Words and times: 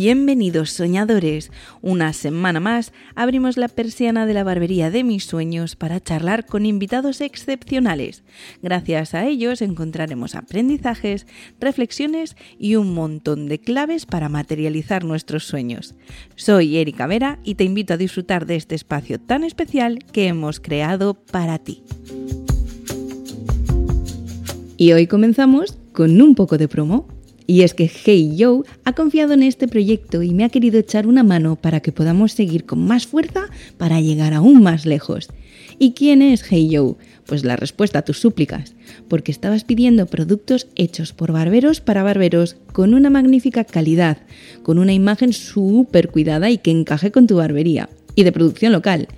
Bienvenidos 0.00 0.70
soñadores. 0.70 1.50
Una 1.82 2.12
semana 2.12 2.60
más 2.60 2.92
abrimos 3.16 3.56
la 3.56 3.66
persiana 3.66 4.26
de 4.26 4.32
la 4.32 4.44
barbería 4.44 4.92
de 4.92 5.02
mis 5.02 5.24
sueños 5.24 5.74
para 5.74 5.98
charlar 5.98 6.46
con 6.46 6.66
invitados 6.66 7.20
excepcionales. 7.20 8.22
Gracias 8.62 9.14
a 9.14 9.26
ellos 9.26 9.60
encontraremos 9.60 10.36
aprendizajes, 10.36 11.26
reflexiones 11.58 12.36
y 12.60 12.76
un 12.76 12.94
montón 12.94 13.48
de 13.48 13.58
claves 13.58 14.06
para 14.06 14.28
materializar 14.28 15.02
nuestros 15.02 15.42
sueños. 15.42 15.96
Soy 16.36 16.76
Erika 16.76 17.08
Vera 17.08 17.40
y 17.42 17.56
te 17.56 17.64
invito 17.64 17.94
a 17.94 17.96
disfrutar 17.96 18.46
de 18.46 18.54
este 18.54 18.76
espacio 18.76 19.18
tan 19.18 19.42
especial 19.42 19.98
que 20.12 20.28
hemos 20.28 20.60
creado 20.60 21.14
para 21.14 21.58
ti. 21.58 21.82
Y 24.76 24.92
hoy 24.92 25.08
comenzamos 25.08 25.76
con 25.92 26.22
un 26.22 26.36
poco 26.36 26.56
de 26.56 26.68
promo. 26.68 27.17
Y 27.50 27.62
es 27.62 27.72
que 27.72 27.90
Hey 27.90 28.34
Yo 28.36 28.62
ha 28.84 28.92
confiado 28.92 29.32
en 29.32 29.42
este 29.42 29.68
proyecto 29.68 30.22
y 30.22 30.34
me 30.34 30.44
ha 30.44 30.50
querido 30.50 30.78
echar 30.78 31.06
una 31.06 31.22
mano 31.22 31.56
para 31.56 31.80
que 31.80 31.92
podamos 31.92 32.32
seguir 32.32 32.66
con 32.66 32.86
más 32.86 33.06
fuerza 33.06 33.46
para 33.78 34.02
llegar 34.02 34.34
aún 34.34 34.62
más 34.62 34.84
lejos. 34.84 35.30
¿Y 35.78 35.92
quién 35.92 36.20
es 36.20 36.44
Hey 36.46 36.68
Yo? 36.68 36.98
Pues 37.24 37.44
la 37.44 37.56
respuesta 37.56 38.00
a 38.00 38.04
tus 38.04 38.20
súplicas, 38.20 38.74
porque 39.08 39.32
estabas 39.32 39.64
pidiendo 39.64 40.04
productos 40.04 40.66
hechos 40.74 41.14
por 41.14 41.32
barberos 41.32 41.80
para 41.80 42.02
barberos 42.02 42.56
con 42.74 42.92
una 42.92 43.08
magnífica 43.08 43.64
calidad, 43.64 44.18
con 44.62 44.78
una 44.78 44.92
imagen 44.92 45.32
súper 45.32 46.10
cuidada 46.10 46.50
y 46.50 46.58
que 46.58 46.70
encaje 46.70 47.10
con 47.10 47.26
tu 47.26 47.36
barbería 47.36 47.88
y 48.14 48.24
de 48.24 48.32
producción 48.32 48.72
local. 48.72 49.08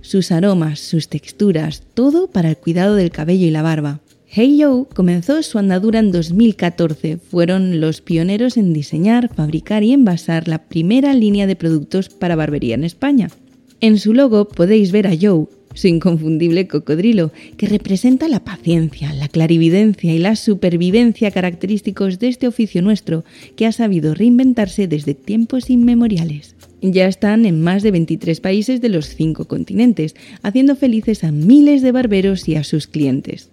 Sus 0.00 0.30
aromas, 0.30 0.78
sus 0.78 1.08
texturas, 1.08 1.82
todo 1.94 2.28
para 2.30 2.50
el 2.50 2.56
cuidado 2.56 2.94
del 2.94 3.10
cabello 3.10 3.46
y 3.46 3.50
la 3.50 3.62
barba. 3.62 3.98
Hey 4.32 4.58
Yo 4.58 4.86
comenzó 4.94 5.42
su 5.42 5.58
andadura 5.58 5.98
en 5.98 6.12
2014. 6.12 7.16
Fueron 7.16 7.80
los 7.80 8.00
pioneros 8.00 8.56
en 8.56 8.72
diseñar, 8.72 9.28
fabricar 9.34 9.82
y 9.82 9.92
envasar 9.92 10.46
la 10.46 10.68
primera 10.68 11.14
línea 11.14 11.48
de 11.48 11.56
productos 11.56 12.10
para 12.10 12.36
barbería 12.36 12.76
en 12.76 12.84
España. 12.84 13.28
En 13.80 13.98
su 13.98 14.14
logo 14.14 14.46
podéis 14.46 14.92
ver 14.92 15.08
a 15.08 15.16
Joe, 15.20 15.46
su 15.74 15.88
inconfundible 15.88 16.68
cocodrilo, 16.68 17.32
que 17.56 17.66
representa 17.66 18.28
la 18.28 18.44
paciencia, 18.44 19.12
la 19.14 19.26
clarividencia 19.26 20.14
y 20.14 20.18
la 20.18 20.36
supervivencia 20.36 21.32
característicos 21.32 22.20
de 22.20 22.28
este 22.28 22.46
oficio 22.46 22.82
nuestro, 22.82 23.24
que 23.56 23.66
ha 23.66 23.72
sabido 23.72 24.14
reinventarse 24.14 24.86
desde 24.86 25.14
tiempos 25.14 25.70
inmemoriales. 25.70 26.54
Ya 26.82 27.08
están 27.08 27.46
en 27.46 27.60
más 27.60 27.82
de 27.82 27.90
23 27.90 28.38
países 28.38 28.80
de 28.80 28.90
los 28.90 29.06
cinco 29.06 29.46
continentes, 29.46 30.14
haciendo 30.44 30.76
felices 30.76 31.24
a 31.24 31.32
miles 31.32 31.82
de 31.82 31.90
barberos 31.90 32.48
y 32.48 32.54
a 32.54 32.62
sus 32.62 32.86
clientes. 32.86 33.50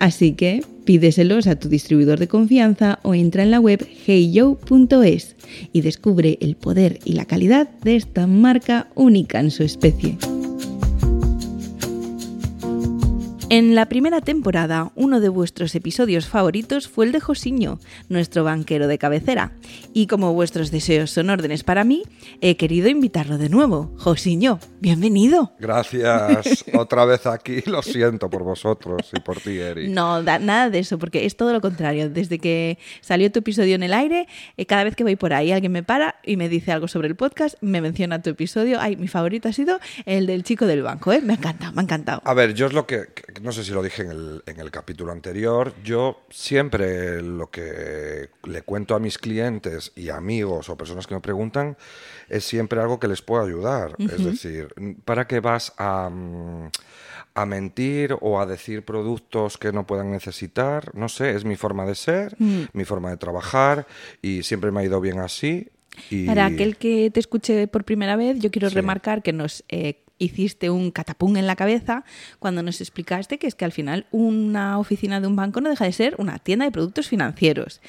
Así 0.00 0.32
que 0.32 0.64
pídeselos 0.86 1.46
a 1.46 1.56
tu 1.56 1.68
distribuidor 1.68 2.18
de 2.18 2.26
confianza 2.26 2.98
o 3.02 3.14
entra 3.14 3.42
en 3.42 3.50
la 3.50 3.60
web 3.60 3.86
heyyo.es 4.06 5.36
y 5.74 5.82
descubre 5.82 6.38
el 6.40 6.56
poder 6.56 6.98
y 7.04 7.12
la 7.12 7.26
calidad 7.26 7.68
de 7.84 7.96
esta 7.96 8.26
marca 8.26 8.88
única 8.94 9.40
en 9.40 9.50
su 9.50 9.62
especie. 9.62 10.16
En 13.52 13.74
la 13.74 13.86
primera 13.86 14.20
temporada, 14.20 14.92
uno 14.94 15.18
de 15.18 15.28
vuestros 15.28 15.74
episodios 15.74 16.28
favoritos 16.28 16.86
fue 16.86 17.06
el 17.06 17.10
de 17.10 17.18
Josiño, 17.18 17.80
nuestro 18.08 18.44
banquero 18.44 18.86
de 18.86 18.96
cabecera. 18.96 19.50
Y 19.92 20.06
como 20.06 20.32
vuestros 20.34 20.70
deseos 20.70 21.10
son 21.10 21.30
órdenes 21.30 21.64
para 21.64 21.82
mí, 21.82 22.04
he 22.40 22.56
querido 22.56 22.88
invitarlo 22.88 23.38
de 23.38 23.48
nuevo. 23.48 23.92
Josiño, 23.98 24.60
bienvenido. 24.78 25.52
Gracias. 25.58 26.64
Otra 26.74 27.04
vez 27.04 27.26
aquí. 27.26 27.60
Lo 27.66 27.82
siento 27.82 28.30
por 28.30 28.44
vosotros 28.44 29.10
y 29.12 29.18
por 29.18 29.40
ti, 29.40 29.58
Eri. 29.58 29.88
No, 29.88 30.22
nada 30.22 30.70
de 30.70 30.78
eso, 30.78 31.00
porque 31.00 31.26
es 31.26 31.36
todo 31.36 31.52
lo 31.52 31.60
contrario. 31.60 32.08
Desde 32.08 32.38
que 32.38 32.78
salió 33.00 33.32
tu 33.32 33.40
episodio 33.40 33.74
en 33.74 33.82
el 33.82 33.94
aire, 33.94 34.28
eh, 34.58 34.66
cada 34.66 34.84
vez 34.84 34.94
que 34.94 35.02
voy 35.02 35.16
por 35.16 35.32
ahí, 35.32 35.50
alguien 35.50 35.72
me 35.72 35.82
para 35.82 36.20
y 36.22 36.36
me 36.36 36.48
dice 36.48 36.70
algo 36.70 36.86
sobre 36.86 37.08
el 37.08 37.16
podcast, 37.16 37.56
me 37.62 37.80
menciona 37.80 38.22
tu 38.22 38.30
episodio. 38.30 38.78
Ay, 38.80 38.94
mi 38.94 39.08
favorito 39.08 39.48
ha 39.48 39.52
sido 39.52 39.80
el 40.06 40.28
del 40.28 40.44
chico 40.44 40.66
del 40.66 40.84
banco, 40.84 41.12
¿eh? 41.12 41.20
Me 41.20 41.32
ha 41.32 41.36
encantado, 41.36 41.72
me 41.72 41.80
ha 41.80 41.82
encantado. 41.82 42.22
A 42.24 42.32
ver, 42.32 42.54
yo 42.54 42.66
es 42.66 42.72
lo 42.72 42.86
que 42.86 43.08
no 43.40 43.52
sé 43.52 43.64
si 43.64 43.72
lo 43.72 43.82
dije 43.82 44.02
en 44.02 44.10
el, 44.10 44.42
en 44.46 44.60
el 44.60 44.70
capítulo 44.70 45.12
anterior, 45.12 45.74
yo 45.82 46.22
siempre 46.30 47.22
lo 47.22 47.50
que 47.50 48.28
le 48.44 48.62
cuento 48.62 48.94
a 48.94 48.98
mis 48.98 49.18
clientes 49.18 49.92
y 49.96 50.10
amigos 50.10 50.68
o 50.68 50.76
personas 50.76 51.06
que 51.06 51.14
me 51.14 51.20
preguntan 51.20 51.76
es 52.28 52.44
siempre 52.44 52.80
algo 52.80 53.00
que 53.00 53.08
les 53.08 53.22
pueda 53.22 53.44
ayudar. 53.44 53.94
Es 53.98 54.24
decir, 54.24 54.74
¿para 55.04 55.26
qué 55.26 55.40
vas 55.40 55.72
a, 55.78 56.10
mm, 56.10 56.70
a 57.34 57.46
mentir 57.46 58.16
o 58.20 58.40
a 58.40 58.46
decir 58.46 58.84
productos 58.84 59.56
que 59.56 59.72
no 59.72 59.86
puedan 59.86 60.10
necesitar? 60.10 60.94
No 60.94 61.08
sé, 61.08 61.34
es 61.34 61.44
mi 61.44 61.56
forma 61.56 61.86
de 61.86 61.94
ser, 61.94 62.36
mm. 62.38 62.64
mi 62.72 62.84
forma 62.84 63.10
de 63.10 63.16
trabajar 63.16 63.86
y 64.20 64.42
siempre 64.42 64.70
me 64.70 64.80
ha 64.80 64.84
ido 64.84 65.00
bien 65.00 65.18
así. 65.18 65.68
Para 66.26 66.46
aquel 66.46 66.76
que 66.76 67.10
te 67.10 67.20
escuche 67.20 67.66
por 67.66 67.84
primera 67.84 68.16
vez, 68.16 68.38
yo 68.38 68.50
quiero 68.50 68.68
remarcar 68.70 69.22
que 69.22 69.32
nos 69.32 69.64
eh, 69.68 70.02
hiciste 70.20 70.70
un 70.70 70.92
catapum 70.92 71.36
en 71.36 71.48
la 71.48 71.56
cabeza 71.56 72.04
cuando 72.38 72.62
nos 72.62 72.80
explicaste 72.80 73.38
que 73.38 73.48
es 73.48 73.56
que 73.56 73.64
al 73.64 73.72
final 73.72 74.06
una 74.12 74.78
oficina 74.78 75.20
de 75.20 75.26
un 75.26 75.34
banco 75.34 75.60
no 75.60 75.70
deja 75.70 75.86
de 75.86 75.92
ser 75.92 76.14
una 76.18 76.38
tienda 76.38 76.66
de 76.66 76.70
productos 76.70 77.08
financieros. 77.08 77.80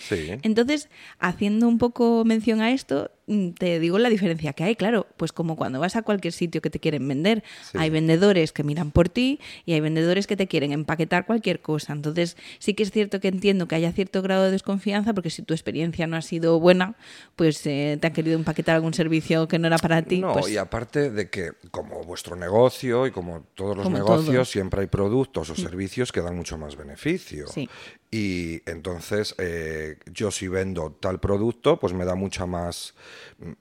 Entonces, 0.42 0.90
haciendo 1.20 1.68
un 1.68 1.78
poco 1.78 2.24
mención 2.26 2.62
a 2.62 2.72
esto, 2.72 3.12
te 3.58 3.80
digo 3.80 4.00
la 4.00 4.10
diferencia 4.10 4.54
que 4.54 4.64
hay, 4.64 4.76
claro, 4.76 5.08
pues 5.18 5.32
como 5.32 5.56
cuando 5.56 5.80
vas 5.80 5.96
a 5.96 6.02
cualquier 6.02 6.34
sitio 6.34 6.62
que 6.62 6.70
te 6.70 6.80
quieren 6.80 7.08
vender, 7.08 7.44
hay 7.74 7.90
vendedores 7.90 8.52
que 8.52 8.64
miran 8.64 8.92
por 8.92 9.10
ti 9.10 9.40
y 9.66 9.74
hay 9.74 9.80
vendedores 9.80 10.28
que 10.28 10.36
te 10.36 10.48
quieren 10.48 10.72
empaquetar 10.72 11.26
cualquier 11.26 11.62
cosa. 11.62 11.94
Entonces, 11.94 12.36
sí 12.60 12.74
que 12.74 12.84
es 12.84 12.92
cierto 12.92 13.20
que 13.20 13.30
entiendo 13.30 13.68
que 13.68 13.76
haya 13.76 13.92
cierto 13.92 14.22
grado 14.22 14.46
de 14.46 14.52
desconfianza 14.52 15.14
porque 15.14 15.30
si 15.30 15.44
tu 15.44 15.54
experiencia 15.54 16.08
no 16.08 16.18
ha 16.18 16.22
sido 16.22 16.60
buena, 16.60 16.96
pues 17.36 17.66
eh, 17.68 17.98
te 18.02 18.08
han 18.08 18.14
querido 18.14 18.38
empaquetar 18.38 18.76
algún 18.76 18.94
servicio 18.94 19.48
que 19.48 19.60
no 19.60 19.68
era 19.68 19.78
para 19.78 20.02
ti. 20.02 20.20
No, 20.20 20.34
pues 20.34 20.50
y 20.50 20.58
aparte 20.58 21.10
de 21.12 21.30
que 21.30 21.52
como 21.72 22.04
vuestro 22.04 22.36
negocio 22.36 23.08
y 23.08 23.12
como 23.12 23.44
todos 23.56 23.78
los 23.78 23.90
negocios, 23.90 24.50
siempre 24.50 24.82
hay 24.82 24.88
productos 24.88 25.50
o 25.50 25.54
mm. 25.54 25.58
servicios 25.58 26.12
que 26.12 26.22
dan 26.22 26.36
mucho 26.36 26.58
más 26.58 26.76
beneficio. 26.76 27.46
Y 28.14 28.62
entonces 28.70 29.34
eh, 29.38 29.98
yo 30.06 30.32
si 30.32 30.50
vendo 30.50 30.92
tal 30.92 31.22
producto, 31.22 31.80
pues 31.80 31.94
me 31.94 32.04
da 32.04 32.14
mucha 32.14 32.46
más, 32.46 32.94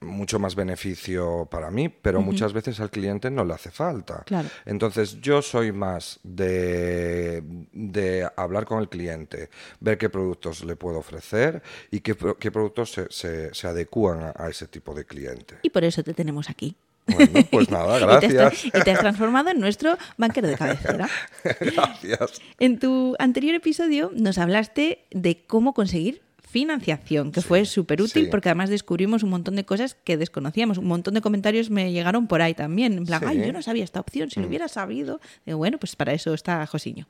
mucho 0.01 0.41
más 0.41 0.57
beneficio 0.57 1.47
para 1.49 1.71
mí, 1.71 1.89
pero 1.89 2.21
muchas 2.21 2.53
veces 2.53 2.81
al 2.81 2.91
cliente 2.91 3.31
no 3.31 3.45
le 3.45 3.55
hace 3.55 3.71
falta. 3.71 4.25
Entonces 4.67 5.21
yo 5.21 5.41
soy 5.41 5.71
más 5.71 6.19
de, 6.25 7.45
de, 7.73 8.29
hablar 8.37 8.65
con 8.65 8.81
el 8.81 8.89
cliente, 8.89 9.51
ver 9.79 9.99
qué 9.99 10.11
productos 10.11 10.65
le 10.65 10.75
puedo 10.75 10.99
ofrecer 10.99 11.63
y 11.93 12.01
qué, 12.01 12.17
qué 12.41 12.51
productos 12.51 12.91
se, 12.91 13.07
se, 13.11 13.55
se 13.55 13.69
adecúan 13.69 14.33
a 14.35 14.49
ese 14.49 14.67
tipo 14.67 14.95
de 14.95 15.05
cliente. 15.05 15.59
Y 15.63 15.71
por 15.71 15.85
eso 15.85 16.03
te 16.03 16.13
tenemos 16.13 16.51
aquí. 16.51 16.77
Bueno, 17.15 17.47
pues 17.51 17.71
nada, 17.71 17.99
gracias. 17.99 18.65
y, 18.65 18.71
te 18.71 18.91
has, 18.91 19.01
transformado 19.01 19.51
en 19.51 19.61
nuestro 19.61 19.97
banquero 20.17 20.49
de 20.49 20.57
cabecera. 20.57 21.09
gracias. 21.61 22.41
En 22.59 22.79
tu 22.79 23.17
anterior 23.19 23.55
episodio 23.55 24.11
nos 24.15 24.39
hablaste 24.39 25.05
de 25.11 25.45
cómo 25.47 25.75
conseguir 25.75 26.23
financiación, 26.51 27.31
que 27.31 27.43
fue 27.43 27.65
súper 27.65 28.03
útil 28.03 28.29
porque 28.29 28.49
además 28.49 28.71
descubrimos 28.71 29.23
un 29.23 29.31
montón 29.31 29.55
de 29.55 29.65
cosas 29.65 29.95
que 29.95 30.17
desconocíamos. 30.17 30.79
Un 30.79 30.89
montón 30.89 31.15
de 31.15 31.21
comentarios 31.21 31.71
me 31.71 31.93
llegaron 31.93 32.27
por 32.27 32.43
ahí 32.43 32.55
también. 32.55 32.95
En 32.95 33.07
plan, 33.07 33.23
ay, 33.25 33.39
yo 33.39 33.53
no 33.53 33.63
sabía 33.63 33.85
esta 33.85 34.01
opción, 34.01 34.31
si 34.31 34.41
lo 34.41 34.47
mm. 34.47 34.49
hubiera 34.49 34.69
sabido. 34.69 35.21
bueno, 35.47 35.79
pues 35.79 35.95
para 35.95 36.13
eso 36.13 36.35
está 36.35 36.67
Josiño. 36.67 37.07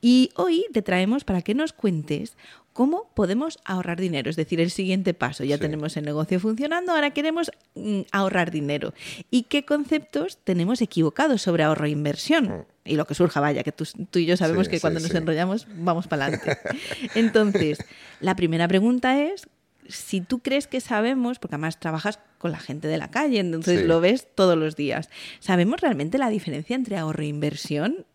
Y 0.00 0.30
hoy 0.36 0.64
te 0.72 0.80
traemos 0.80 1.24
para 1.24 1.42
que 1.42 1.54
nos 1.54 1.72
cuentes 1.72 2.36
cómo 2.74 3.08
podemos 3.14 3.58
ahorrar 3.64 3.98
dinero. 3.98 4.28
Es 4.28 4.36
decir, 4.36 4.60
el 4.60 4.70
siguiente 4.70 5.14
paso. 5.14 5.44
Ya 5.44 5.56
tenemos 5.56 5.96
el 5.96 6.04
negocio 6.04 6.38
funcionando, 6.40 6.92
ahora 6.92 7.12
queremos 7.12 7.50
mm, 7.76 8.00
ahorrar 8.10 8.50
dinero. 8.50 8.92
¿Y 9.30 9.44
qué 9.44 9.64
conceptos 9.64 10.38
tenemos 10.44 10.82
equivocados 10.82 11.40
sobre 11.40 11.62
ahorro 11.62 11.86
e 11.86 11.90
inversión? 11.90 12.48
Mm. 12.48 12.64
Y 12.84 12.96
lo 12.96 13.06
que 13.06 13.14
surja, 13.14 13.40
vaya, 13.40 13.62
que 13.62 13.72
tú, 13.72 13.86
y 14.14 14.26
yo 14.26 14.36
sabemos 14.36 14.68
que 14.68 14.80
cuando 14.80 15.00
nos 15.00 15.14
enrollamos 15.14 15.66
vamos 15.76 16.06
para 16.08 16.26
adelante. 16.26 16.58
Entonces, 17.14 17.78
la 18.20 18.36
primera 18.36 18.68
pregunta 18.68 19.22
es, 19.22 19.48
si 19.88 20.20
tú 20.20 20.40
crees 20.40 20.66
que 20.66 20.80
sabemos, 20.80 21.38
porque 21.38 21.54
además 21.54 21.78
trabajas 21.78 22.18
con 22.38 22.50
la 22.50 22.58
gente 22.58 22.88
de 22.88 22.98
la 22.98 23.10
calle, 23.10 23.38
entonces 23.38 23.86
lo 23.86 24.00
ves 24.00 24.26
todos 24.34 24.56
los 24.56 24.76
días, 24.76 25.10
¿sabemos 25.40 25.80
realmente 25.80 26.18
la 26.18 26.30
diferencia 26.30 26.74
entre 26.74 26.96
ahorro 26.96 27.22
e 27.22 27.26
inversión? 27.26 28.06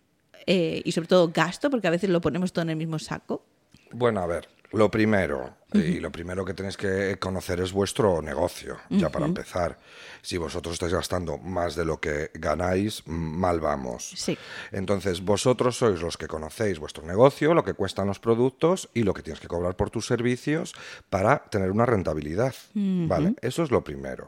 Eh, 0.48 0.82
y 0.84 0.92
sobre 0.94 1.08
todo 1.08 1.32
gasto, 1.32 1.70
porque 1.70 1.88
a 1.88 1.92
veces 1.92 2.10
lo 2.10 2.22
ponemos 2.22 2.54
todo 2.54 2.64
en 2.64 2.72
el 2.72 2.76
mismo 2.76 2.98
saco. 2.98 3.44
Bueno, 3.92 4.22
a 4.22 4.28
ver, 4.28 4.48
lo 4.72 4.92
primero, 4.92 5.58
y 5.74 6.00
lo 6.00 6.12
primero 6.12 6.46
que 6.46 6.54
tenéis 6.54 6.78
que 6.78 7.18
conocer 7.20 7.60
es 7.60 7.72
vuestro 7.72 8.22
negocio, 8.22 8.78
ya 8.90 9.10
para 9.10 9.26
empezar. 9.26 9.78
Si 10.22 10.38
vosotros 10.38 10.74
estáis 10.74 10.94
gastando 10.94 11.38
más 11.38 11.76
de 11.76 11.86
lo 11.86 12.00
que 12.00 12.30
ganáis, 12.36 13.04
mal 13.08 13.60
vamos. 13.60 14.14
Sí. 14.16 14.38
Entonces, 14.72 15.24
vosotros 15.24 15.78
sois 15.78 16.02
los 16.02 16.18
que 16.18 16.28
conocéis 16.28 16.78
vuestro 16.80 17.04
negocio, 17.06 17.54
lo 17.54 17.64
que 17.64 17.74
cuestan 17.74 18.08
los 18.08 18.20
productos 18.20 18.90
y 18.94 19.04
lo 19.04 19.14
que 19.14 19.24
tienes 19.24 19.40
que 19.40 19.48
cobrar 19.48 19.76
por 19.76 19.90
tus 19.90 20.06
servicios 20.06 20.74
para 21.10 21.44
tener 21.50 21.72
una 21.72 21.86
rentabilidad. 21.86 22.54
Vale, 22.74 23.36
eso 23.42 23.64
es 23.64 23.72
lo 23.72 23.84
primero. 23.84 24.28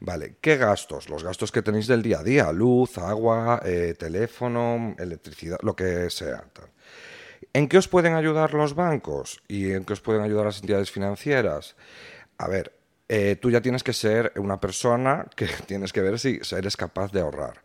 Vale, 0.00 0.36
¿qué 0.40 0.56
gastos? 0.56 1.08
Los 1.08 1.24
gastos 1.24 1.50
que 1.50 1.62
tenéis 1.62 1.86
del 1.86 2.02
día 2.02 2.20
a 2.20 2.22
día, 2.22 2.52
luz, 2.52 2.98
agua, 2.98 3.62
eh, 3.64 3.94
teléfono, 3.98 4.94
electricidad, 4.98 5.58
lo 5.62 5.74
que 5.74 6.10
sea. 6.10 6.44
¿En 7.54 7.68
qué 7.68 7.76
os 7.76 7.88
pueden 7.88 8.14
ayudar 8.14 8.54
los 8.54 8.74
bancos 8.74 9.42
y 9.46 9.72
en 9.72 9.84
qué 9.84 9.92
os 9.92 10.00
pueden 10.00 10.22
ayudar 10.22 10.46
las 10.46 10.60
entidades 10.60 10.90
financieras? 10.90 11.76
A 12.38 12.48
ver, 12.48 12.72
eh, 13.08 13.36
tú 13.36 13.50
ya 13.50 13.60
tienes 13.60 13.82
que 13.82 13.92
ser 13.92 14.32
una 14.36 14.58
persona 14.58 15.26
que 15.36 15.46
tienes 15.66 15.92
que 15.92 16.00
ver 16.00 16.18
si 16.18 16.40
eres 16.50 16.76
capaz 16.76 17.12
de 17.12 17.20
ahorrar. 17.20 17.62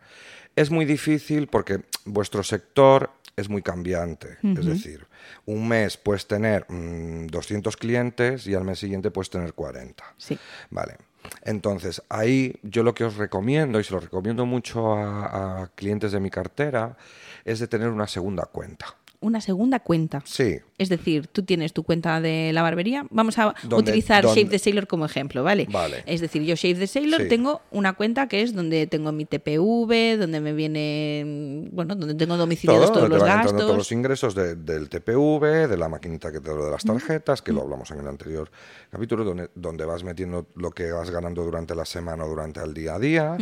Es 0.56 0.70
muy 0.70 0.84
difícil 0.84 1.46
porque 1.46 1.80
vuestro 2.04 2.42
sector 2.42 3.10
es 3.36 3.48
muy 3.48 3.62
cambiante. 3.62 4.36
Es 4.42 4.66
decir, 4.66 5.06
un 5.46 5.68
mes 5.68 5.96
puedes 5.96 6.26
tener 6.26 6.66
200 6.68 7.28
mm, 7.74 7.78
clientes 7.78 8.46
y 8.48 8.54
al 8.54 8.64
mes 8.64 8.80
siguiente 8.80 9.12
puedes 9.12 9.30
tener 9.30 9.54
40. 9.54 10.04
Sí. 10.16 10.36
Vale. 10.70 10.96
Entonces, 11.44 12.02
ahí 12.08 12.56
yo 12.64 12.82
lo 12.82 12.94
que 12.94 13.04
os 13.04 13.16
recomiendo, 13.16 13.78
y 13.78 13.84
se 13.84 13.92
lo 13.92 14.00
recomiendo 14.00 14.44
mucho 14.44 14.94
a 14.94 15.70
clientes 15.76 16.10
de 16.10 16.18
mi 16.18 16.30
cartera, 16.30 16.96
es 17.44 17.60
de 17.60 17.68
tener 17.68 17.90
una 17.90 18.08
segunda 18.08 18.44
cuenta 18.46 18.96
una 19.20 19.40
segunda 19.40 19.80
cuenta. 19.80 20.22
Sí. 20.24 20.58
Es 20.78 20.88
decir, 20.88 21.26
tú 21.26 21.42
tienes 21.42 21.72
tu 21.72 21.82
cuenta 21.82 22.20
de 22.20 22.52
la 22.52 22.62
barbería. 22.62 23.04
Vamos 23.10 23.36
a 23.38 23.54
utilizar 23.70 24.24
Shave 24.24 24.46
the 24.46 24.58
Sailor 24.58 24.86
como 24.86 25.06
ejemplo, 25.06 25.42
¿vale? 25.42 25.66
Vale. 25.70 26.04
Es 26.06 26.20
decir, 26.20 26.42
yo 26.42 26.54
Shave 26.54 26.76
the 26.76 26.86
Sailor 26.86 27.26
tengo 27.28 27.60
una 27.72 27.94
cuenta 27.94 28.28
que 28.28 28.42
es 28.42 28.54
donde 28.54 28.86
tengo 28.86 29.10
mi 29.10 29.24
TPV, 29.24 30.16
donde 30.18 30.40
me 30.40 30.52
viene, 30.52 31.68
bueno, 31.72 31.96
donde 31.96 32.14
tengo 32.14 32.36
domiciliados 32.36 32.92
todos 32.92 33.08
los 33.08 33.22
gastos. 33.22 33.56
Todos 33.56 33.76
los 33.76 33.90
ingresos 33.90 34.34
del 34.34 34.88
TPV, 34.88 35.68
de 35.68 35.76
la 35.76 35.88
maquinita 35.88 36.30
que 36.30 36.40
te 36.40 36.48
lo 36.54 36.66
de 36.66 36.70
las 36.70 36.84
tarjetas, 36.84 37.42
que 37.42 37.52
lo 37.52 37.62
hablamos 37.62 37.90
en 37.90 37.98
el 37.98 38.06
anterior 38.06 38.50
capítulo, 38.90 39.24
donde, 39.24 39.50
donde 39.54 39.84
vas 39.84 40.04
metiendo 40.04 40.46
lo 40.54 40.70
que 40.70 40.92
vas 40.92 41.10
ganando 41.10 41.42
durante 41.42 41.74
la 41.74 41.84
semana 41.84 42.24
o 42.24 42.28
durante 42.28 42.60
el 42.60 42.72
día 42.72 42.94
a 42.94 42.98
día. 42.98 43.36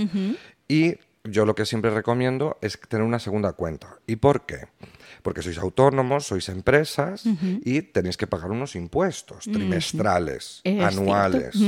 Y 0.69 0.94
yo 1.25 1.44
lo 1.44 1.55
que 1.55 1.67
siempre 1.67 1.90
recomiendo 1.90 2.56
es 2.61 2.79
tener 2.88 3.05
una 3.05 3.19
segunda 3.19 3.52
cuenta. 3.52 3.99
¿Y 4.06 4.17
por 4.17 4.46
qué? 4.46 4.69
Porque 5.26 5.43
sois 5.43 5.58
autónomos, 5.58 6.23
sois 6.23 6.46
empresas 6.55 7.26
y 7.67 7.82
tenéis 7.82 8.14
que 8.14 8.31
pagar 8.31 8.55
unos 8.55 8.78
impuestos 8.78 9.50
trimestrales, 9.50 10.62
anuales. 10.62 11.58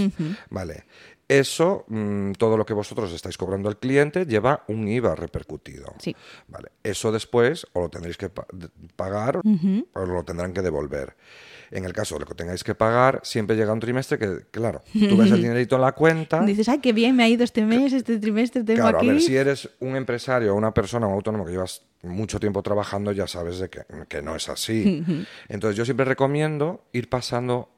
Vale. 0.46 0.86
Eso, 1.26 1.84
mm, 1.88 2.38
todo 2.38 2.56
lo 2.56 2.64
que 2.64 2.72
vosotros 2.72 3.12
estáis 3.12 3.36
cobrando 3.36 3.68
al 3.68 3.76
cliente, 3.76 4.26
lleva 4.26 4.62
un 4.68 4.86
IVA 4.86 5.16
repercutido. 5.16 5.92
Sí. 5.98 6.14
Vale. 6.46 6.70
Eso 6.84 7.10
después 7.10 7.66
o 7.72 7.80
lo 7.80 7.88
tendréis 7.90 8.16
que 8.16 8.30
pagar 8.30 9.42
o 9.42 10.06
lo 10.06 10.22
tendrán 10.22 10.54
que 10.54 10.62
devolver. 10.62 11.16
En 11.70 11.84
el 11.84 11.92
caso 11.92 12.14
de 12.14 12.20
lo 12.20 12.26
que 12.26 12.34
tengáis 12.34 12.64
que 12.64 12.74
pagar, 12.74 13.20
siempre 13.22 13.56
llega 13.56 13.72
un 13.72 13.80
trimestre 13.80 14.18
que, 14.18 14.46
claro, 14.50 14.82
tú 14.92 15.16
ves 15.16 15.30
el 15.30 15.42
dinerito 15.42 15.76
en 15.76 15.82
la 15.82 15.92
cuenta. 15.92 16.40
Dices, 16.42 16.68
ay, 16.68 16.78
qué 16.78 16.92
bien, 16.92 17.16
me 17.16 17.24
ha 17.24 17.28
ido 17.28 17.44
este 17.44 17.64
mes, 17.64 17.92
este 17.92 18.18
trimestre, 18.18 18.64
tengo 18.64 18.82
claro, 18.82 18.98
aquí. 18.98 19.08
a 19.08 19.12
ver, 19.12 19.22
si 19.22 19.36
eres 19.36 19.68
un 19.80 19.96
empresario 19.96 20.52
o 20.52 20.56
una 20.56 20.72
persona, 20.72 21.06
un 21.06 21.14
autónomo 21.14 21.44
que 21.44 21.52
llevas 21.52 21.82
mucho 22.02 22.38
tiempo 22.40 22.62
trabajando, 22.62 23.12
ya 23.12 23.26
sabes 23.26 23.58
de 23.58 23.68
que, 23.68 23.82
que 24.08 24.22
no 24.22 24.36
es 24.36 24.48
así. 24.48 25.04
Entonces, 25.48 25.76
yo 25.76 25.84
siempre 25.84 26.04
recomiendo 26.04 26.84
ir 26.92 27.08
pasando 27.08 27.70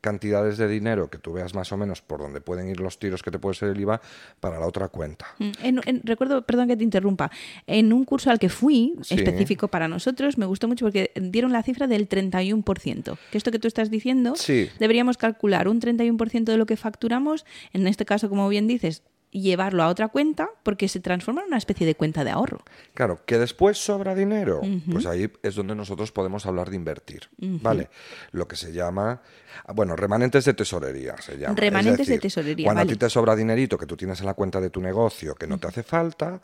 cantidades 0.00 0.56
de 0.58 0.68
dinero 0.68 1.10
que 1.10 1.18
tú 1.18 1.32
veas 1.32 1.54
más 1.54 1.72
o 1.72 1.76
menos 1.76 2.02
por 2.02 2.20
donde 2.20 2.40
pueden 2.40 2.68
ir 2.68 2.80
los 2.80 2.98
tiros 2.98 3.22
que 3.22 3.30
te 3.30 3.38
puede 3.38 3.54
ser 3.54 3.70
el 3.70 3.80
IVA 3.80 4.00
para 4.40 4.58
la 4.58 4.66
otra 4.66 4.88
cuenta. 4.88 5.26
Mm, 5.38 6.00
recuerdo, 6.04 6.42
perdón 6.42 6.68
que 6.68 6.76
te 6.76 6.84
interrumpa, 6.84 7.30
en 7.66 7.92
un 7.92 8.04
curso 8.04 8.30
al 8.30 8.38
que 8.38 8.48
fui, 8.48 8.94
específico 9.08 9.68
para 9.68 9.88
nosotros, 9.88 10.38
me 10.38 10.46
gustó 10.46 10.68
mucho 10.68 10.86
porque 10.86 11.12
dieron 11.14 11.52
la 11.52 11.62
cifra 11.62 11.86
del 11.86 12.08
31%. 12.08 13.18
Que 13.30 13.38
esto 13.38 13.50
que 13.50 13.58
tú 13.58 13.68
estás 13.68 13.90
diciendo, 13.90 14.34
deberíamos 14.78 15.16
calcular 15.16 15.68
un 15.68 15.80
31% 15.80 16.44
de 16.44 16.56
lo 16.56 16.66
que 16.66 16.76
facturamos, 16.76 17.44
en 17.72 17.86
este 17.86 18.04
caso, 18.04 18.28
como 18.28 18.48
bien 18.48 18.66
dices, 18.66 19.02
llevarlo 19.30 19.82
a 19.82 19.88
otra 19.88 20.08
cuenta 20.08 20.50
porque 20.62 20.88
se 20.88 21.00
transforma 21.00 21.42
en 21.42 21.48
una 21.48 21.58
especie 21.58 21.86
de 21.86 21.94
cuenta 21.94 22.24
de 22.24 22.30
ahorro. 22.30 22.62
Claro, 22.94 23.20
que 23.24 23.38
después 23.38 23.78
sobra 23.78 24.14
dinero, 24.14 24.60
pues 24.90 25.06
ahí 25.06 25.30
es 25.42 25.54
donde 25.54 25.74
nosotros 25.74 26.12
podemos 26.12 26.46
hablar 26.46 26.70
de 26.70 26.76
invertir, 26.76 27.28
¿vale? 27.38 27.90
Lo 28.32 28.48
que 28.48 28.56
se 28.56 28.72
llama, 28.72 29.22
bueno, 29.74 29.96
remanentes 29.96 30.44
de 30.44 30.54
tesorería 30.54 31.16
se 31.20 31.38
llama. 31.38 31.54
Remanentes 31.54 32.08
de 32.08 32.18
tesorería. 32.18 32.66
Cuando 32.66 32.82
a 32.82 32.86
ti 32.86 32.96
te 32.96 33.08
sobra 33.08 33.36
dinerito 33.36 33.78
que 33.78 33.86
tú 33.86 33.96
tienes 33.96 34.20
en 34.20 34.26
la 34.26 34.34
cuenta 34.34 34.60
de 34.60 34.70
tu 34.70 34.80
negocio 34.80 35.34
que 35.34 35.46
no 35.46 35.58
te 35.58 35.68
hace 35.68 35.82
falta, 35.82 36.40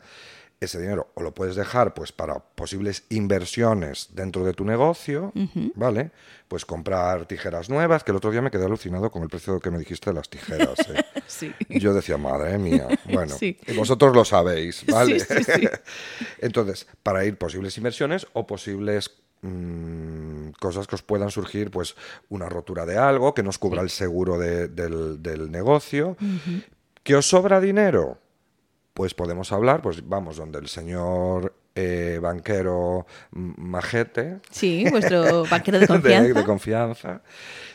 ese 0.59 0.79
dinero 0.79 1.11
o 1.13 1.21
lo 1.21 1.33
puedes 1.33 1.55
dejar 1.55 1.93
pues 1.93 2.11
para 2.11 2.39
posibles 2.39 3.03
inversiones 3.09 4.09
dentro 4.13 4.43
de 4.43 4.53
tu 4.53 4.65
negocio, 4.65 5.31
¿vale? 5.75 6.11
Pues 6.47 6.65
comprar 6.65 7.25
tijeras 7.25 7.69
nuevas, 7.69 8.03
que 8.03 8.11
el 8.11 8.17
otro 8.17 8.31
día 8.31 8.41
me 8.41 8.49
quedé 8.49 8.65
alucinado 8.65 9.11
con 9.11 9.21
el 9.21 9.29
precio 9.29 9.59
que 9.59 9.69
me 9.69 9.77
dijiste 9.77 10.09
de 10.09 10.15
las 10.15 10.29
tijeras. 10.29 10.79
¿eh? 10.89 11.03
sí. 11.27 11.53
Yo 11.69 11.93
decía, 11.93 12.17
madre 12.17 12.57
mía, 12.57 12.87
bueno, 13.11 13.35
vosotros 13.75 14.15
lo 14.15 14.25
sabéis, 14.25 14.83
¿vale? 14.87 15.23
Entonces, 16.39 16.87
para 17.03 17.23
ir 17.25 17.37
posibles 17.37 17.77
inversiones 17.77 18.25
o 18.33 18.47
posibles 18.47 19.11
mm, 19.43 20.49
cosas 20.59 20.87
que 20.87 20.95
os 20.95 21.03
puedan 21.03 21.29
surgir, 21.29 21.69
pues 21.69 21.95
una 22.29 22.49
rotura 22.49 22.87
de 22.87 22.97
algo, 22.97 23.35
que 23.35 23.43
nos 23.43 23.59
cubra 23.59 23.83
el 23.83 23.91
seguro 23.91 24.39
del, 24.39 25.51
negocio, 25.51 26.17
que 27.03 27.15
os 27.15 27.29
sobra 27.29 27.61
dinero 27.61 28.19
pues 28.97 29.13
podemos 29.13 29.51
hablar, 29.51 29.83
pues 29.83 30.09
vamos, 30.09 30.37
donde 30.37 30.57
el 30.57 30.67
señor 30.67 31.53
eh, 31.75 32.17
banquero 32.19 33.05
majete. 33.29 34.39
Sí, 34.49 34.87
vuestro 34.89 35.45
banquero 35.51 35.77
de 35.77 35.85
confianza. 35.85 36.33
de, 36.33 36.43
confianza. 36.43 37.21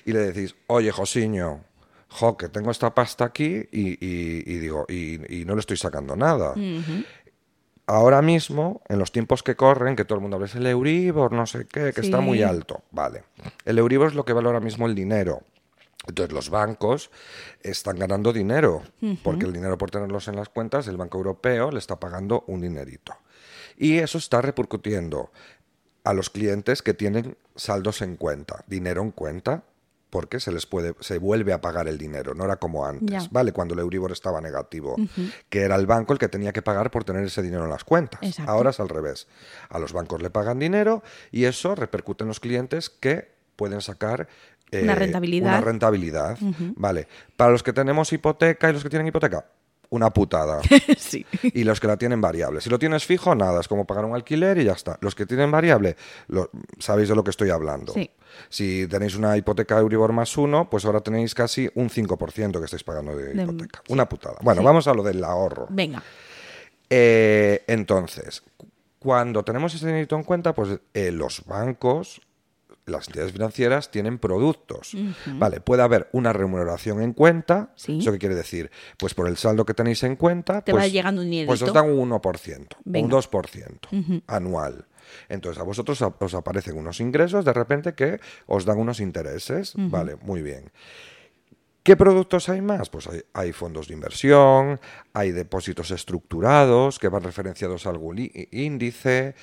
Y 0.05 0.13
le 0.13 0.19
decís, 0.19 0.57
oye, 0.67 0.91
Josiño, 0.91 1.61
jo, 2.09 2.37
que 2.37 2.49
tengo 2.49 2.73
esta 2.73 2.93
pasta 2.93 3.25
aquí 3.25 3.69
y, 3.71 4.59
digo, 4.59 4.85
y, 4.89 5.45
no 5.47 5.55
le 5.55 5.61
estoy 5.61 5.77
sacando 5.77 6.17
nada. 6.17 6.55
Ahora 7.87 8.21
mismo, 8.21 8.83
en 8.89 8.99
los 8.99 9.13
tiempos 9.13 9.45
que 9.45 9.55
corren, 9.55 9.95
que 9.95 10.05
todo 10.05 10.17
el 10.17 10.23
mundo 10.23 10.35
habla 10.35 10.47
es 10.47 10.57
el 10.57 10.67
Euribor, 10.67 11.31
no 11.31 11.47
sé 11.47 11.69
qué, 11.69 11.93
que 11.93 12.01
está 12.01 12.21
muy 12.21 12.43
alto. 12.43 12.83
Vale. 12.91 13.23
El 13.65 13.79
Euribor 13.79 14.09
es 14.09 14.15
lo 14.15 14.25
que 14.25 14.33
vale 14.33 14.49
ahora 14.49 14.61
mismo 14.61 14.87
el 14.87 14.97
dinero. 14.97 15.43
Entonces 16.07 16.33
los 16.33 16.51
bancos 16.51 17.11
están 17.63 17.97
ganando 17.97 18.33
dinero, 18.33 18.83
porque 19.23 19.47
el 19.47 19.53
dinero 19.53 19.79
por 19.79 19.91
tenerlos 19.91 20.29
en 20.29 20.37
las 20.37 20.49
cuentas, 20.49 20.89
el 20.89 20.97
Banco 20.97 21.19
Europeo 21.19 21.71
le 21.71 21.79
está 21.79 22.01
pagando 22.01 22.45
un 22.49 22.61
dinerito. 22.61 23.15
Y 23.77 23.99
eso 23.99 24.19
está 24.19 24.43
repercutiendo 24.43 25.31
a 26.05 26.13
los 26.13 26.31
clientes 26.31 26.83
que 26.83 26.95
tienen 26.95 27.37
saldos 27.55 28.03
en 28.03 28.17
cuenta, 28.17 28.65
dinero 28.67 29.03
en 29.03 29.13
cuenta, 29.13 29.63
porque 30.11 30.41
se 30.41 30.53
les 30.53 30.67
puede, 30.67 30.95
se 31.01 31.17
vuelve 31.17 31.55
a 31.55 31.63
pagar 31.63 31.89
el 31.89 31.97
dinero, 31.97 32.35
no 32.35 32.45
era 32.45 32.57
como 32.57 32.85
antes, 32.85 33.31
¿vale? 33.31 33.53
Cuando 33.53 33.73
el 33.73 33.81
Euribor 33.81 34.13
estaba 34.13 34.43
negativo, 34.43 34.97
que 35.49 35.61
era 35.63 35.75
el 35.75 35.87
banco 35.87 36.13
el 36.13 36.19
que 36.19 36.29
tenía 36.29 36.53
que 36.53 36.61
pagar 36.61 36.91
por 36.91 37.05
tener 37.05 37.25
ese 37.25 37.41
dinero 37.41 37.65
en 37.65 37.71
las 37.71 37.85
cuentas. 37.85 38.21
Ahora 38.47 38.71
es 38.71 38.81
al 38.81 38.91
revés. 38.91 39.27
A 39.71 39.79
los 39.79 39.95
bancos 39.95 40.21
le 40.21 40.29
pagan 40.29 40.59
dinero 40.59 41.03
y 41.31 41.45
eso 41.45 41.75
repercute 41.75 42.25
en 42.25 42.29
los 42.29 42.41
clientes 42.41 42.91
que 42.91 43.32
pueden 43.57 43.81
sacar 43.81 44.29
una 44.73 44.93
eh, 44.93 44.97
rentabilidad. 44.97 45.49
Una 45.49 45.61
rentabilidad, 45.61 46.39
vale. 46.77 47.07
Para 47.37 47.51
los 47.53 47.63
que 47.63 47.73
tenemos 47.73 48.13
hipoteca 48.13 48.71
y 48.71 48.73
los 48.73 48.83
que 48.83 48.89
tienen 48.89 49.07
hipoteca, 49.07 49.45
una 49.91 50.11
putada. 50.11 50.63
sí. 50.97 51.27
Y 51.43 51.65
los 51.65 51.79
que 51.79 51.87
la 51.87 51.99
tienen 51.99 52.21
variable. 52.21 52.63
Si 52.63 52.71
lo 52.71 52.79
tienes 52.79 53.05
fijo, 53.05 53.35
nada, 53.35 53.61
es 53.61 53.69
como 53.69 53.87
pagar 53.87 54.07
un 54.07 54.15
alquiler 54.15 54.57
y 54.59 54.65
ya 54.65 54.73
está. 54.73 54.97
Los 55.03 55.15
que 55.15 55.27
tienen 55.27 55.51
variable, 55.51 55.97
lo, 56.29 56.51
sabéis 56.79 57.11
de 57.11 57.15
lo 57.15 57.23
que 57.23 57.31
estoy 57.31 57.51
hablando. 57.51 57.93
Sí. 57.93 58.11
Si 58.49 58.87
tenéis 58.87 59.15
una 59.15 59.37
hipoteca 59.37 59.79
Euribor 59.79 60.13
más 60.13 60.39
uno, 60.39 60.71
pues 60.71 60.87
ahora 60.87 61.03
tenéis 61.03 61.35
casi 61.35 61.71
un 61.75 61.91
5% 61.91 62.59
que 62.59 62.65
estáis 62.65 62.85
pagando 62.85 63.15
de, 63.15 63.43
hipoteca. 63.43 63.83
Una 63.89 64.09
putada. 64.09 64.37
Bueno, 64.41 64.63
vamos 64.63 64.89
a 64.89 64.95
lo 64.95 65.03
del 65.03 65.23
ahorro. 65.23 65.67
Venga. 65.69 66.03
Eh, 66.89 67.63
entonces, 67.67 68.43
cuando 68.99 69.43
tenemos 69.43 69.75
ese 69.75 69.87
dinero 69.87 70.17
en 70.17 70.25
cuenta, 70.25 70.55
pues 70.55 70.79
eh, 70.95 71.13
los 71.13 71.45
bancos 71.45 72.23
las 72.87 73.07
entidades 73.09 73.33
financieras 73.33 73.91
tienen 73.91 74.19
productos. 74.19 74.97
Vale, 75.27 75.61
puede 75.61 75.83
haber 75.83 76.09
una 76.13 76.33
remuneración 76.33 77.01
en 77.03 77.13
cuenta. 77.13 77.73
¿Eso 77.77 78.13
qué 78.13 78.19
quiere 78.19 78.35
decir? 78.35 78.71
Pues 78.99 79.15
por 79.15 79.29
el 79.29 79.37
saldo 79.37 79.65
que 79.65 79.75
tenéis 79.75 80.03
en 80.03 80.17
cuenta, 80.17 80.63
Te 80.63 80.73
pues, 80.73 80.85
va 80.85 80.89
llegando 80.89 81.23
un 81.23 81.47
pues 81.47 81.63
os 81.63 81.73
dan 81.73 81.91
un 81.91 82.11
1%, 82.11 82.67
un 82.85 83.11
2% 83.11 84.23
anual. 84.27 84.87
Entonces 85.29 85.61
a 85.61 85.65
vosotros 85.65 86.01
os 86.03 86.35
aparecen 86.35 86.77
unos 86.77 87.01
ingresos 87.01 87.45
de 87.45 87.53
repente 87.53 87.95
que 87.95 88.21
os 88.47 88.65
dan 88.65 88.79
unos 88.79 89.01
intereses. 89.01 89.75
Vale, 89.77 90.17
muy 90.17 90.43
bien. 90.43 90.71
¿Qué 91.83 91.97
productos 91.97 92.49
hay 92.49 92.61
más? 92.61 92.91
Pues 92.91 93.09
hay, 93.09 93.23
hay, 93.33 93.51
fondos 93.53 93.89
de 93.89 93.95
inversión, 93.95 94.79
hay 95.13 95.33
depósitos 95.33 95.91
estructurados 95.91 97.01
que 97.01 97.09
van 97.09 97.25
referenciados 97.25 97.87
a 97.87 97.91
algún 97.91 98.31
índice, 98.53 99.35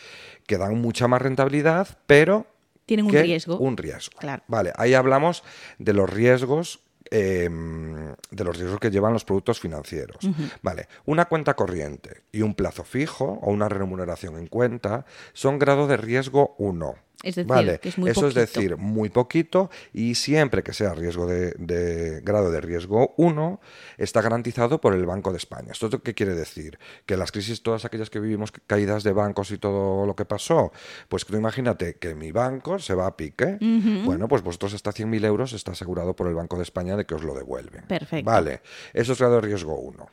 que 0.47 0.57
dan 0.57 0.79
mucha 0.79 1.09
más 1.09 1.21
rentabilidad, 1.21 1.99
pero 2.07 2.47
Tienen 2.89 3.05
un 3.05 3.11
riesgo. 3.11 3.59
Un 3.59 3.77
riesgo. 3.77 4.17
Claro. 4.17 4.41
Vale, 4.47 4.73
ahí 4.75 4.95
hablamos 4.95 5.43
de 5.77 5.93
los 5.93 6.09
riesgos 6.09 6.79
em, 7.11 8.15
de 8.31 8.43
los 8.43 8.57
riesgos 8.57 8.79
que 8.79 8.89
llevan 8.89 9.13
los 9.13 9.25
productos 9.25 9.59
financieros. 9.59 10.17
Vale, 10.63 10.87
una 11.05 11.25
cuenta 11.25 11.53
corriente 11.53 12.23
y 12.31 12.41
un 12.41 12.55
plazo 12.55 12.83
fijo 12.83 13.37
o 13.43 13.51
una 13.51 13.69
remuneración 13.69 14.39
en 14.39 14.47
cuenta 14.47 15.05
son 15.33 15.59
grado 15.59 15.85
de 15.85 15.97
riesgo 15.97 16.55
1. 16.57 16.95
Es 17.23 17.35
decir, 17.35 17.79
que 17.81 17.89
es 17.89 17.97
muy 17.97 18.11
eso 18.11 18.27
es 18.27 18.33
decir, 18.33 18.77
muy 18.77 19.09
poquito 19.09 19.69
y 19.93 20.15
siempre 20.15 20.63
que 20.63 20.73
sea 20.73 20.93
riesgo 20.93 21.27
de, 21.27 22.21
grado 22.23 22.49
de 22.49 22.61
riesgo 22.61 23.13
1 23.17 23.59
está 23.97 24.21
garantizado 24.21 24.79
por 24.79 24.93
el 24.93 25.05
Banco 25.05 25.31
de 25.31 25.37
España. 25.37 25.71
¿Esto 25.73 25.89
qué 26.01 26.13
quiere 26.13 26.33
decir? 26.33 26.79
Que 27.05 27.17
las 27.17 27.31
crisis, 27.31 27.61
todas 27.61 27.83
aquellas 27.83 28.09
que 28.09 28.19
vivimos, 28.19 28.53
caídas 28.67 29.03
de 29.03 29.11
bancos 29.11 29.51
y 29.51 29.57
todo 29.57 30.05
lo 30.05 30.15
que 30.15 30.25
pasó, 30.25 30.71
pues 31.09 31.25
tú 31.25 31.35
imagínate 31.35 31.95
que 31.95 32.15
mi 32.15 32.31
banco 32.31 32.79
se 32.79 32.93
va 32.93 33.07
a 33.07 33.17
pique. 33.17 33.57
Bueno, 34.05 34.27
pues 34.27 34.41
vosotros 34.41 34.73
hasta 34.73 34.91
100.000 34.91 35.25
euros 35.25 35.53
está 35.53 35.73
asegurado 35.73 36.15
por 36.15 36.27
el 36.27 36.35
Banco 36.35 36.57
de 36.57 36.63
España 36.63 36.95
de 36.95 37.05
que 37.05 37.15
os 37.15 37.23
lo 37.23 37.33
devuelven. 37.33 37.85
Perfecto. 37.87 38.29
Vale, 38.29 38.61
eso 38.93 39.13
es 39.13 39.19
grado 39.19 39.35
de 39.35 39.41
riesgo 39.41 39.75
1. 39.75 40.09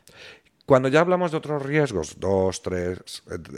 Cuando 0.66 0.88
ya 0.88 1.00
hablamos 1.00 1.30
de 1.30 1.36
otros 1.36 1.62
riesgos, 1.62 2.16
2, 2.18 2.62
3, 2.62 2.98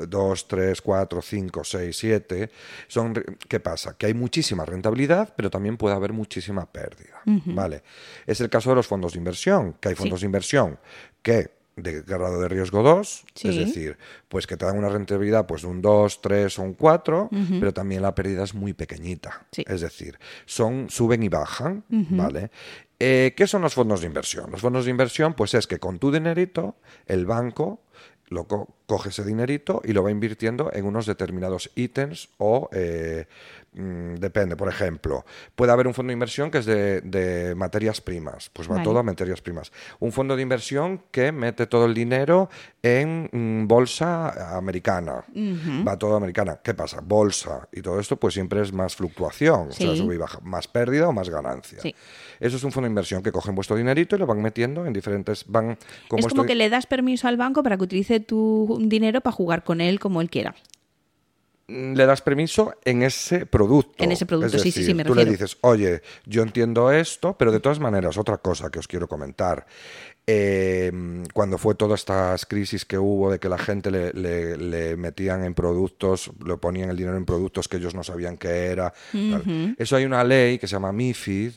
2, 0.08 0.48
3, 0.48 0.80
4, 0.82 1.22
5, 1.22 1.64
6, 1.64 1.96
7, 1.96 2.50
son, 2.86 3.14
¿qué 3.48 3.60
pasa? 3.60 3.96
Que 3.96 4.06
hay 4.06 4.14
muchísima 4.14 4.66
rentabilidad, 4.66 5.32
pero 5.34 5.50
también 5.50 5.78
puede 5.78 5.96
haber 5.96 6.12
muchísima 6.12 6.66
pérdida. 6.66 7.22
¿vale? 7.24 7.82
Es 8.26 8.40
el 8.42 8.50
caso 8.50 8.70
de 8.70 8.76
los 8.76 8.86
fondos 8.86 9.12
de 9.12 9.18
inversión, 9.18 9.74
que 9.80 9.88
hay 9.88 9.94
fondos 9.94 10.20
de 10.20 10.26
inversión 10.26 10.78
que 11.22 11.56
de 11.76 12.02
grado 12.02 12.40
de 12.40 12.48
riesgo 12.48 12.82
2, 12.82 13.24
es 13.42 13.56
decir, 13.56 13.96
pues 14.28 14.46
que 14.46 14.56
te 14.56 14.66
dan 14.66 14.76
una 14.76 14.88
rentabilidad 14.88 15.46
pues 15.46 15.62
de 15.62 15.68
un 15.68 15.80
2, 15.80 16.20
3 16.20 16.58
o 16.58 16.62
un 16.62 16.74
4, 16.74 17.30
pero 17.60 17.72
también 17.72 18.02
la 18.02 18.14
pérdida 18.14 18.44
es 18.44 18.52
muy 18.52 18.72
pequeñita. 18.72 19.46
Es 19.56 19.80
decir, 19.80 20.18
son 20.44 20.90
suben 20.90 21.22
y 21.22 21.28
bajan, 21.28 21.84
¿vale? 21.88 22.50
Eh, 22.98 23.34
¿Qué 23.36 23.46
son 23.46 23.62
los 23.62 23.74
fondos 23.74 24.00
de 24.00 24.06
inversión? 24.06 24.50
Los 24.50 24.60
fondos 24.60 24.84
de 24.84 24.90
inversión, 24.90 25.34
pues 25.34 25.54
es 25.54 25.66
que 25.66 25.78
con 25.78 25.98
tu 25.98 26.10
dinerito, 26.10 26.76
el 27.06 27.26
banco 27.26 27.80
lo 28.30 28.46
coge 28.46 29.08
ese 29.08 29.24
dinerito 29.24 29.80
y 29.84 29.92
lo 29.92 30.02
va 30.02 30.10
invirtiendo 30.10 30.70
en 30.74 30.84
unos 30.84 31.06
determinados 31.06 31.70
ítems 31.74 32.28
o 32.36 32.68
eh, 32.72 33.26
Mm, 33.78 34.14
depende, 34.16 34.56
por 34.56 34.68
ejemplo, 34.68 35.24
puede 35.54 35.70
haber 35.70 35.86
un 35.86 35.94
fondo 35.94 36.08
de 36.10 36.14
inversión 36.14 36.50
que 36.50 36.58
es 36.58 36.66
de, 36.66 37.54
materias 37.56 38.00
primas, 38.00 38.50
pues 38.52 38.68
va 38.68 38.82
todo 38.82 38.98
a 38.98 39.02
materias 39.02 39.40
primas. 39.40 39.70
Un 40.00 40.10
fondo 40.10 40.34
de 40.34 40.42
inversión 40.42 41.02
que 41.10 41.30
mete 41.32 41.66
todo 41.66 41.84
el 41.84 41.94
dinero 41.94 42.48
en 42.82 43.28
mm, 43.30 43.68
bolsa 43.68 44.56
americana, 44.56 45.24
va 45.86 45.96
todo 45.96 46.16
americana. 46.16 46.58
¿Qué 46.62 46.74
pasa? 46.74 47.00
Bolsa 47.02 47.68
y 47.70 47.82
todo 47.82 48.00
esto, 48.00 48.16
pues 48.16 48.34
siempre 48.34 48.62
es 48.62 48.72
más 48.72 48.96
fluctuación, 48.96 49.68
o 49.68 49.72
sea, 49.72 49.94
sube 49.94 50.14
y 50.14 50.18
baja, 50.18 50.40
más 50.42 50.66
pérdida 50.66 51.08
o 51.08 51.12
más 51.12 51.28
ganancia. 51.28 51.78
Eso 52.40 52.56
es 52.56 52.64
un 52.64 52.72
fondo 52.72 52.86
de 52.86 52.90
inversión 52.90 53.22
que 53.22 53.32
cogen 53.32 53.54
vuestro 53.54 53.76
dinerito 53.76 54.16
y 54.16 54.18
lo 54.18 54.26
van 54.26 54.40
metiendo 54.40 54.86
en 54.86 54.92
diferentes... 54.92 55.44
Van 55.46 55.78
es 56.16 56.26
como 56.26 56.44
que 56.44 56.54
le 56.54 56.68
das 56.68 56.86
permiso 56.86 57.28
al 57.28 57.36
banco 57.36 57.62
para 57.62 57.76
que 57.76 57.84
utilice 57.84 58.20
tu 58.20 58.78
dinero 58.82 59.20
para 59.20 59.34
jugar 59.34 59.64
con 59.64 59.80
él 59.80 59.98
como 60.00 60.20
él 60.20 60.30
quiera 60.30 60.54
le 61.68 62.06
das 62.06 62.22
permiso 62.22 62.74
en 62.84 63.02
ese 63.02 63.44
producto. 63.44 64.02
En 64.02 64.10
ese 64.10 64.24
producto, 64.24 64.58
sí, 64.58 64.72
sí, 64.72 64.84
sí, 64.84 64.94
me 64.94 65.04
Tú 65.04 65.14
le 65.14 65.26
dices, 65.26 65.58
oye, 65.60 66.00
yo 66.24 66.42
entiendo 66.42 66.90
esto, 66.90 67.36
pero 67.36 67.52
de 67.52 67.60
todas 67.60 67.78
maneras, 67.78 68.16
otra 68.16 68.38
cosa 68.38 68.70
que 68.70 68.78
os 68.78 68.88
quiero 68.88 69.06
comentar. 69.06 69.66
Eh, 70.30 70.92
cuando 71.32 71.56
fue 71.56 71.74
todas 71.74 72.00
estas 72.00 72.44
crisis 72.44 72.84
que 72.84 72.98
hubo 72.98 73.30
de 73.30 73.38
que 73.38 73.48
la 73.48 73.56
gente 73.56 73.90
le, 73.90 74.96
metían 74.98 75.42
en 75.42 75.54
productos, 75.54 76.30
le 76.44 76.58
ponían 76.58 76.90
el 76.90 76.98
dinero 76.98 77.16
en 77.16 77.24
productos 77.24 77.66
que 77.66 77.78
ellos 77.78 77.94
no 77.94 78.04
sabían 78.04 78.36
qué 78.36 78.66
era. 78.66 78.92
Eso 79.78 79.96
hay 79.96 80.04
una 80.04 80.22
ley 80.24 80.58
que 80.58 80.66
se 80.66 80.72
llama 80.72 80.92
MIFID, 80.92 81.52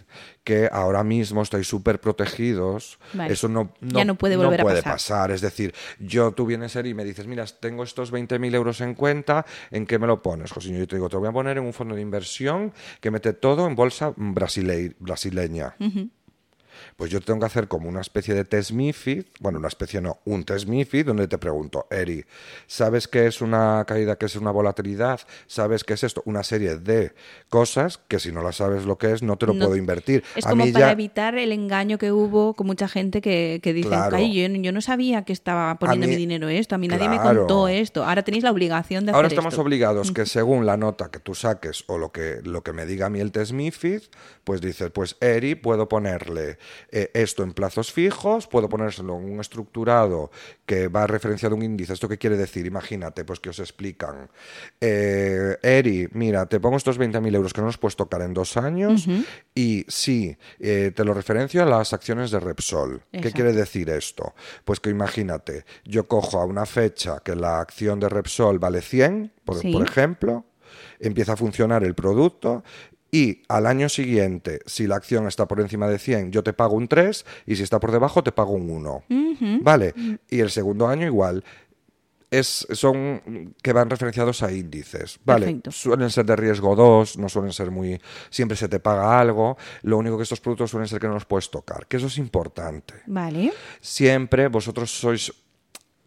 que 0.46 0.70
ahora 0.72 1.04
mismo 1.04 1.42
estáis 1.42 1.68
súper 1.68 2.00
protegidos. 2.00 2.98
Eso 3.28 3.50
no, 3.50 3.74
no, 3.82 4.16
puede 4.16 4.38
volver 4.38 4.62
a 4.62 4.82
pasar. 4.82 5.32
Es 5.32 5.42
decir, 5.42 5.74
yo 6.00 6.32
tú 6.32 6.46
vienes 6.46 6.74
y 6.74 6.94
me 6.94 7.04
dices, 7.04 7.28
mira, 7.28 7.46
tengo 7.46 7.84
estos 7.84 8.14
20.000 8.14 8.56
euros 8.56 8.80
en 8.80 8.96
cuenta, 8.96 9.46
¿en 9.72 9.86
qué 9.86 10.00
me 10.00 10.08
lo 10.08 10.22
pones, 10.22 10.50
José? 10.50 10.70
Yo 10.70 10.88
te 10.88 10.96
digo, 10.96 11.10
te 11.10 11.18
voy 11.18 11.28
a 11.28 11.34
poner 11.34 11.58
en 11.58 11.66
un 11.66 11.74
fondo 11.74 11.94
de 11.94 12.02
inversión 12.02 12.72
que 13.02 13.12
mete 13.12 13.34
todo 13.34 13.68
en 13.68 13.76
bolsa 13.76 14.14
brasileña 14.16 15.76
pues 16.96 17.12
yo 17.12 17.22
tengo 17.22 17.40
que 17.40 17.46
hacer 17.46 17.68
como 17.68 17.90
una 17.90 18.02
especie 18.02 18.34
de 18.34 18.46
test 18.46 18.72
MIFID, 18.72 19.26
bueno, 19.40 19.60
una 19.60 19.68
especie 19.68 20.02
no, 20.02 20.20
un 20.26 20.44
test 20.44 20.68
MIFID 20.68 21.06
donde 21.06 21.28
te 21.28 21.38
pregunto, 21.38 21.88
Eri, 21.90 22.26
¿sabes 22.68 23.08
qué 23.08 23.28
es 23.28 23.42
una 23.42 23.84
caída, 23.86 24.18
qué 24.18 24.26
es 24.26 24.36
una 24.36 24.52
volatilidad? 24.52 25.22
¿Sabes 25.48 25.84
qué 25.84 25.94
es 25.94 26.04
esto? 26.04 26.22
Una 26.26 26.44
serie 26.44 26.78
de 26.78 27.14
cosas 27.50 28.00
que 28.08 28.20
si 28.20 28.32
no 28.32 28.42
la 28.42 28.52
sabes 28.52 28.86
lo 28.86 28.98
que 28.98 29.12
es, 29.12 29.24
no 29.24 29.38
te 29.38 29.46
lo 29.46 29.54
puedo 29.54 29.76
invertir. 29.76 30.24
Es 30.36 30.46
como 30.46 30.72
para 30.72 30.92
evitar 30.92 31.36
el 31.36 31.52
engaño 31.52 31.98
que 31.98 32.12
hubo 32.12 32.54
con 32.54 32.68
mucha 32.68 32.88
gente 32.88 33.22
que, 33.22 33.60
que 33.62 33.74
dice, 33.74 33.90
yo, 34.32 34.72
no 34.72 34.82
sabía 34.82 35.24
que 35.24 35.34
estaba 35.34 35.76
poniendo 35.76 36.08
mi 36.08 36.16
dinero 36.16 36.50
esto, 36.50 36.76
a 36.76 36.78
mí 36.78 36.88
nadie 36.88 37.10
me 37.10 37.20
contó 37.20 37.68
esto. 37.68 38.04
Ahora 38.04 38.24
tenéis 38.24 38.44
la 38.44 38.52
obligación 38.52 39.06
de 39.06 39.12
Ahora 39.12 39.28
hacer 39.28 39.38
estamos 39.38 39.58
obligados 39.58 40.12
que 40.12 40.26
según 40.26 40.66
la 40.66 40.78
nota 40.78 41.10
que 41.10 41.20
tú 41.20 41.36
saques 41.36 41.84
o 41.88 41.98
lo 41.98 42.12
que, 42.12 42.42
lo 42.44 42.64
que 42.64 42.74
me 42.74 42.86
diga 42.86 43.08
a 43.08 43.10
mí 43.10 43.20
el 43.20 43.32
test 43.32 43.52
MIFID, 43.52 44.02
pues 44.44 44.62
dices, 44.62 44.92
pues 44.92 45.18
Eri, 45.20 45.56
puedo 45.56 45.88
ponerle 45.88 46.58
eh, 46.92 47.12
esto 47.14 47.44
en 47.44 47.54
plazos 47.54 47.92
fijos, 47.92 48.48
puedo 48.48 48.70
ponérselo 48.70 49.18
en 49.18 49.32
un 49.32 49.40
estructurado 49.40 50.32
que 50.66 50.88
va 50.88 51.08
referenciado 51.08 51.56
a 51.56 51.58
un 51.58 51.64
índice. 51.64 51.94
¿Esto 51.94 52.08
qué 52.08 52.18
quiere 52.18 52.38
decir? 52.38 52.66
Imagínate, 52.66 53.26
pues 53.26 53.40
que 53.40 53.50
os 53.50 53.60
explican. 53.60 54.30
Eh, 54.80 55.58
Eri, 55.62 56.08
mira, 56.14 56.46
te 56.46 56.60
pongo 56.60 56.78
estos 56.78 57.00
20.000 57.00 57.36
euros 57.36 57.54
que 57.54 57.62
no 57.62 57.68
nos 57.68 57.78
puedes 57.78 57.96
tocar 57.96 58.22
en 58.22 58.34
dos 58.34 58.58
años 58.58 59.08
y 59.54 59.86
sí, 59.88 60.38
eh, 60.60 60.92
te 60.96 61.04
lo 61.04 61.14
referencio 61.14 61.64
a 61.64 61.66
las 61.66 61.94
acciones 61.94 62.32
de 62.32 62.40
Repsol. 62.40 63.04
¿Qué 63.12 63.32
quiere 63.32 63.54
decir 63.54 63.90
esto? 63.90 64.34
Pues 64.66 64.80
que 64.80 64.90
imagínate, 64.90 65.66
yo 65.86 66.08
cojo 66.08 66.40
a 66.40 66.46
una 66.46 66.66
fecha 66.66 67.20
que 67.24 67.36
la 67.36 67.60
acción 67.60 68.00
de 68.00 68.10
Repsol 68.10 68.60
vale 68.60 68.82
100, 68.82 69.34
por, 69.44 69.62
por 69.72 69.84
ejemplo, 69.84 70.46
empieza 71.00 71.34
a 71.34 71.38
funcionar 71.38 71.84
el 71.84 71.96
producto 71.96 72.64
y 73.12 73.44
al 73.50 73.68
año 73.68 73.90
siguiente, 73.90 74.62
si 74.66 74.88
la 74.88 74.96
acción 74.96 75.28
está 75.28 75.46
por 75.46 75.60
encima 75.60 75.88
de 75.88 76.00
100, 76.00 76.32
yo 76.32 76.44
te 76.44 76.54
pago 76.54 76.76
un 76.76 76.88
3 76.88 77.26
y 77.46 77.58
si 77.58 77.64
está 77.64 77.80
por 77.80 77.92
debajo 77.92 78.24
te 78.24 78.32
pago 78.32 78.54
un 78.54 78.70
1. 78.70 79.04
¿Vale? 79.62 79.94
Y 80.30 80.40
el 80.40 80.50
segundo 80.50 80.88
año 80.88 81.06
igual. 81.06 81.44
Es, 82.30 82.66
son 82.72 83.54
que 83.62 83.74
van 83.74 83.90
referenciados 83.90 84.42
a 84.42 84.54
índices. 84.54 85.20
Vale, 85.26 85.60
suelen 85.70 86.10
ser 86.10 86.26
de 86.26 86.38
riesgo 86.38 86.78
2, 86.78 87.18
no 87.18 87.28
suelen 87.28 87.52
ser 87.52 87.72
muy. 87.72 88.00
Siempre 88.30 88.56
se 88.56 88.70
te 88.70 88.80
paga 88.80 89.20
algo. 89.20 89.58
Lo 89.82 89.98
único 89.98 90.16
que 90.16 90.24
estos 90.24 90.40
productos 90.40 90.72
suelen 90.72 90.88
ser 90.88 91.02
que 91.02 91.08
no 91.08 91.16
los 91.16 91.26
puedes 91.26 91.52
tocar, 91.52 91.88
que 91.88 91.98
eso 91.98 92.08
es 92.08 92.18
importante. 92.18 92.94
Vale. 93.08 93.52
Siempre 93.82 94.48
vosotros 94.48 94.90
sois 94.90 95.34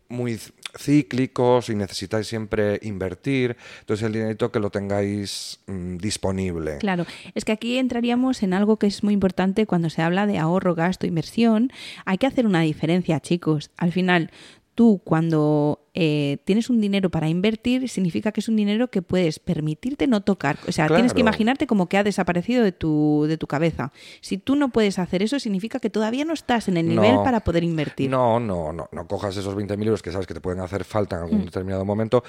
muy 0.09 0.41
cíclicos 0.77 1.69
y 1.69 1.75
necesitáis 1.75 2.27
siempre 2.27 2.79
invertir, 2.83 3.57
entonces 3.81 4.07
el 4.07 4.13
dinero 4.13 4.51
que 4.51 4.61
lo 4.61 4.71
tengáis 4.71 5.61
mm, 5.67 5.97
disponible. 5.99 6.79
Claro, 6.79 7.07
es 7.35 7.45
que 7.45 7.53
aquí 7.53 7.79
entraríamos 7.79 8.43
en 8.43 8.55
algo 8.55 8.79
que 8.79 8.87
es 8.87 9.03
muy 9.03 9.15
importante 9.15 9.67
cuando 9.67 9.91
se 9.91 10.03
habla 10.03 10.27
de 10.27 10.39
ahorro, 10.39 10.75
gasto, 10.75 11.07
inversión. 11.07 11.71
Hay 12.05 12.19
que 12.19 12.27
hacer 12.27 12.47
una 12.47 12.61
diferencia, 12.61 13.21
chicos. 13.21 13.71
Al 13.77 13.93
final, 13.93 14.31
tú 14.75 15.01
cuando 15.05 15.81
eh, 15.95 16.39
tienes 16.45 16.71
un 16.71 16.81
dinero 16.81 17.09
para 17.11 17.29
invertir, 17.29 17.89
significa 17.89 18.33
que 18.33 18.41
es 18.41 18.49
un 18.49 18.57
dinero 18.57 18.89
que 18.89 19.01
puedes 19.01 19.39
permitirte 19.39 20.07
no 20.07 20.23
tocar. 20.23 20.59
O 20.67 20.73
sea, 20.73 20.89
tienes 20.89 21.15
que 21.15 21.21
imaginarte 21.21 21.67
como 21.67 21.89
que 21.89 21.97
ha 21.97 22.03
desaparecido 22.03 22.65
de 22.65 22.73
tu, 22.73 23.27
de 23.29 23.39
tu 23.39 23.47
cabeza. 23.47 23.93
Si 24.21 24.37
tú 24.39 24.57
no 24.57 24.71
puedes 24.71 24.99
hacer 24.99 25.23
eso, 25.23 25.39
significa 25.39 25.79
que 25.79 25.91
todavía 25.91 26.25
no 26.25 26.35
estás 26.35 26.69
en 26.69 26.77
el 26.77 26.89
nivel 26.89 27.17
para 27.23 27.41
poder 27.41 27.63
invertir. 27.63 28.11
No, 28.11 28.41
no, 28.41 28.73
no. 28.73 28.89
No 28.91 29.07
cojas 29.07 29.37
esos 29.37 29.55
20.000 29.57 29.85
euros 29.85 30.03
que 30.03 30.11
sabes 30.11 30.27
que 30.27 30.35
te 30.35 30.41
pueden 30.41 30.61
hacer 30.61 30.85
falta 30.85 31.17
en 31.17 31.23
algún 31.23 31.43
mm. 31.43 31.45
determinado 31.45 31.85
momento. 31.85 32.25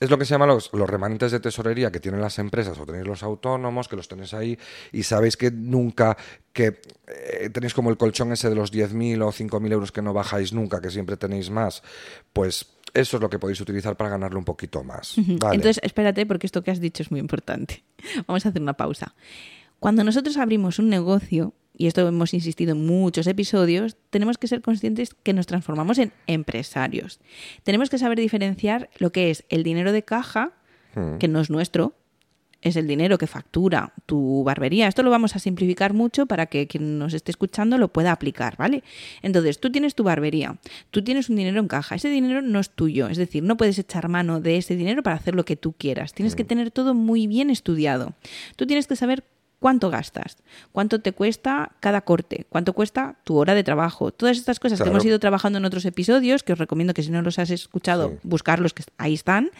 Es 0.00 0.10
lo 0.10 0.18
que 0.18 0.26
se 0.26 0.34
llama 0.34 0.46
los, 0.46 0.70
los 0.72 0.88
remanentes 0.88 1.32
de 1.32 1.40
tesorería 1.40 1.90
que 1.90 2.00
tienen 2.00 2.20
las 2.20 2.38
empresas 2.38 2.78
o 2.78 2.86
tenéis 2.86 3.06
los 3.06 3.22
autónomos, 3.22 3.88
que 3.88 3.96
los 3.96 4.06
tenéis 4.06 4.34
ahí 4.34 4.58
y 4.92 5.02
sabéis 5.02 5.36
que 5.36 5.50
nunca 5.50 6.16
que 6.58 6.80
eh, 7.06 7.50
tenéis 7.50 7.72
como 7.72 7.88
el 7.88 7.96
colchón 7.96 8.32
ese 8.32 8.48
de 8.48 8.56
los 8.56 8.72
10.000 8.72 9.22
o 9.22 9.30
5.000 9.30 9.72
euros 9.72 9.92
que 9.92 10.02
no 10.02 10.12
bajáis 10.12 10.52
nunca, 10.52 10.80
que 10.80 10.90
siempre 10.90 11.16
tenéis 11.16 11.50
más, 11.50 11.77
pues 12.32 12.66
eso 12.94 13.16
es 13.16 13.20
lo 13.20 13.30
que 13.30 13.38
podéis 13.38 13.60
utilizar 13.60 13.96
para 13.96 14.10
ganarlo 14.10 14.38
un 14.38 14.44
poquito 14.44 14.82
más. 14.84 15.16
Entonces, 15.18 15.80
espérate, 15.82 16.26
porque 16.26 16.46
esto 16.46 16.62
que 16.62 16.70
has 16.70 16.80
dicho 16.80 17.02
es 17.02 17.10
muy 17.10 17.20
importante. 17.20 17.84
Vamos 18.26 18.44
a 18.46 18.48
hacer 18.48 18.62
una 18.62 18.74
pausa. 18.74 19.14
Cuando 19.78 20.02
nosotros 20.04 20.36
abrimos 20.36 20.78
un 20.78 20.88
negocio, 20.88 21.54
y 21.76 21.86
esto 21.86 22.06
hemos 22.06 22.34
insistido 22.34 22.72
en 22.72 22.84
muchos 22.84 23.26
episodios, 23.28 23.96
tenemos 24.10 24.36
que 24.36 24.48
ser 24.48 24.60
conscientes 24.62 25.14
que 25.14 25.32
nos 25.32 25.46
transformamos 25.46 25.98
en 25.98 26.12
empresarios. 26.26 27.20
Tenemos 27.62 27.88
que 27.88 27.98
saber 27.98 28.18
diferenciar 28.18 28.90
lo 28.98 29.12
que 29.12 29.30
es 29.30 29.44
el 29.48 29.62
dinero 29.62 29.92
de 29.92 30.02
caja, 30.02 30.52
hmm. 30.96 31.18
que 31.18 31.28
no 31.28 31.40
es 31.40 31.50
nuestro, 31.50 31.94
es 32.60 32.76
el 32.76 32.86
dinero 32.86 33.18
que 33.18 33.26
factura 33.26 33.92
tu 34.06 34.42
barbería. 34.44 34.88
Esto 34.88 35.02
lo 35.02 35.10
vamos 35.10 35.36
a 35.36 35.38
simplificar 35.38 35.94
mucho 35.94 36.26
para 36.26 36.46
que 36.46 36.66
quien 36.66 36.98
nos 36.98 37.14
esté 37.14 37.30
escuchando 37.30 37.78
lo 37.78 37.88
pueda 37.88 38.12
aplicar, 38.12 38.56
¿vale? 38.56 38.82
Entonces, 39.22 39.60
tú 39.60 39.70
tienes 39.70 39.94
tu 39.94 40.04
barbería, 40.04 40.56
tú 40.90 41.02
tienes 41.02 41.28
un 41.28 41.36
dinero 41.36 41.60
en 41.60 41.68
caja, 41.68 41.94
ese 41.94 42.08
dinero 42.08 42.42
no 42.42 42.58
es 42.58 42.70
tuyo, 42.70 43.08
es 43.08 43.16
decir, 43.16 43.42
no 43.42 43.56
puedes 43.56 43.78
echar 43.78 44.08
mano 44.08 44.40
de 44.40 44.56
ese 44.56 44.76
dinero 44.76 45.02
para 45.02 45.16
hacer 45.16 45.34
lo 45.34 45.44
que 45.44 45.56
tú 45.56 45.72
quieras. 45.72 46.12
Tienes 46.12 46.34
que 46.34 46.44
mm. 46.44 46.48
tener 46.48 46.70
todo 46.70 46.94
muy 46.94 47.26
bien 47.26 47.50
estudiado. 47.50 48.14
Tú 48.56 48.66
tienes 48.66 48.86
que 48.86 48.96
saber 48.96 49.24
cuánto 49.58 49.90
gastas, 49.90 50.36
cuánto 50.72 51.00
te 51.00 51.12
cuesta 51.12 51.72
cada 51.80 52.02
corte, 52.02 52.46
cuánto 52.48 52.72
cuesta 52.72 53.16
tu 53.24 53.36
hora 53.36 53.54
de 53.54 53.64
trabajo. 53.64 54.12
Todas 54.12 54.36
estas 54.36 54.60
cosas 54.60 54.80
que 54.80 54.88
hemos 54.88 55.04
ido 55.04 55.18
trabajando 55.18 55.58
en 55.58 55.64
otros 55.64 55.84
episodios, 55.84 56.42
que 56.42 56.52
os 56.52 56.58
recomiendo 56.58 56.94
que 56.94 57.02
si 57.02 57.10
no 57.10 57.22
los 57.22 57.38
has 57.38 57.50
escuchado, 57.50 58.18
buscarlos, 58.22 58.74
que 58.74 58.84
ahí 58.98 59.14
están. 59.14 59.50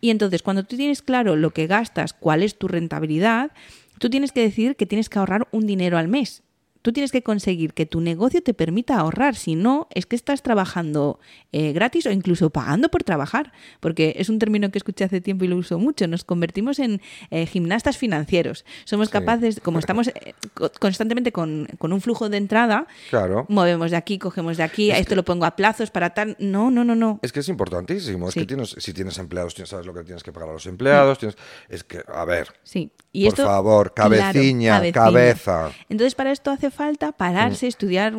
Y 0.00 0.10
entonces, 0.10 0.42
cuando 0.42 0.64
tú 0.64 0.76
tienes 0.76 1.02
claro 1.02 1.36
lo 1.36 1.50
que 1.50 1.66
gastas, 1.66 2.12
cuál 2.12 2.42
es 2.42 2.58
tu 2.58 2.68
rentabilidad, 2.68 3.52
tú 3.98 4.10
tienes 4.10 4.32
que 4.32 4.42
decidir 4.42 4.76
que 4.76 4.86
tienes 4.86 5.08
que 5.08 5.18
ahorrar 5.18 5.48
un 5.50 5.66
dinero 5.66 5.98
al 5.98 6.08
mes 6.08 6.42
tú 6.82 6.92
tienes 6.92 7.12
que 7.12 7.22
conseguir 7.22 7.74
que 7.74 7.86
tu 7.86 8.00
negocio 8.00 8.42
te 8.42 8.54
permita 8.54 8.98
ahorrar. 8.98 9.36
Si 9.36 9.54
no, 9.54 9.88
es 9.94 10.06
que 10.06 10.16
estás 10.16 10.42
trabajando 10.42 11.18
eh, 11.52 11.72
gratis 11.72 12.06
o 12.06 12.10
incluso 12.10 12.50
pagando 12.50 12.88
por 12.88 13.04
trabajar. 13.04 13.52
Porque 13.80 14.14
es 14.18 14.28
un 14.28 14.38
término 14.38 14.70
que 14.70 14.78
escuché 14.78 15.04
hace 15.04 15.20
tiempo 15.20 15.44
y 15.44 15.48
lo 15.48 15.56
uso 15.56 15.78
mucho. 15.78 16.06
Nos 16.06 16.24
convertimos 16.24 16.78
en 16.78 17.00
eh, 17.30 17.46
gimnastas 17.46 17.96
financieros. 17.96 18.64
Somos 18.84 19.08
capaces, 19.08 19.60
como 19.60 19.78
estamos 19.88 20.08
eh, 20.08 20.34
constantemente 20.78 21.32
con, 21.32 21.68
un 21.80 22.00
flujo 22.00 22.28
de 22.28 22.36
entrada, 22.36 22.86
claro. 23.10 23.46
movemos 23.48 23.90
de 23.90 23.96
aquí, 23.96 24.18
cogemos 24.18 24.56
de 24.56 24.62
aquí, 24.62 24.90
a 24.90 24.98
esto 24.98 25.14
lo 25.14 25.24
pongo 25.24 25.44
a 25.46 25.56
plazos 25.56 25.90
para 25.90 26.10
tal. 26.10 26.36
No, 26.38 26.70
no, 26.70 26.84
no, 26.84 26.94
no. 26.94 27.18
Es 27.22 27.32
que 27.32 27.40
es 27.40 27.48
importantísimo. 27.48 28.28
Es 28.28 28.34
que 28.34 28.46
tienes, 28.46 28.76
si 28.78 28.92
tienes 28.92 29.18
empleados, 29.18 29.54
sabes 29.64 29.86
lo 29.86 29.94
que 29.94 30.04
tienes 30.04 30.22
que 30.22 30.32
pagar 30.32 30.50
a 30.50 30.52
los 30.52 30.66
empleados. 30.66 31.18
Tienes, 31.18 31.36
es 31.68 31.84
que, 31.84 32.02
a 32.06 32.24
ver. 32.24 32.48
Sí. 32.62 32.90
por 33.12 33.36
favor, 33.36 33.94
cabeciña, 33.94 34.92
cabeza. 34.92 35.70
Entonces, 35.88 36.14
para 36.14 36.32
esto 36.32 36.50
hace 36.50 36.67
falta 36.70 37.12
pararse, 37.12 37.66
estudiar 37.66 38.12
mm. 38.12 38.18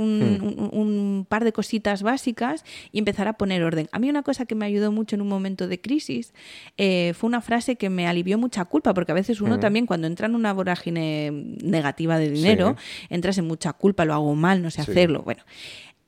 un, 0.71 1.25
par 1.27 1.43
de 1.43 1.51
cositas 1.51 2.03
básicas 2.03 2.63
y 2.91 2.99
empezar 2.99 3.27
a 3.27 3.33
poner 3.33 3.63
orden. 3.63 3.87
A 3.91 3.99
mí 3.99 4.09
una 4.09 4.23
cosa 4.23 4.45
que 4.45 4.55
me 4.55 4.65
ayudó 4.65 4.91
mucho 4.91 5.15
en 5.15 5.21
un 5.21 5.27
momento 5.27 5.67
de 5.67 5.79
crisis 5.79 6.33
eh, 6.77 7.13
fue 7.15 7.27
una 7.27 7.41
frase 7.41 7.75
que 7.75 7.89
me 7.89 8.07
alivió 8.07 8.37
mucha 8.37 8.65
culpa, 8.65 8.93
porque 8.93 9.11
a 9.11 9.15
veces 9.15 9.41
uno 9.41 9.57
mm. 9.57 9.59
también 9.59 9.85
cuando 9.85 10.07
entra 10.07 10.27
en 10.27 10.35
una 10.35 10.53
vorágine 10.53 11.31
negativa 11.63 12.17
de 12.17 12.29
dinero, 12.29 12.75
entras 13.09 13.37
en 13.37 13.47
mucha 13.47 13.73
culpa, 13.73 14.05
lo 14.05 14.13
hago 14.13 14.35
mal, 14.35 14.61
no 14.61 14.71
sé 14.71 14.81
hacerlo. 14.81 15.21
Bueno, 15.23 15.43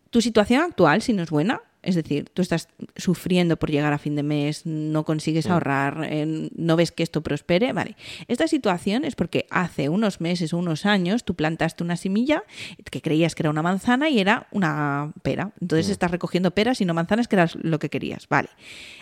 tu 0.09 0.21
situación 0.21 0.61
actual, 0.61 1.01
si 1.01 1.13
no 1.13 1.23
es 1.23 1.29
buena, 1.29 1.61
es 1.83 1.95
decir, 1.95 2.29
tú 2.33 2.41
estás 2.41 2.67
sufriendo 2.95 3.57
por 3.57 3.71
llegar 3.71 3.91
a 3.91 3.97
fin 3.97 4.15
de 4.15 4.23
mes, 4.23 4.65
no 4.65 5.03
consigues 5.03 5.47
ahorrar, 5.47 6.05
eh, 6.07 6.49
no 6.55 6.75
ves 6.75 6.91
que 6.91 7.01
esto 7.01 7.21
prospere. 7.21 7.73
Vale. 7.73 7.95
Esta 8.27 8.47
situación 8.47 9.03
es 9.03 9.15
porque 9.15 9.47
hace 9.49 9.89
unos 9.89 10.21
meses 10.21 10.53
o 10.53 10.57
unos 10.57 10.85
años 10.85 11.23
tú 11.23 11.35
plantaste 11.35 11.83
una 11.83 11.97
semilla 11.97 12.43
que 12.89 13.01
creías 13.01 13.33
que 13.33 13.43
era 13.43 13.49
una 13.49 13.63
manzana 13.63 14.09
y 14.09 14.19
era 14.19 14.47
una 14.51 15.11
pera. 15.23 15.51
Entonces 15.59 15.89
estás 15.89 16.11
recogiendo 16.11 16.51
peras 16.51 16.81
y 16.81 16.85
no 16.85 16.93
manzanas, 16.93 17.27
que 17.27 17.35
era 17.35 17.49
lo 17.61 17.79
que 17.79 17.89
querías. 17.89 18.27
Vale. 18.27 18.49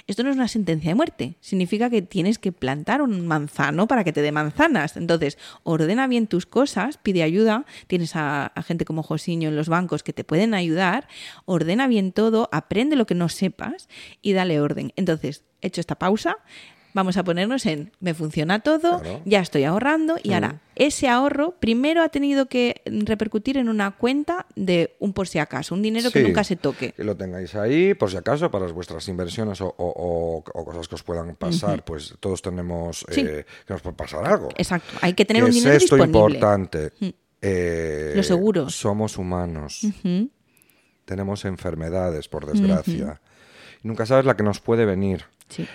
Esto 0.07 0.23
no 0.23 0.29
es 0.29 0.35
una 0.35 0.47
sentencia 0.47 0.91
de 0.91 0.95
muerte. 0.95 1.35
Significa 1.41 1.89
que 1.89 2.01
tienes 2.01 2.39
que 2.39 2.51
plantar 2.51 3.01
un 3.01 3.27
manzano 3.27 3.87
para 3.87 4.03
que 4.03 4.13
te 4.13 4.21
dé 4.21 4.31
manzanas. 4.31 4.95
Entonces, 4.95 5.37
ordena 5.63 6.07
bien 6.07 6.27
tus 6.27 6.45
cosas, 6.45 6.97
pide 6.97 7.23
ayuda. 7.23 7.65
Tienes 7.87 8.15
a, 8.15 8.47
a 8.47 8.63
gente 8.63 8.85
como 8.85 9.03
Josiño 9.03 9.49
en 9.49 9.55
los 9.55 9.67
bancos 9.67 10.01
que 10.01 10.13
te 10.13 10.23
pueden 10.23 10.53
ayudar. 10.53 11.07
Ordena 11.45 11.87
bien 11.87 12.11
todo, 12.11 12.49
aprende 12.69 12.95
lo 12.95 13.07
que 13.07 13.15
no 13.15 13.29
sepas 13.29 13.89
y 14.21 14.33
dale 14.33 14.61
orden. 14.61 14.93
Entonces, 14.95 15.43
hecho 15.59 15.81
esta 15.81 15.95
pausa, 15.95 16.37
vamos 16.93 17.17
a 17.17 17.23
ponernos 17.23 17.65
en 17.65 17.91
me 17.99 18.13
funciona 18.13 18.59
todo, 18.59 19.01
ya 19.25 19.39
estoy 19.39 19.63
ahorrando 19.63 20.17
y 20.21 20.33
ahora 20.33 20.61
ese 20.75 21.07
ahorro 21.07 21.55
primero 21.59 22.03
ha 22.03 22.09
tenido 22.09 22.45
que 22.45 22.81
repercutir 22.85 23.57
en 23.57 23.69
una 23.69 23.91
cuenta 23.97 24.45
de 24.55 24.95
un 24.99 25.13
por 25.13 25.27
si 25.27 25.39
acaso, 25.39 25.73
un 25.73 25.81
dinero 25.81 26.11
que 26.11 26.21
nunca 26.21 26.43
se 26.43 26.57
toque. 26.57 26.91
Que 26.91 27.03
lo 27.03 27.17
tengáis 27.17 27.55
ahí 27.55 27.95
por 27.95 28.11
si 28.11 28.17
acaso 28.17 28.51
para 28.51 28.67
vuestras 28.67 29.07
inversiones 29.07 29.59
o, 29.61 30.43
cosas 30.45 30.87
que 30.87 30.93
os 30.93 31.01
puedan 31.01 31.35
pasar, 31.35 31.83
pues 31.83 32.13
todos 32.19 32.39
tenemos 32.43 33.03
eh, 33.09 33.45
que 33.65 33.73
nos 33.73 33.81
puede 33.81 33.95
pasar 33.95 34.25
algo. 34.27 34.49
Exacto, 34.55 34.93
hay 35.01 35.13
que 35.13 35.25
tener 35.25 35.43
un 35.43 35.49
dinero 35.49 35.75
es 35.75 35.83
esto 35.83 35.97
importante. 35.97 36.91
Eh, 37.41 38.13
Los 38.15 38.27
seguros. 38.27 38.75
Somos 38.75 39.17
humanos 39.17 39.81
tenemos 41.09 41.43
enfermedades, 41.43 42.27
por 42.27 42.45
desgracia. 42.45 43.19
Nunca 43.81 44.05
sabes 44.05 44.25
la 44.25 44.37
que 44.37 44.43
nos 44.43 44.59
puede 44.59 44.85
venir. 44.85 45.25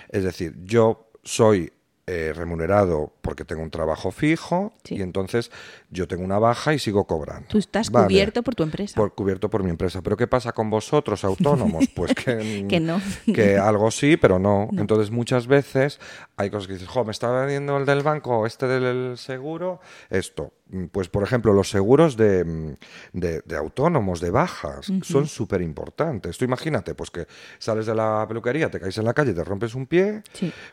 Es 0.07 0.23
decir, 0.23 0.55
yo 0.63 1.09
soy 1.25 1.73
eh, 2.07 2.31
remunerado 2.33 3.11
porque 3.21 3.43
tengo 3.43 3.61
un 3.63 3.69
trabajo 3.69 4.11
fijo 4.11 4.71
y 4.85 5.01
entonces 5.01 5.51
yo 5.89 6.07
tengo 6.07 6.23
una 6.23 6.39
baja 6.39 6.73
y 6.73 6.79
sigo 6.79 7.03
cobrando. 7.05 7.49
Tú 7.49 7.57
estás 7.57 7.89
cubierto 7.89 8.43
por 8.43 8.55
tu 8.55 8.63
empresa. 8.63 8.95
Por, 8.95 9.13
cubierto 9.13 9.49
por 9.49 9.61
mi 9.61 9.71
empresa. 9.71 10.01
Pero 10.01 10.15
¿qué 10.15 10.27
pasa 10.27 10.53
con 10.53 10.69
vosotros, 10.69 11.25
autónomos? 11.25 11.89
Pues 11.93 12.13
que, 12.13 12.65
que 12.69 12.79
no. 12.79 13.01
Que 13.25 13.57
algo 13.57 13.91
sí, 13.91 14.15
pero 14.15 14.39
no. 14.39 14.69
Entonces 14.77 15.11
muchas 15.11 15.47
veces 15.47 15.99
hay 16.37 16.49
cosas 16.49 16.67
que 16.67 16.73
dices, 16.73 16.87
jo, 16.87 17.03
me 17.03 17.11
está 17.11 17.29
vendiendo 17.29 17.75
el 17.75 17.85
del 17.85 18.03
banco, 18.03 18.45
este 18.45 18.67
del 18.67 19.17
seguro, 19.17 19.81
esto. 20.09 20.53
Pues, 20.91 21.09
por 21.09 21.21
ejemplo, 21.21 21.53
los 21.53 21.69
seguros 21.69 22.17
de, 22.17 22.75
de, 23.13 23.55
autónomos, 23.55 24.19
de 24.19 24.31
bajas, 24.31 24.91
son 25.03 25.27
súper 25.27 25.61
importantes. 25.61 26.37
Tú 26.37 26.45
imagínate, 26.45 26.95
pues 26.95 27.11
que 27.11 27.27
sales 27.59 27.85
de 27.85 27.93
la 27.93 28.25
peluquería, 28.27 28.69
te 28.71 28.79
caes 28.79 28.97
en 28.97 29.05
la 29.05 29.13
calle, 29.13 29.33
te 29.33 29.43
rompes 29.43 29.75
un 29.75 29.85
pie, 29.85 30.23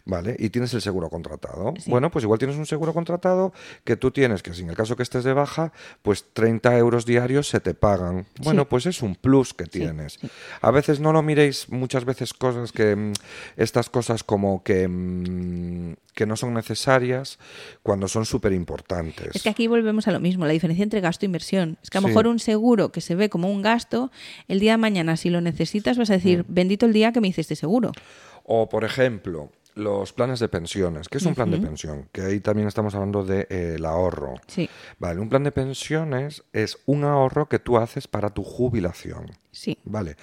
¿vale? 0.07 0.35
Y 0.39 0.49
tienes 0.49 0.73
el 0.73 0.81
seguro 0.81 1.11
contratado. 1.11 1.75
Bueno, 1.87 2.11
pues 2.11 2.25
igual 2.25 2.39
tienes 2.39 2.57
un 2.57 2.67
seguro 2.67 2.95
contratado 2.95 3.53
que 3.85 3.97
tú 3.97 4.11
tienes, 4.11 4.43
que 4.43 4.55
si 4.55 4.63
en 4.63 4.71
el 4.71 4.77
caso 4.77 4.97
que 4.97 5.03
estés 5.03 5.25
de 5.25 5.35
baja, 5.35 5.73
pues 6.01 6.25
30 6.33 6.77
euros 6.79 7.05
diarios 7.05 7.49
se 7.49 7.61
te 7.61 7.75
pagan. 7.75 8.27
Bueno, 8.43 8.69
pues 8.69 8.87
es 8.87 9.03
un 9.03 9.15
plus 9.15 9.53
que 9.53 9.67
tienes. 9.67 10.19
A 10.63 10.71
veces 10.71 11.01
no 11.01 11.13
lo 11.13 11.23
miréis 11.23 11.69
muchas 11.69 12.05
veces 12.05 12.33
cosas 12.33 12.73
que, 12.73 12.97
mm, 12.97 13.13
estas 13.57 13.91
cosas 13.91 14.25
como 14.25 14.63
que, 14.63 14.89
mm, 14.89 15.95
que 16.15 16.27
no 16.27 16.37
son 16.37 16.55
necesarias 16.55 17.39
cuando 17.83 18.09
son 18.09 18.25
súper 18.25 18.53
importantes. 18.53 19.35
Es 19.35 19.43
que 19.43 19.49
aquí 19.49 19.67
volvemos 19.67 20.09
a 20.09 20.13
lo 20.13 20.21
mismo, 20.21 20.47
la 20.47 20.53
diferencia 20.53 20.83
entre 20.83 21.01
gasto 21.01 21.25
e 21.25 21.27
inversión. 21.27 21.79
Es 21.83 21.91
que 21.91 21.99
a 21.99 22.01
lo 22.01 22.09
mejor 22.09 22.27
un 22.27 22.39
seguro 22.39 22.93
que 22.93 23.01
se 23.01 23.15
ve 23.15 23.29
como 23.29 23.51
un 23.51 23.63
gasto, 23.63 24.11
el 24.49 24.61
día 24.61 24.73
de 24.73 24.79
mañana 24.79 25.17
si 25.17 25.31
lo 25.31 25.41
necesitas 25.41 25.99
vas 25.99 26.11
a 26.11 26.15
decir, 26.15 26.41
mm. 26.41 26.55
bendito 26.55 26.87
el 26.87 26.93
día 26.93 27.13
que 27.13 27.21
me 27.21 27.29
hice 27.29 27.41
este 27.41 27.57
seguro. 27.57 27.93
O, 28.45 28.69
por 28.69 28.85
ejemplo, 28.85 29.51
los 29.75 30.13
planes 30.13 30.41
de 30.41 30.49
pensiones. 30.49 31.09
¿Qué 31.09 31.19
es 31.19 31.25
un 31.25 31.35
plan 31.35 31.51
de 31.51 31.59
pensión? 31.59 32.09
Que 32.13 32.23
ahí 32.23 32.41
también 32.41 32.69
estamos 32.69 32.95
hablando 32.95 33.25
del 33.25 33.47
de, 33.49 33.77
eh, 33.77 33.87
ahorro. 33.87 34.35
Sí. 34.47 34.69
Vale, 34.99 35.21
un 35.21 35.29
plan 35.29 35.45
de 35.45 35.53
pensiones 35.53 36.45
es 36.53 36.79
un 36.87 37.05
ahorro 37.05 37.49
que 37.49 37.59
tú 37.59 37.79
haces 37.79 38.09
para 38.09 38.31
tu 38.31 38.43
jubilación. 38.43 39.31
Sí. 39.51 39.79
Vale. 39.85 40.17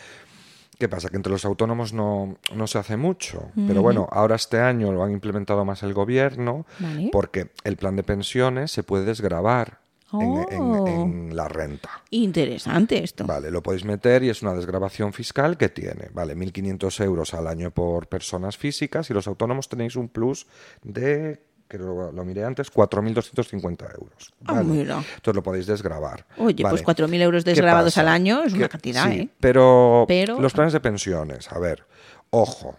¿Qué 0.79 0.87
pasa? 0.87 1.09
Que 1.09 1.17
entre 1.17 1.31
los 1.31 1.45
autónomos 1.45 1.93
no, 1.93 2.37
se 2.65 2.77
hace 2.77 2.97
mucho. 2.97 3.51
Pero 3.67 3.81
bueno, 3.81 4.07
ahora 4.11 4.35
este 4.35 4.59
año 4.59 4.91
lo 4.91 5.03
han 5.03 5.11
implementado 5.11 5.65
más 5.65 5.83
el 5.83 5.93
gobierno 5.93 6.65
porque 7.11 7.51
el 7.63 7.75
plan 7.75 7.95
de 7.95 8.03
pensiones 8.03 8.71
se 8.71 8.83
puede 8.83 9.05
desgravar 9.05 9.79
Oh. 10.11 10.45
en, 10.49 11.35
la 11.35 11.47
renta. 11.47 11.89
Interesante 12.09 13.03
esto. 13.03 13.25
Vale, 13.25 13.51
lo 13.51 13.61
podéis 13.61 13.85
meter 13.85 14.23
y 14.23 14.29
es 14.29 14.41
una 14.41 14.55
desgrabación 14.55 15.13
fiscal 15.13 15.55
que 15.55 15.69
tiene. 15.69 16.09
Vale, 16.11 16.35
1.500 16.35 17.03
euros 17.03 17.33
al 17.35 17.45
año 17.45 17.69
por 17.69 18.07
personas 18.07 18.57
físicas 18.57 19.09
y 19.11 19.13
los 19.13 19.27
autónomos 19.27 19.69
tenéis 19.69 19.95
un 19.95 20.09
plus 20.09 20.47
de 20.81 21.43
que 21.69 21.77
lo, 21.77 22.11
miré 22.25 22.43
antes, 22.43 22.73
4.250 22.73 23.93
euros. 23.93 24.33
Ah, 24.45 24.63
mira. 24.63 24.95
Entonces 24.97 25.35
lo 25.35 25.43
podéis 25.43 25.67
desgrabar. 25.67 26.25
Oye, 26.37 26.63
pues 26.67 26.83
4.000 26.83 27.21
euros 27.21 27.45
desgrabados 27.45 27.97
al 27.99 28.07
año 28.07 28.43
es 28.43 28.53
una 28.53 28.67
cantidad, 28.67 29.09
¿eh? 29.11 29.29
Pero, 29.39 30.07
los 30.39 30.51
planes 30.51 30.73
de 30.73 30.79
pensiones, 30.79 31.51
a 31.51 31.59
ver, 31.59 31.85
ojo, 32.31 32.75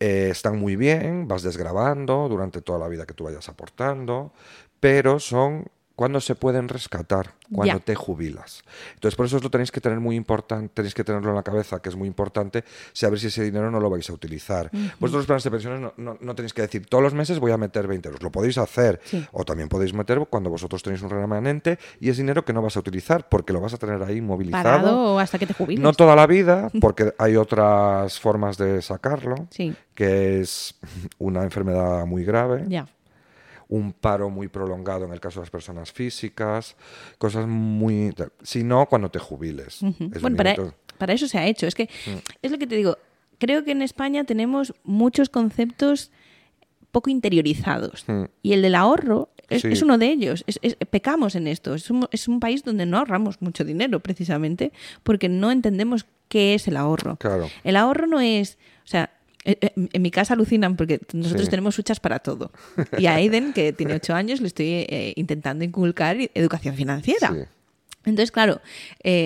eh, 0.00 0.28
están 0.30 0.58
muy 0.58 0.74
bien, 0.74 1.28
vas 1.28 1.42
desgrabando 1.42 2.28
durante 2.28 2.60
toda 2.62 2.80
la 2.80 2.88
vida 2.88 3.06
que 3.06 3.14
tú 3.14 3.24
vayas 3.24 3.48
aportando, 3.48 4.32
pero 4.80 5.20
son 5.20 5.64
cuando 5.96 6.20
se 6.20 6.34
pueden 6.34 6.68
rescatar, 6.68 7.32
cuando 7.50 7.80
te 7.80 7.94
jubilas. 7.94 8.62
Entonces, 8.94 9.16
por 9.16 9.24
eso 9.24 9.40
lo 9.40 9.50
tenéis 9.50 9.72
que 9.72 9.80
tener 9.80 9.98
muy 9.98 10.14
importante, 10.14 10.70
tenéis 10.74 10.94
que 10.94 11.02
tenerlo 11.02 11.30
en 11.30 11.36
la 11.36 11.42
cabeza, 11.42 11.80
que 11.80 11.88
es 11.88 11.96
muy 11.96 12.06
importante, 12.06 12.64
saber 12.92 13.18
si 13.18 13.28
ese 13.28 13.42
dinero 13.42 13.70
no 13.70 13.80
lo 13.80 13.88
vais 13.88 14.08
a 14.10 14.12
utilizar. 14.12 14.70
Vosotros 15.00 15.12
los 15.12 15.26
planes 15.26 15.44
de 15.44 15.50
pensiones 15.50 15.92
no, 15.96 16.34
tenéis 16.34 16.52
que 16.52 16.62
decir, 16.62 16.86
todos 16.86 17.02
los 17.02 17.14
meses 17.14 17.38
voy 17.38 17.50
a 17.50 17.56
meter 17.56 17.86
20 17.86 18.08
euros, 18.08 18.22
lo 18.22 18.30
podéis 18.30 18.58
hacer, 18.58 19.00
o 19.32 19.44
también 19.46 19.70
podéis 19.70 19.94
meter 19.94 20.18
cuando 20.28 20.50
vosotros 20.50 20.82
tenéis 20.82 21.00
un 21.00 21.08
remanente 21.08 21.78
y 21.98 22.10
es 22.10 22.18
dinero 22.18 22.44
que 22.44 22.52
no 22.52 22.60
vas 22.60 22.76
a 22.76 22.80
utilizar 22.80 23.28
porque 23.30 23.54
lo 23.54 23.60
vas 23.62 23.72
a 23.72 23.78
tener 23.78 24.02
ahí 24.02 24.20
movilizado. 24.20 24.62
Parado 24.62 25.18
hasta 25.18 25.38
que 25.38 25.46
te 25.46 25.54
jubiles. 25.54 25.82
No 25.82 25.94
toda 25.94 26.14
la 26.14 26.26
vida, 26.26 26.70
porque 26.80 27.14
hay 27.16 27.36
otras 27.36 28.20
formas 28.20 28.58
de 28.58 28.82
sacarlo, 28.82 29.48
que 29.94 30.40
es 30.40 30.74
una 31.16 31.42
enfermedad 31.42 32.04
muy 32.04 32.22
grave. 32.22 32.64
Ya 32.68 32.86
un 33.68 33.92
paro 33.92 34.30
muy 34.30 34.48
prolongado 34.48 35.04
en 35.04 35.12
el 35.12 35.20
caso 35.20 35.40
de 35.40 35.44
las 35.44 35.50
personas 35.50 35.92
físicas, 35.92 36.76
cosas 37.18 37.46
muy... 37.46 38.14
Si 38.42 38.62
no, 38.62 38.86
cuando 38.86 39.10
te 39.10 39.18
jubiles. 39.18 39.80
bueno, 40.20 40.36
para, 40.98 41.12
eso 41.12 41.28
se 41.28 41.38
ha 41.38 41.46
hecho. 41.46 41.66
Es 41.66 41.74
que, 41.74 41.84
mm. 41.84 42.18
es 42.42 42.50
lo 42.50 42.58
que 42.58 42.66
te 42.66 42.76
digo, 42.76 42.96
creo 43.38 43.64
que 43.64 43.72
en 43.72 43.82
España 43.82 44.24
tenemos 44.24 44.74
muchos 44.84 45.28
conceptos 45.28 46.10
poco 46.90 47.10
interiorizados. 47.10 48.04
Hmm. 48.06 48.24
Y 48.42 48.54
el 48.54 48.62
del 48.62 48.74
ahorro 48.74 49.28
es, 49.50 49.82
uno 49.82 49.98
de 49.98 50.06
ellos. 50.06 50.44
pecamos 50.90 51.34
en 51.34 51.46
esto. 51.46 51.74
Es 51.74 51.90
un, 51.90 52.08
es 52.10 52.26
un, 52.26 52.40
país 52.40 52.64
donde 52.64 52.86
no 52.86 52.96
ahorramos 52.96 53.42
mucho 53.42 53.64
dinero, 53.64 54.00
precisamente, 54.00 54.72
porque 55.02 55.28
no 55.28 55.50
entendemos 55.50 56.06
qué 56.28 56.54
es 56.54 56.66
el 56.68 56.76
ahorro. 56.76 57.18
El 57.64 57.76
ahorro 57.76 58.06
no 58.06 58.20
es. 58.20 58.58
O 58.84 58.88
sea, 58.88 59.10
eh, 59.46 59.58
eh, 59.60 59.70
en 59.92 60.02
mi 60.02 60.10
casa 60.10 60.34
alucinan 60.34 60.74
porque 60.74 61.00
nosotros 61.12 61.48
tenemos 61.48 61.78
huchas 61.78 62.00
para 62.00 62.18
todo. 62.18 62.50
Y 62.98 63.06
a 63.06 63.14
Aiden, 63.14 63.52
que 63.52 63.72
tiene 63.72 63.94
ocho 63.94 64.12
años, 64.12 64.40
le 64.40 64.48
estoy 64.48 64.66
eh, 64.66 65.12
intentando 65.14 65.64
inculcar 65.64 66.16
educación 66.34 66.74
financiera. 66.74 67.48
Entonces, 68.04 68.32
claro, 68.32 68.60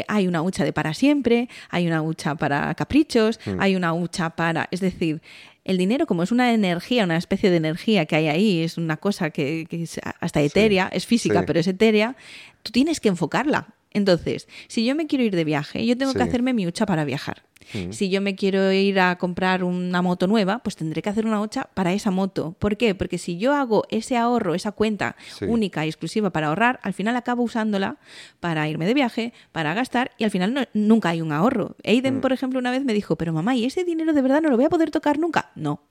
hay 0.08 0.28
una 0.28 0.42
hucha 0.42 0.64
de 0.64 0.72
para 0.72 0.92
siempre, 0.94 1.48
hay 1.70 1.86
una 1.86 2.02
hucha 2.02 2.34
para 2.34 2.74
caprichos, 2.74 3.40
mm. 3.44 3.60
hay 3.60 3.76
una 3.76 3.94
hucha 3.94 4.30
para... 4.30 4.68
Es 4.70 4.80
decir, 4.80 5.22
el 5.64 5.78
dinero, 5.78 6.06
como 6.06 6.22
es 6.22 6.32
una 6.32 6.52
energía, 6.52 7.04
una 7.04 7.16
especie 7.16 7.50
de 7.50 7.56
energía 7.56 8.04
que 8.04 8.16
hay 8.16 8.28
ahí, 8.28 8.62
es 8.62 8.76
una 8.76 8.98
cosa 8.98 9.30
que, 9.30 9.66
es 9.70 10.00
hasta 10.20 10.40
etérea, 10.42 10.88
es 10.92 11.06
física, 11.06 11.44
pero 11.46 11.60
es 11.60 11.66
etérea, 11.66 12.16
tú 12.62 12.72
tienes 12.72 13.00
que 13.00 13.08
enfocarla. 13.08 13.68
Entonces, 13.92 14.48
si 14.68 14.84
yo 14.84 14.94
me 14.94 15.06
quiero 15.06 15.24
ir 15.24 15.34
de 15.34 15.44
viaje, 15.44 15.84
yo 15.84 15.96
tengo 15.96 16.14
que 16.14 16.22
hacerme 16.22 16.52
mi 16.52 16.66
hucha 16.66 16.86
para 16.86 17.04
viajar. 17.04 17.42
Mm. 17.74 17.92
Si 17.92 18.08
yo 18.08 18.20
me 18.20 18.34
quiero 18.34 18.72
ir 18.72 19.00
a 19.00 19.16
comprar 19.16 19.64
una 19.64 20.02
moto 20.02 20.26
nueva, 20.26 20.60
pues 20.60 20.76
tendré 20.76 21.02
que 21.02 21.08
hacer 21.08 21.26
una 21.26 21.40
hucha 21.40 21.68
para 21.74 21.92
esa 21.92 22.10
moto. 22.10 22.54
¿Por 22.58 22.76
qué? 22.76 22.94
Porque 22.94 23.18
si 23.18 23.38
yo 23.38 23.52
hago 23.52 23.84
ese 23.90 24.16
ahorro, 24.16 24.54
esa 24.54 24.72
cuenta 24.72 25.16
única 25.46 25.84
y 25.84 25.88
exclusiva 25.88 26.30
para 26.30 26.48
ahorrar, 26.48 26.80
al 26.82 26.94
final 26.94 27.16
acabo 27.16 27.42
usándola 27.42 27.98
para 28.40 28.68
irme 28.68 28.86
de 28.86 28.94
viaje, 28.94 29.32
para 29.52 29.74
gastar 29.74 30.12
y 30.18 30.24
al 30.24 30.30
final 30.30 30.68
nunca 30.72 31.10
hay 31.10 31.20
un 31.20 31.32
ahorro. 31.32 31.76
Aiden, 31.84 32.18
mm. 32.18 32.20
por 32.20 32.32
ejemplo, 32.32 32.58
una 32.58 32.70
vez 32.70 32.84
me 32.84 32.94
dijo, 32.94 33.16
pero 33.16 33.32
mamá, 33.32 33.54
¿y 33.54 33.64
ese 33.64 33.84
dinero 33.84 34.12
de 34.12 34.22
verdad 34.22 34.40
no 34.42 34.50
lo 34.50 34.56
voy 34.56 34.66
a 34.66 34.70
poder 34.70 34.90
tocar 34.90 35.18
nunca? 35.18 35.50
No. 35.54 35.82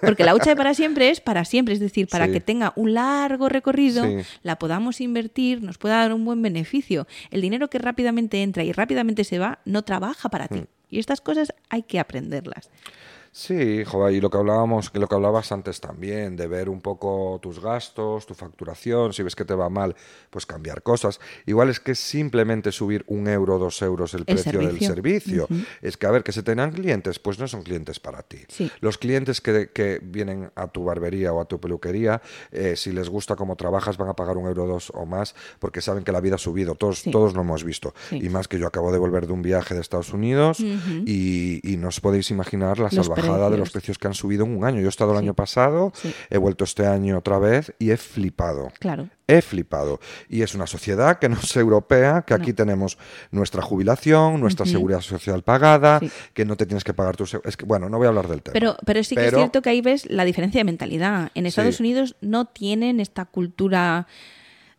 Porque 0.00 0.24
la 0.24 0.34
hucha 0.34 0.50
de 0.50 0.56
para 0.56 0.74
siempre 0.74 1.10
es 1.10 1.20
para 1.20 1.44
siempre, 1.44 1.74
es 1.74 1.80
decir, 1.80 2.08
para 2.08 2.28
que 2.28 2.40
tenga 2.40 2.72
un 2.76 2.94
largo 2.94 3.48
recorrido, 3.48 4.04
la 4.42 4.58
podamos 4.58 5.00
invertir, 5.00 5.62
nos 5.62 5.78
pueda 5.78 5.96
dar 5.96 6.12
un 6.12 6.24
buen 6.24 6.40
beneficio. 6.42 7.06
El 7.30 7.40
dinero 7.40 7.68
que 7.68 7.78
rápidamente 7.78 8.42
entra 8.42 8.64
y 8.64 8.72
rápidamente 8.72 9.24
se 9.24 9.38
va 9.38 9.60
no 9.64 9.82
trabaja 9.82 10.28
para 10.28 10.48
ti. 10.48 10.60
Mm. 10.60 10.66
Y 10.90 10.98
estas 10.98 11.20
cosas 11.20 11.54
hay 11.68 11.82
que 11.82 12.00
aprenderlas. 12.00 12.68
Sí, 13.32 13.84
joder, 13.84 14.14
y 14.14 14.20
lo 14.20 14.28
que 14.28 14.38
hablábamos, 14.38 14.90
que 14.90 14.98
lo 14.98 15.06
que 15.06 15.14
hablabas 15.14 15.52
antes 15.52 15.80
también, 15.80 16.34
de 16.34 16.48
ver 16.48 16.68
un 16.68 16.80
poco 16.80 17.38
tus 17.40 17.60
gastos, 17.60 18.26
tu 18.26 18.34
facturación, 18.34 19.12
si 19.12 19.22
ves 19.22 19.36
que 19.36 19.44
te 19.44 19.54
va 19.54 19.68
mal, 19.68 19.94
pues 20.30 20.46
cambiar 20.46 20.82
cosas. 20.82 21.20
Igual 21.46 21.68
es 21.68 21.78
que 21.78 21.94
simplemente 21.94 22.72
subir 22.72 23.04
un 23.06 23.28
euro, 23.28 23.58
dos 23.58 23.80
euros 23.82 24.14
el, 24.14 24.24
precio 24.24 24.58
del 24.58 24.80
servicio. 24.80 25.46
Es 25.80 25.96
que, 25.96 26.06
a 26.06 26.10
ver, 26.10 26.24
que 26.24 26.32
se 26.32 26.42
tengan 26.42 26.72
clientes, 26.72 27.20
pues 27.20 27.38
no 27.38 27.46
son 27.46 27.62
clientes 27.62 28.00
para 28.00 28.22
ti. 28.22 28.38
Los 28.80 28.98
clientes 28.98 29.40
que, 29.40 29.70
que, 29.72 30.00
vienen 30.02 30.50
a 30.56 30.66
tu 30.66 30.84
barbería 30.84 31.32
o 31.32 31.40
a 31.40 31.44
tu 31.44 31.60
peluquería, 31.60 32.20
eh, 32.50 32.74
si 32.76 32.90
les 32.90 33.08
gusta 33.08 33.36
cómo 33.36 33.54
trabajas, 33.54 33.96
van 33.96 34.08
a 34.08 34.14
pagar 34.14 34.38
un 34.38 34.46
euro, 34.46 34.66
dos 34.66 34.90
o 34.92 35.06
más, 35.06 35.36
porque 35.60 35.80
saben 35.80 36.02
que 36.02 36.10
la 36.10 36.20
vida 36.20 36.34
ha 36.34 36.38
subido. 36.38 36.74
Todos, 36.74 37.04
todos 37.04 37.34
lo 37.34 37.42
hemos 37.42 37.62
visto. 37.62 37.94
Y 38.10 38.28
más 38.28 38.48
que 38.48 38.58
yo 38.58 38.66
acabo 38.66 38.90
de 38.90 38.98
volver 38.98 39.28
de 39.28 39.32
un 39.32 39.42
viaje 39.42 39.74
de 39.74 39.80
Estados 39.80 40.12
Unidos 40.12 40.58
y, 40.58 41.60
y, 41.62 41.76
no 41.76 41.88
os 41.88 42.00
podéis 42.00 42.30
imaginar 42.30 42.78
la 42.78 42.90
de 43.22 43.58
los 43.58 43.70
precios 43.70 43.98
que 43.98 44.06
han 44.06 44.14
subido 44.14 44.44
en 44.44 44.56
un 44.56 44.64
año. 44.64 44.80
Yo 44.80 44.86
he 44.86 44.88
estado 44.88 45.12
el 45.12 45.18
año 45.18 45.34
pasado, 45.34 45.92
he 46.28 46.38
vuelto 46.38 46.64
este 46.64 46.86
año 46.86 47.18
otra 47.18 47.38
vez 47.38 47.72
y 47.78 47.90
he 47.90 47.96
flipado. 47.96 48.72
Claro. 48.78 49.08
He 49.26 49.42
flipado. 49.42 50.00
Y 50.28 50.42
es 50.42 50.54
una 50.54 50.66
sociedad 50.66 51.18
que 51.18 51.28
no 51.28 51.36
es 51.36 51.56
europea, 51.56 52.22
que 52.26 52.34
aquí 52.34 52.52
tenemos 52.52 52.98
nuestra 53.30 53.62
jubilación, 53.62 54.40
nuestra 54.40 54.66
seguridad 54.66 55.00
social 55.00 55.42
pagada, 55.42 56.00
que 56.34 56.44
no 56.44 56.56
te 56.56 56.66
tienes 56.66 56.84
que 56.84 56.94
pagar 56.94 57.16
tu... 57.16 57.24
Es 57.44 57.56
que, 57.56 57.64
bueno, 57.64 57.88
no 57.88 57.98
voy 57.98 58.06
a 58.06 58.08
hablar 58.08 58.28
del 58.28 58.42
tema. 58.42 58.52
Pero, 58.52 58.76
pero 58.84 59.04
sí 59.04 59.14
que 59.14 59.26
es 59.26 59.34
cierto 59.34 59.62
que 59.62 59.70
ahí 59.70 59.80
ves 59.80 60.10
la 60.10 60.24
diferencia 60.24 60.60
de 60.60 60.64
mentalidad. 60.64 61.30
En 61.34 61.46
Estados 61.46 61.80
Unidos 61.80 62.16
no 62.20 62.46
tienen 62.46 63.00
esta 63.00 63.24
cultura 63.24 64.08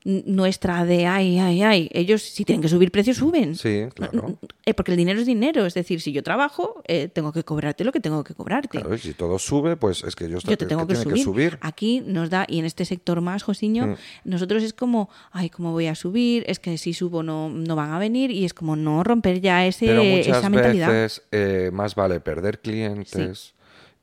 nuestra 0.03 0.83
de 0.85 1.05
ay, 1.05 1.37
ay, 1.37 1.61
ay, 1.61 1.89
ellos 1.91 2.23
si 2.23 2.43
tienen 2.43 2.61
que 2.61 2.67
subir 2.67 2.91
precios 2.91 3.17
suben. 3.17 3.55
Sí, 3.55 3.85
claro. 3.93 4.39
Eh, 4.65 4.73
porque 4.73 4.91
el 4.91 4.97
dinero 4.97 5.19
es 5.19 5.25
dinero, 5.25 5.65
es 5.65 5.73
decir, 5.73 6.01
si 6.01 6.11
yo 6.11 6.23
trabajo, 6.23 6.81
eh, 6.87 7.07
tengo 7.07 7.31
que 7.31 7.43
cobrarte 7.43 7.83
lo 7.83 7.91
que 7.91 7.99
tengo 7.99 8.23
que 8.23 8.33
cobrarte. 8.33 8.69
Claro, 8.69 8.95
y 8.95 8.97
si 8.97 9.13
todo 9.13 9.37
sube, 9.37 9.77
pues 9.77 10.03
es 10.03 10.15
que 10.15 10.27
yo, 10.29 10.39
yo 10.39 10.57
te 10.57 10.65
tengo 10.65 10.87
que, 10.87 10.95
subir. 10.95 11.59
Aquí 11.61 12.01
nos 12.05 12.29
da, 12.29 12.45
y 12.47 12.59
en 12.59 12.65
este 12.65 12.85
sector 12.85 13.21
más, 13.21 13.43
Josiño, 13.43 13.87
mm. 13.87 13.95
nosotros 14.25 14.63
es 14.63 14.73
como, 14.73 15.09
ay, 15.31 15.49
¿cómo 15.49 15.71
voy 15.71 15.87
a 15.87 15.95
subir? 15.95 16.43
Es 16.47 16.59
que 16.59 16.77
si 16.77 16.93
subo 16.93 17.21
no, 17.21 17.49
no 17.49 17.75
van 17.75 17.91
a 17.91 17.99
venir 17.99 18.31
y 18.31 18.45
es 18.45 18.53
como 18.53 18.75
no 18.75 19.03
romper 19.03 19.39
ya 19.39 19.65
ese, 19.65 19.85
Pero 19.85 20.03
muchas 20.03 20.37
esa 20.37 20.49
mentalidad. 20.49 20.89
veces 20.89 21.21
eh, 21.31 21.69
más 21.71 21.95
vale 21.95 22.19
perder 22.19 22.59
clientes 22.59 23.53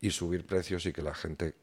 y 0.01 0.11
subir 0.11 0.45
precios 0.45 0.87
y 0.87 0.93
que 0.93 1.03
la 1.03 1.15
gente 1.15 1.55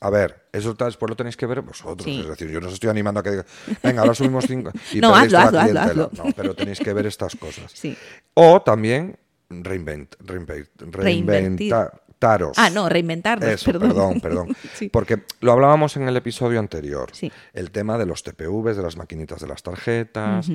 a 0.00 0.10
ver, 0.10 0.48
eso 0.52 0.74
después 0.74 1.08
lo 1.08 1.16
tenéis 1.16 1.36
que 1.36 1.46
ver 1.46 1.62
vosotros. 1.62 2.06
Es 2.06 2.28
decir, 2.28 2.50
yo 2.50 2.60
no 2.60 2.68
os 2.68 2.74
estoy 2.74 2.90
animando 2.90 3.20
a 3.20 3.22
que 3.22 3.42
venga, 3.82 4.02
ahora 4.02 4.14
subimos 4.14 4.44
cinco 4.46 4.70
y 4.92 5.00
no, 5.00 5.14
hazlo, 5.14 5.38
hazlo, 5.38 5.60
hazlo, 5.80 6.10
No, 6.12 6.24
pero 6.36 6.54
tenéis 6.54 6.78
que 6.78 6.92
ver 6.92 7.06
estas 7.06 7.34
cosas. 7.36 7.72
Sí. 7.72 7.96
O 8.34 8.60
también 8.60 9.16
reinvent, 9.48 10.14
reinvent, 10.20 10.68
reinventaros. 10.78 12.52
Ah, 12.56 12.70
no, 12.70 12.88
reinventarnos, 12.88 13.64
perdón. 13.64 13.88
Perdón, 13.88 14.20
perdón. 14.20 14.56
Porque 14.92 15.22
lo 15.40 15.52
hablábamos 15.52 15.96
en 15.96 16.08
el 16.08 16.16
episodio 16.16 16.58
anterior. 16.58 17.10
El 17.52 17.70
tema 17.70 17.98
de 17.98 18.06
los 18.06 18.22
TPVs, 18.22 18.76
de 18.76 18.82
las 18.82 18.96
maquinitas 18.96 19.40
de 19.40 19.46
las 19.46 19.62
tarjetas. 19.62 20.48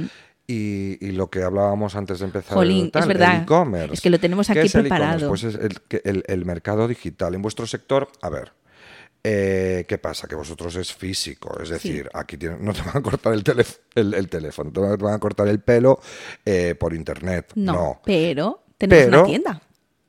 Y, 0.45 1.11
lo 1.11 1.29
que 1.29 1.43
hablábamos 1.43 1.95
antes 1.95 2.19
de 2.19 2.25
empezar 2.25 2.57
el 2.63 2.91
e-commerce. 2.91 3.93
Es 3.93 4.01
que 4.01 4.09
lo 4.09 4.19
tenemos 4.19 4.49
aquí 4.49 4.67
preparado. 4.67 5.27
pues 5.27 5.43
es 5.43 5.55
el, 5.55 6.23
el 6.27 6.45
mercado 6.45 6.87
digital. 6.87 7.35
En 7.35 7.41
vuestro 7.43 7.67
sector, 7.67 8.09
a 8.21 8.29
ver, 8.29 8.53
eh, 9.23 9.85
¿Qué 9.87 9.97
pasa? 9.97 10.27
Que 10.27 10.35
vosotros 10.35 10.75
es 10.75 10.93
físico, 10.93 11.59
es 11.61 11.69
decir, 11.69 12.09
aquí 12.13 12.37
no 12.37 12.73
te 12.73 12.81
van 12.81 12.97
a 12.97 13.01
cortar 13.01 13.33
el, 13.33 13.43
el, 14.13 14.29
teléfono, 14.29 14.71
te 14.71 14.79
van 14.79 15.13
a 15.13 15.19
cortar 15.19 15.47
el 15.47 15.59
pelo 15.59 15.99
eh, 16.45 16.75
por 16.75 16.93
internet. 16.93 17.51
No, 17.55 18.01
pero 18.05 18.63
tenemos 18.77 19.07
una 19.07 19.23
tienda. 19.23 19.61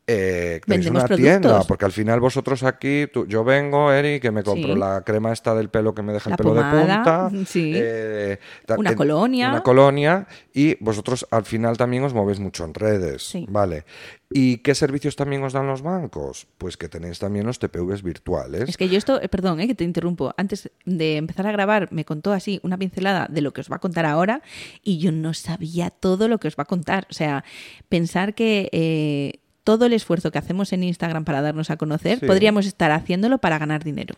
Eh, 0.06 0.60
una 0.90 1.06
tienda, 1.06 1.62
porque 1.68 1.84
al 1.84 1.92
final 1.92 2.18
vosotros 2.18 2.64
aquí, 2.64 3.06
yo 3.28 3.44
vengo, 3.44 3.92
Eri, 3.92 4.18
que 4.18 4.32
me 4.32 4.42
compro 4.42 4.74
la 4.74 5.02
crema 5.02 5.32
esta 5.32 5.54
del 5.54 5.68
pelo 5.68 5.94
que 5.94 6.02
me 6.02 6.12
deja 6.12 6.30
el 6.30 6.36
pelo 6.36 6.54
de 6.54 6.62
punta, 6.62 7.30
eh, 7.54 8.38
una 8.76 8.96
colonia, 8.96 9.50
una 9.50 9.62
colonia, 9.62 10.26
y 10.52 10.76
vosotros 10.82 11.26
al 11.30 11.44
final 11.44 11.76
también 11.76 12.02
os 12.02 12.12
movéis 12.12 12.40
mucho 12.40 12.64
en 12.64 12.74
redes, 12.74 13.32
¿vale? 13.48 13.84
¿Y 14.32 14.58
qué 14.58 14.76
servicios 14.76 15.16
también 15.16 15.42
os 15.42 15.52
dan 15.52 15.66
los 15.66 15.82
bancos? 15.82 16.46
Pues 16.56 16.76
que 16.76 16.88
tenéis 16.88 17.18
también 17.18 17.46
los 17.46 17.58
TPVs 17.58 18.02
virtuales. 18.02 18.68
Es 18.68 18.76
que 18.76 18.88
yo 18.88 18.96
esto, 18.96 19.20
eh, 19.20 19.28
perdón, 19.28 19.60
eh, 19.60 19.66
que 19.66 19.74
te 19.74 19.82
interrumpo, 19.82 20.32
antes 20.36 20.70
de 20.84 21.16
empezar 21.16 21.48
a 21.48 21.52
grabar 21.52 21.92
me 21.92 22.04
contó 22.04 22.32
así 22.32 22.60
una 22.62 22.78
pincelada 22.78 23.26
de 23.28 23.40
lo 23.40 23.52
que 23.52 23.60
os 23.60 23.70
va 23.70 23.76
a 23.76 23.80
contar 23.80 24.06
ahora 24.06 24.42
y 24.84 24.98
yo 24.98 25.10
no 25.10 25.34
sabía 25.34 25.90
todo 25.90 26.28
lo 26.28 26.38
que 26.38 26.46
os 26.46 26.54
va 26.56 26.62
a 26.62 26.66
contar. 26.66 27.06
O 27.10 27.12
sea, 27.12 27.44
pensar 27.88 28.34
que... 28.34 29.40
Todo 29.70 29.86
el 29.86 29.92
esfuerzo 29.92 30.32
que 30.32 30.38
hacemos 30.38 30.72
en 30.72 30.82
Instagram 30.82 31.24
para 31.24 31.42
darnos 31.42 31.70
a 31.70 31.76
conocer, 31.76 32.18
podríamos 32.26 32.66
estar 32.66 32.90
haciéndolo 32.90 33.38
para 33.38 33.56
ganar 33.56 33.84
dinero. 33.84 34.16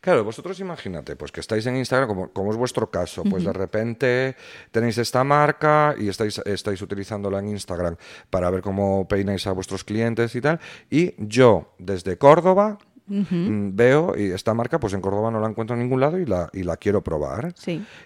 Claro, 0.00 0.24
vosotros 0.24 0.58
imagínate, 0.58 1.14
pues 1.14 1.30
que 1.30 1.38
estáis 1.38 1.64
en 1.66 1.76
Instagram, 1.76 2.08
como, 2.08 2.30
como 2.32 2.50
es 2.50 2.56
vuestro 2.56 2.90
caso, 2.90 3.22
pues 3.22 3.44
de 3.44 3.52
repente 3.52 4.34
tenéis 4.72 4.98
esta 4.98 5.22
marca 5.22 5.94
y 5.96 6.08
estáis, 6.08 6.38
estáis 6.38 6.82
utilizándola 6.82 7.38
en 7.38 7.50
Instagram 7.50 7.94
para 8.28 8.50
ver 8.50 8.60
cómo 8.60 9.06
peináis 9.06 9.46
a 9.46 9.52
vuestros 9.52 9.84
clientes 9.84 10.34
y 10.34 10.40
tal, 10.40 10.58
y 10.90 11.14
yo 11.16 11.72
desde 11.78 12.18
Córdoba 12.18 12.78
mm, 13.06 13.76
veo 13.76 14.14
y 14.18 14.32
esta 14.32 14.52
marca 14.52 14.80
pues 14.80 14.94
en 14.94 15.00
Córdoba 15.00 15.30
no 15.30 15.38
la 15.38 15.46
encuentro 15.46 15.76
en 15.76 15.82
ningún 15.82 16.00
lado 16.00 16.18
y 16.18 16.26
la, 16.26 16.50
y 16.52 16.64
la 16.64 16.76
quiero 16.76 17.04
probar. 17.04 17.54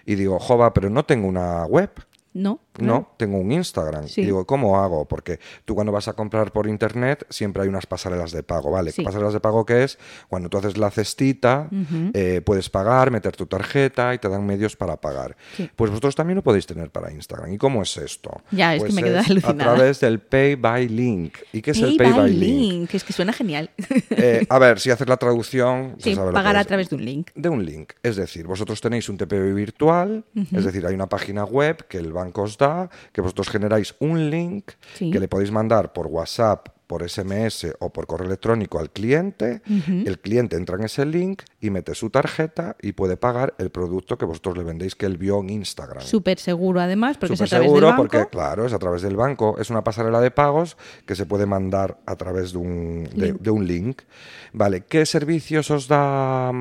Y 0.05 0.13
digo, 0.13 0.37
jova, 0.37 0.75
pero 0.75 0.91
no 0.91 1.05
tengo 1.05 1.27
una 1.27 1.65
web. 1.65 1.89
No. 2.33 2.59
No, 2.79 3.13
tengo 3.17 3.37
un 3.37 3.51
Instagram. 3.51 4.05
Digo, 4.05 4.45
¿cómo 4.45 4.79
hago? 4.79 5.05
Porque 5.05 5.39
tú 5.65 5.75
cuando 5.75 5.91
vas 5.91 6.07
a 6.07 6.13
comprar 6.13 6.51
por 6.51 6.67
internet 6.67 7.25
siempre 7.29 7.63
hay 7.63 7.69
unas 7.69 7.85
pasarelas 7.85 8.31
de 8.31 8.41
pago, 8.41 8.71
¿vale? 8.71 8.91
¿Pasarelas 9.03 9.33
de 9.33 9.39
pago 9.39 9.65
qué 9.65 9.83
es? 9.83 9.99
Cuando 10.27 10.49
tú 10.49 10.57
haces 10.57 10.77
la 10.77 10.89
cestita, 10.89 11.69
eh, 12.13 12.41
puedes 12.43 12.69
pagar, 12.69 13.11
meter 13.11 13.35
tu 13.35 13.45
tarjeta 13.45 14.13
y 14.13 14.17
te 14.17 14.27
dan 14.29 14.45
medios 14.45 14.75
para 14.75 14.99
pagar. 14.99 15.35
Pues 15.75 15.91
vosotros 15.91 16.15
también 16.15 16.37
lo 16.37 16.43
podéis 16.43 16.65
tener 16.65 16.89
para 16.89 17.11
Instagram. 17.11 17.53
¿Y 17.53 17.57
cómo 17.57 17.83
es 17.83 17.95
esto? 17.97 18.41
Ya, 18.51 18.73
es 18.73 18.81
que 18.81 18.87
pues 18.87 18.95
me 18.95 19.03
queda 19.03 19.21
alucinada. 19.21 19.71
A 19.71 19.75
través 19.75 19.99
del 19.99 20.19
Pay 20.19 20.55
by 20.55 20.87
Link. 20.87 21.37
¿Y 21.51 21.61
qué 21.61 21.71
es 21.71 21.79
el 21.79 21.95
Pay 21.97 22.11
by, 22.11 22.33
link? 22.33 22.93
Es 22.93 23.03
que 23.03 23.13
suena 23.13 23.33
genial. 23.33 23.69
Eh, 24.15 24.45
a 24.49 24.59
ver, 24.59 24.79
si 24.79 24.89
haces 24.89 25.07
la 25.07 25.17
traducción... 25.17 25.95
Sí, 25.97 26.15
pagar 26.15 26.55
a 26.55 26.63
través 26.63 26.89
de 26.89 26.95
un 26.95 27.05
link. 27.05 27.29
De 27.35 27.49
un 27.49 27.65
link. 27.65 27.93
Es 28.01 28.15
decir, 28.15 28.47
vosotros 28.47 28.79
tenéis 28.79 29.09
un 29.09 29.17
TPV 29.17 29.53
virtual, 29.53 30.23
es 30.51 30.63
decir, 30.63 30.85
hay 30.85 30.93
una 30.93 31.07
página 31.07 31.43
web 31.43 31.85
que 31.87 31.97
el 31.97 32.13
banco 32.13 32.22
os 32.31 32.57
da 32.57 32.89
que 33.11 33.21
vosotros 33.21 33.49
generáis 33.49 33.95
un 33.99 34.29
link 34.29 34.71
que 34.97 35.19
le 35.19 35.27
podéis 35.27 35.51
mandar 35.51 35.91
por 35.91 36.07
WhatsApp 36.07 36.69
por 36.93 37.09
SMS 37.09 37.73
o 37.79 37.89
por 37.91 38.05
correo 38.05 38.27
electrónico 38.27 38.77
al 38.77 38.91
cliente, 38.91 39.61
el 40.05 40.19
cliente 40.19 40.57
entra 40.57 40.77
en 40.77 40.83
ese 40.83 41.05
link 41.07 41.41
y 41.59 41.71
mete 41.71 41.95
su 41.95 42.11
tarjeta 42.11 42.75
y 42.81 42.91
puede 42.91 43.17
pagar 43.17 43.55
el 43.57 43.71
producto 43.71 44.17
que 44.17 44.25
vosotros 44.25 44.57
le 44.57 44.63
vendéis 44.63 44.93
que 44.93 45.07
él 45.07 45.17
vio 45.17 45.39
en 45.39 45.49
Instagram. 45.49 46.03
Súper 46.03 46.37
seguro 46.37 46.79
además, 46.79 47.17
porque 47.17 47.33
es 47.33 47.41
a 47.41 47.47
través 47.47 47.65
seguro 47.65 47.87
del 47.87 47.95
banco. 47.95 48.11
porque, 48.11 48.29
claro, 48.29 48.67
es 48.67 48.73
a 48.73 48.77
través 48.79 49.01
del 49.01 49.15
banco. 49.15 49.55
Es 49.59 49.71
una 49.71 49.83
pasarela 49.83 50.21
de 50.21 50.29
pagos 50.29 50.77
que 51.07 51.15
se 51.15 51.25
puede 51.25 51.47
mandar 51.47 51.97
a 52.05 52.15
través 52.15 52.51
de 52.51 52.59
un, 52.59 53.09
de, 53.15 53.49
un 53.49 53.65
link. 53.65 54.03
Vale, 54.51 54.81
¿qué 54.81 55.05
servicios 55.07 55.71
os 55.71 55.87
da 55.87 56.51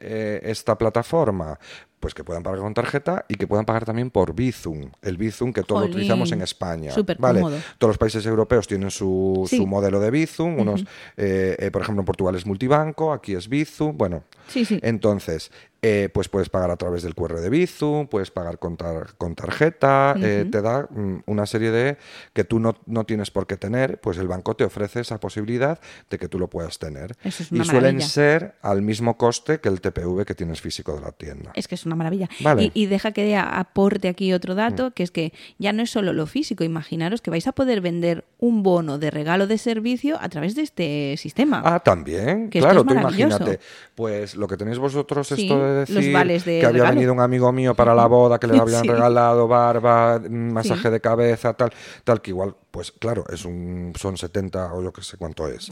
eh, 0.00 0.40
esta 0.42 0.76
plataforma? 0.76 1.60
Pues 2.06 2.14
que 2.14 2.22
puedan 2.22 2.44
pagar 2.44 2.60
con 2.60 2.72
tarjeta 2.72 3.24
y 3.28 3.34
que 3.34 3.48
puedan 3.48 3.64
pagar 3.64 3.84
también 3.84 4.10
por 4.10 4.32
Bizum, 4.32 4.92
el 5.02 5.16
Bizum 5.16 5.52
que 5.52 5.64
todos 5.64 5.88
utilizamos 5.88 6.30
en 6.30 6.40
España. 6.40 6.92
vale, 7.18 7.40
todos 7.78 7.90
los 7.90 7.98
países 7.98 8.24
europeos 8.24 8.68
tienen 8.68 8.92
su, 8.92 9.44
su 9.50 9.66
modelo 9.66 9.98
de 9.98 10.12
Bizum, 10.12 10.56
unos, 10.56 10.82
eh, 11.16 11.56
eh, 11.58 11.70
por 11.72 11.82
ejemplo, 11.82 12.02
en 12.02 12.06
Portugal 12.06 12.36
es 12.36 12.46
multibanco, 12.46 13.12
aquí 13.12 13.34
es 13.34 13.48
Bizum, 13.48 13.98
bueno, 13.98 14.22
sí, 14.46 14.64
sí. 14.64 14.78
entonces 14.84 15.50
eh, 15.88 16.08
pues 16.08 16.28
puedes 16.28 16.48
pagar 16.48 16.72
a 16.72 16.76
través 16.76 17.04
del 17.04 17.14
QR 17.14 17.38
de 17.38 17.48
Bizum, 17.48 18.08
puedes 18.08 18.32
pagar 18.32 18.58
con, 18.58 18.76
con 19.18 19.36
tarjeta, 19.36 20.16
eh, 20.20 20.44
te 20.50 20.60
da 20.60 20.88
mm, 20.90 21.18
una 21.26 21.46
serie 21.46 21.70
de 21.70 21.96
que 22.32 22.42
tú 22.42 22.58
no, 22.58 22.74
no, 22.86 23.06
tienes 23.06 23.30
por 23.30 23.46
qué 23.46 23.56
tener, 23.56 24.00
pues 24.00 24.18
el 24.18 24.26
banco 24.26 24.56
te 24.56 24.64
ofrece 24.64 24.98
esa 24.98 25.20
posibilidad 25.20 25.78
de 26.10 26.18
que 26.18 26.26
tú 26.26 26.40
lo 26.40 26.50
puedas 26.50 26.80
tener. 26.80 27.16
y 27.22 27.64
suelen 27.64 28.00
ser 28.00 28.56
al 28.62 28.82
mismo 28.82 29.16
coste 29.16 29.60
que 29.60 29.68
el 29.68 29.80
TPV 29.80 30.24
que 30.24 30.34
tienes 30.34 30.60
físico 30.60 30.92
de 30.92 31.02
la 31.02 31.12
tienda. 31.12 31.52
Es 31.54 31.68
que 31.68 31.76
es 31.76 31.86
una 31.86 31.94
maravilla. 31.94 32.28
Y, 32.74 32.86
deja 32.86 33.12
que 33.12 33.36
aporte 33.36 34.08
aquí 34.08 34.32
otro 34.32 34.56
dato, 34.56 34.88
mm. 34.88 34.90
que 34.90 35.04
es 35.04 35.12
que 35.12 35.32
ya 35.58 35.72
no 35.72 35.84
es 35.84 35.90
solo 35.90 36.12
lo 36.12 36.26
físico, 36.26 36.64
imaginaros 36.64 37.20
que 37.20 37.30
vais 37.30 37.46
a 37.46 37.52
poder 37.52 37.80
vender 37.80 38.24
un 38.40 38.64
bono 38.64 38.98
de 38.98 39.12
regalo 39.12 39.46
de 39.46 39.56
servicio 39.56 40.18
a 40.20 40.28
través 40.30 40.56
de 40.56 40.62
este 40.62 41.14
sistema. 41.16 41.62
Ah, 41.64 41.78
también. 41.78 42.48
claro, 42.48 42.82
tú 42.84 42.92
imagínate, 42.92 43.60
pues 43.94 44.34
lo 44.34 44.48
que 44.48 44.56
tenéis 44.56 44.78
vosotros 44.78 45.30
esto 45.30 45.75
decir 45.76 46.12
que 46.44 46.66
había 46.66 46.90
venido 46.90 47.12
un 47.12 47.20
amigo 47.20 47.52
mío 47.52 47.74
para 47.74 47.94
la 47.94 48.06
boda, 48.06 48.38
que 48.38 48.46
le 48.46 48.58
habían 48.58 48.84
regalado 48.84 49.48
barba, 49.48 50.20
masaje 50.28 50.90
de 50.90 51.00
cabeza, 51.00 51.54
tal, 51.54 51.72
tal, 52.04 52.20
que 52.20 52.30
igual, 52.30 52.54
pues 52.70 52.92
claro, 52.92 53.24
es 53.32 53.44
un, 53.44 53.92
son 53.98 54.16
70 54.16 54.74
o 54.74 54.82
yo 54.82 54.92
que 54.92 55.02
sé 55.02 55.16
cuánto 55.16 55.48
es. 55.48 55.70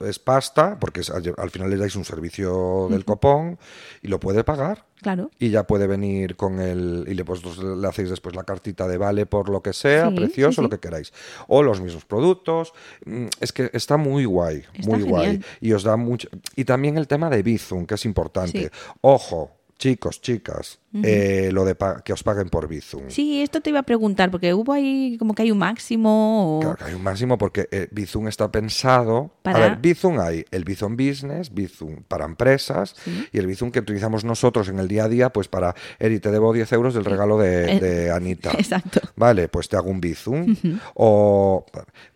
Es 0.00 0.18
pasta, 0.18 0.78
porque 0.78 1.02
al 1.36 1.50
final 1.50 1.70
le 1.70 1.76
dais 1.76 1.96
un 1.96 2.04
servicio 2.04 2.88
del 2.90 3.04
copón 3.04 3.58
y 4.02 4.08
lo 4.08 4.20
puede 4.20 4.44
pagar. 4.44 4.84
Claro. 5.00 5.30
Y 5.38 5.50
ya 5.50 5.64
puede 5.64 5.86
venir 5.86 6.36
con 6.36 6.60
el. 6.60 7.04
Y 7.08 7.14
le, 7.14 7.24
pues, 7.24 7.42
le 7.58 7.86
hacéis 7.86 8.10
después 8.10 8.34
la 8.34 8.44
cartita 8.44 8.88
de 8.88 8.98
vale 8.98 9.26
por 9.26 9.48
lo 9.48 9.62
que 9.62 9.72
sea, 9.72 10.10
precioso, 10.10 10.62
lo 10.62 10.68
que 10.68 10.78
queráis. 10.78 11.12
O 11.46 11.62
los 11.62 11.80
mismos 11.80 12.04
productos. 12.04 12.72
Mm, 13.04 13.26
es 13.40 13.52
que 13.52 13.70
está 13.72 13.96
muy 13.96 14.24
guay, 14.24 14.64
muy 14.86 15.02
guay. 15.02 15.42
Y 15.60 15.72
os 15.72 15.82
da 15.82 15.96
mucho. 15.96 16.28
Y 16.56 16.64
también 16.64 16.98
el 16.98 17.06
tema 17.06 17.30
de 17.30 17.42
Bizum, 17.42 17.86
que 17.86 17.94
es 17.94 18.04
importante. 18.04 18.70
Ojo, 19.00 19.57
chicos, 19.78 20.20
chicas, 20.20 20.80
eh, 21.04 21.50
lo 21.52 21.64
de 21.64 21.76
que 22.04 22.12
os 22.12 22.22
paguen 22.22 22.48
por 22.48 22.66
Bizum. 22.66 23.04
Sí, 23.08 23.42
esto 23.42 23.60
te 23.60 23.70
iba 23.70 23.80
a 23.80 23.84
preguntar, 23.84 24.30
porque 24.30 24.52
hubo 24.54 24.72
ahí 24.72 25.16
como 25.18 25.34
que 25.34 25.42
hay 25.42 25.50
un 25.50 25.58
máximo. 25.58 26.58
Claro 26.60 26.76
que 26.76 26.84
hay 26.84 26.94
un 26.94 27.02
máximo 27.02 27.38
porque 27.38 27.68
eh, 27.70 27.88
Bizum 27.90 28.26
está 28.26 28.50
pensado. 28.50 29.30
A 29.44 29.58
ver, 29.58 29.76
Bizum 29.76 30.18
hay 30.18 30.44
el 30.50 30.64
Bizum 30.64 30.96
Business, 30.96 31.52
Bizum 31.52 32.02
para 32.08 32.24
empresas 32.24 32.96
y 33.32 33.38
el 33.38 33.46
Bizum 33.46 33.70
que 33.70 33.80
utilizamos 33.80 34.24
nosotros 34.24 34.68
en 34.68 34.78
el 34.78 34.88
día 34.88 35.04
a 35.04 35.08
día, 35.08 35.30
pues 35.30 35.48
para, 35.48 35.74
Eri, 35.98 36.20
te 36.20 36.30
debo 36.30 36.52
10 36.52 36.72
euros 36.72 36.94
del 36.94 37.04
regalo 37.04 37.38
de, 37.38 37.76
eh, 38.06 38.10
Anita. 38.10 38.50
Exacto. 38.52 39.00
Vale, 39.16 39.48
pues 39.48 39.68
te 39.68 39.76
hago 39.76 39.90
un 39.90 40.00
Bizum. 40.00 40.56
O 40.94 41.64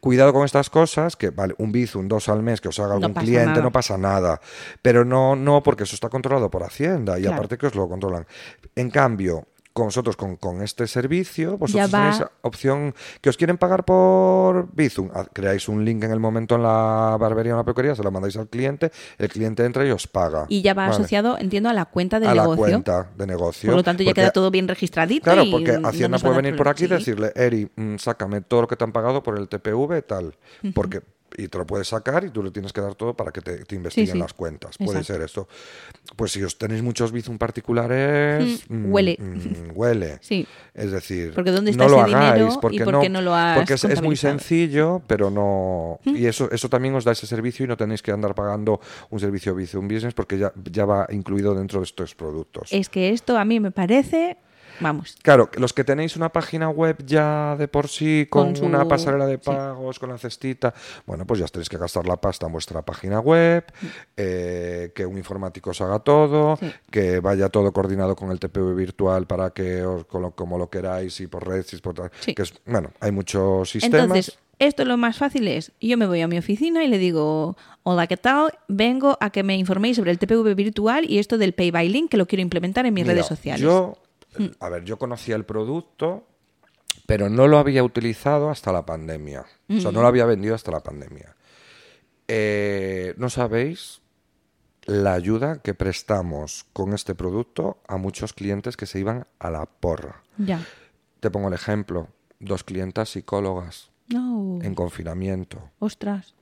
cuidado 0.00 0.32
con 0.32 0.44
estas 0.44 0.70
cosas, 0.70 1.16
que 1.16 1.30
vale, 1.30 1.54
un 1.58 1.72
Bizum, 1.72 2.08
dos 2.08 2.28
al 2.28 2.42
mes 2.42 2.60
que 2.60 2.68
os 2.68 2.78
haga 2.80 2.94
algún 2.94 3.14
cliente, 3.14 3.62
no 3.62 3.70
pasa 3.70 3.96
nada. 3.96 4.40
Pero 4.80 5.04
no, 5.04 5.36
no, 5.36 5.62
porque 5.62 5.84
eso 5.84 5.94
está 5.94 6.08
controlado 6.08 6.50
por 6.50 6.64
Hacienda 6.64 7.18
y 7.18 7.26
aparte 7.26 7.51
que 7.58 7.66
os 7.66 7.74
lo 7.74 7.88
controlan. 7.88 8.26
En 8.74 8.90
cambio, 8.90 9.46
con 9.72 9.86
vosotros 9.86 10.16
con, 10.16 10.62
este 10.62 10.86
servicio, 10.86 11.56
vosotros 11.56 11.90
tenéis 11.90 12.22
opción 12.42 12.94
que 13.20 13.30
os 13.30 13.36
quieren 13.36 13.56
pagar 13.56 13.84
por 13.84 14.68
Bizum. 14.74 15.10
Ah, 15.14 15.26
creáis 15.32 15.68
un 15.68 15.84
link 15.84 16.04
en 16.04 16.10
el 16.10 16.20
momento 16.20 16.56
en 16.56 16.62
la 16.62 17.16
barbería 17.18 17.52
o 17.52 17.56
en 17.56 17.58
la 17.58 17.64
peluquería, 17.64 17.94
se 17.94 18.02
lo 18.02 18.10
mandáis 18.10 18.36
al 18.36 18.48
cliente, 18.48 18.92
el 19.18 19.28
cliente 19.28 19.64
entra 19.64 19.86
y 19.86 19.90
os 19.90 20.06
paga. 20.06 20.46
Y 20.48 20.62
ya 20.62 20.74
va 20.74 20.86
asociado, 20.86 21.38
entiendo, 21.38 21.70
a 21.70 21.72
la 21.72 21.86
cuenta 21.86 22.20
de 22.20 22.26
negocio. 22.26 22.64
A 22.64 22.68
la 22.68 22.72
cuenta 22.72 23.10
de 23.16 23.26
negocio. 23.26 23.70
Por 23.70 23.76
lo 23.76 23.82
tanto, 23.82 24.02
ya 24.02 24.12
queda 24.12 24.30
todo 24.30 24.50
bien 24.50 24.68
registradito. 24.68 25.24
Claro, 25.24 25.44
porque 25.50 25.78
Hacienda 25.82 26.18
puede 26.18 26.36
venir 26.36 26.56
por 26.56 26.68
aquí 26.68 26.84
y 26.84 26.88
decirle, 26.88 27.32
Eri, 27.34 27.70
mm, 27.74 27.96
sácame 27.96 28.42
todo 28.42 28.62
lo 28.62 28.68
que 28.68 28.76
te 28.76 28.84
han 28.84 28.92
pagado 28.92 29.22
por 29.22 29.38
el 29.38 29.48
TPV, 29.48 30.02
tal. 30.02 30.34
Porque 30.74 31.00
y 31.36 31.48
te 31.48 31.58
lo 31.58 31.66
puedes 31.66 31.88
sacar 31.88 32.24
y 32.24 32.30
tú 32.30 32.42
le 32.42 32.50
tienes 32.50 32.72
que 32.72 32.80
dar 32.80 32.94
todo 32.94 33.14
para 33.14 33.32
que 33.32 33.40
te, 33.40 33.74
investiguen 33.74 34.18
las 34.18 34.32
cuentas. 34.32 34.76
Puede 34.78 35.02
ser 35.04 35.22
esto. 35.22 35.48
Pues 36.16 36.32
si 36.32 36.42
os 36.42 36.58
tenéis 36.58 36.82
muchos 36.82 37.12
Bizum 37.12 37.38
particulares, 37.38 38.64
mm, 38.68 38.74
mm, 38.74 38.92
huele. 38.92 39.16
Mm, 39.18 39.70
huele. 39.74 40.18
Sí. 40.20 40.46
Es 40.74 40.90
decir, 40.90 41.32
porque 41.34 41.50
¿dónde 41.50 41.70
está 41.70 41.84
no 41.84 41.90
ese 41.90 42.10
lo 42.10 42.16
hagáis 42.16 42.56
porque 42.58 42.76
y 42.76 42.80
por 42.80 43.00
qué 43.00 43.08
no, 43.08 43.22
lo 43.22 43.34
has 43.34 43.56
Porque 43.56 43.74
es, 43.74 44.02
muy 44.02 44.16
sencillo, 44.16 45.02
pero 45.06 45.30
no... 45.30 46.00
Y 46.04 46.26
eso, 46.26 46.50
eso 46.50 46.68
también 46.68 46.94
os 46.94 47.04
da 47.04 47.12
ese 47.12 47.26
servicio 47.26 47.64
y 47.64 47.68
no 47.68 47.76
tenéis 47.76 48.02
que 48.02 48.10
andar 48.10 48.34
pagando 48.34 48.80
un 49.10 49.20
servicio 49.20 49.54
Bizum 49.54 49.88
Business 49.88 50.14
porque 50.14 50.38
ya, 50.38 50.52
ya 50.70 50.84
va 50.84 51.06
incluido 51.10 51.54
dentro 51.54 51.80
de 51.80 51.84
estos 51.84 52.14
productos. 52.14 52.72
Es 52.72 52.88
que 52.88 53.10
esto 53.10 53.38
a 53.38 53.44
mí 53.44 53.60
me 53.60 53.70
parece 53.70 54.36
Vamos. 54.82 55.16
Claro, 55.22 55.48
los 55.56 55.72
que 55.72 55.84
tenéis 55.84 56.16
una 56.16 56.30
página 56.30 56.68
web 56.68 56.96
ya 57.06 57.56
de 57.56 57.68
por 57.68 57.88
sí, 57.88 58.26
con, 58.28 58.54
una 58.62 58.86
pasarela 58.86 59.26
de 59.26 59.38
pagos, 59.38 59.98
con 59.98 60.10
la 60.10 60.18
cestita, 60.18 60.74
bueno, 61.06 61.26
pues 61.26 61.40
ya 61.40 61.46
tenéis 61.46 61.68
que 61.68 61.78
gastar 61.78 62.06
la 62.06 62.16
pasta 62.16 62.46
en 62.46 62.52
vuestra 62.52 62.82
página 62.82 63.20
web, 63.20 63.64
eh, 64.16 64.92
que 64.94 65.06
un 65.06 65.16
informático 65.16 65.70
os 65.70 65.80
haga 65.80 65.98
todo, 66.00 66.58
que 66.90 67.20
vaya 67.20 67.48
todo 67.48 67.72
coordinado 67.72 68.16
con 68.16 68.30
el 68.30 68.38
TPV 68.38 68.74
virtual 68.74 69.26
para 69.26 69.50
que 69.50 69.84
os, 69.84 70.04
como 70.06 70.58
lo 70.58 70.68
queráis 70.68 71.20
y 71.20 71.26
por 71.26 71.46
redes, 71.46 71.80
por 71.80 72.10
que 72.10 72.42
es, 72.42 72.54
bueno, 72.66 72.90
hay 73.00 73.12
muchos 73.12 73.70
sistemas. 73.70 74.02
Entonces, 74.02 74.38
esto 74.58 74.84
lo 74.84 74.96
más 74.96 75.18
fácil 75.18 75.48
es, 75.48 75.72
yo 75.80 75.96
me 75.96 76.06
voy 76.06 76.20
a 76.20 76.28
mi 76.28 76.38
oficina 76.38 76.84
y 76.84 76.88
le 76.88 76.98
digo, 76.98 77.56
hola, 77.82 78.06
¿qué 78.06 78.16
tal? 78.16 78.52
Vengo 78.68 79.18
a 79.20 79.30
que 79.30 79.42
me 79.42 79.56
informéis 79.56 79.96
sobre 79.96 80.12
el 80.12 80.18
TPV 80.18 80.54
virtual 80.54 81.04
y 81.10 81.18
esto 81.18 81.36
del 81.36 81.52
Pay 81.52 81.70
by 81.72 81.88
Link 81.88 82.10
que 82.10 82.16
lo 82.16 82.26
quiero 82.26 82.42
implementar 82.42 82.86
en 82.86 82.94
mis 82.94 83.06
redes 83.06 83.26
sociales. 83.26 83.60
Yo 83.60 83.98
a 84.60 84.68
ver, 84.68 84.84
yo 84.84 84.98
conocía 84.98 85.36
el 85.36 85.44
producto, 85.44 86.26
pero 87.06 87.28
no 87.28 87.48
lo 87.48 87.58
había 87.58 87.84
utilizado 87.84 88.50
hasta 88.50 88.72
la 88.72 88.86
pandemia. 88.86 89.44
O 89.68 89.80
sea, 89.80 89.92
no 89.92 90.02
lo 90.02 90.06
había 90.06 90.26
vendido 90.26 90.54
hasta 90.54 90.70
la 90.70 90.80
pandemia. 90.80 91.36
Eh, 92.28 93.14
no 93.18 93.28
sabéis 93.30 94.00
la 94.84 95.14
ayuda 95.14 95.60
que 95.62 95.74
prestamos 95.74 96.66
con 96.72 96.92
este 96.92 97.14
producto 97.14 97.78
a 97.86 97.96
muchos 97.96 98.32
clientes 98.32 98.76
que 98.76 98.86
se 98.86 99.00
iban 99.00 99.26
a 99.38 99.50
la 99.50 99.66
porra. 99.66 100.22
Ya. 100.38 100.64
Te 101.20 101.30
pongo 101.30 101.48
el 101.48 101.54
ejemplo. 101.54 102.08
Dos 102.40 102.64
clientas 102.64 103.10
psicólogas 103.10 103.90
en 104.08 104.74
confinamiento. 104.74 105.70
Ostras. 105.78 106.34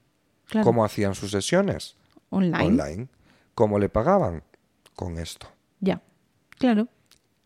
¿Cómo 0.63 0.83
hacían 0.83 1.15
sus 1.15 1.31
sesiones? 1.31 1.95
Online. 2.29 2.65
Online. 2.65 3.07
¿Cómo 3.53 3.79
le 3.79 3.89
pagaban? 3.89 4.43
Con 4.95 5.17
esto. 5.17 5.47
Ya. 5.79 6.01
Claro 6.57 6.87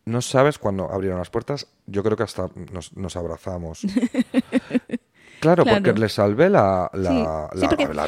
no 0.06 0.22
sabes 0.22 0.58
cuando 0.58 0.90
abrieron 0.90 1.18
las 1.18 1.30
puertas, 1.30 1.66
yo 1.86 2.02
creo 2.02 2.16
que 2.16 2.22
hasta 2.22 2.48
nos, 2.72 3.16
abrazamos. 3.16 3.82
Claro, 5.38 5.66
porque 5.66 5.92
le 5.92 6.08
salvé 6.08 6.48
la, 6.48 6.90
la, 6.94 7.50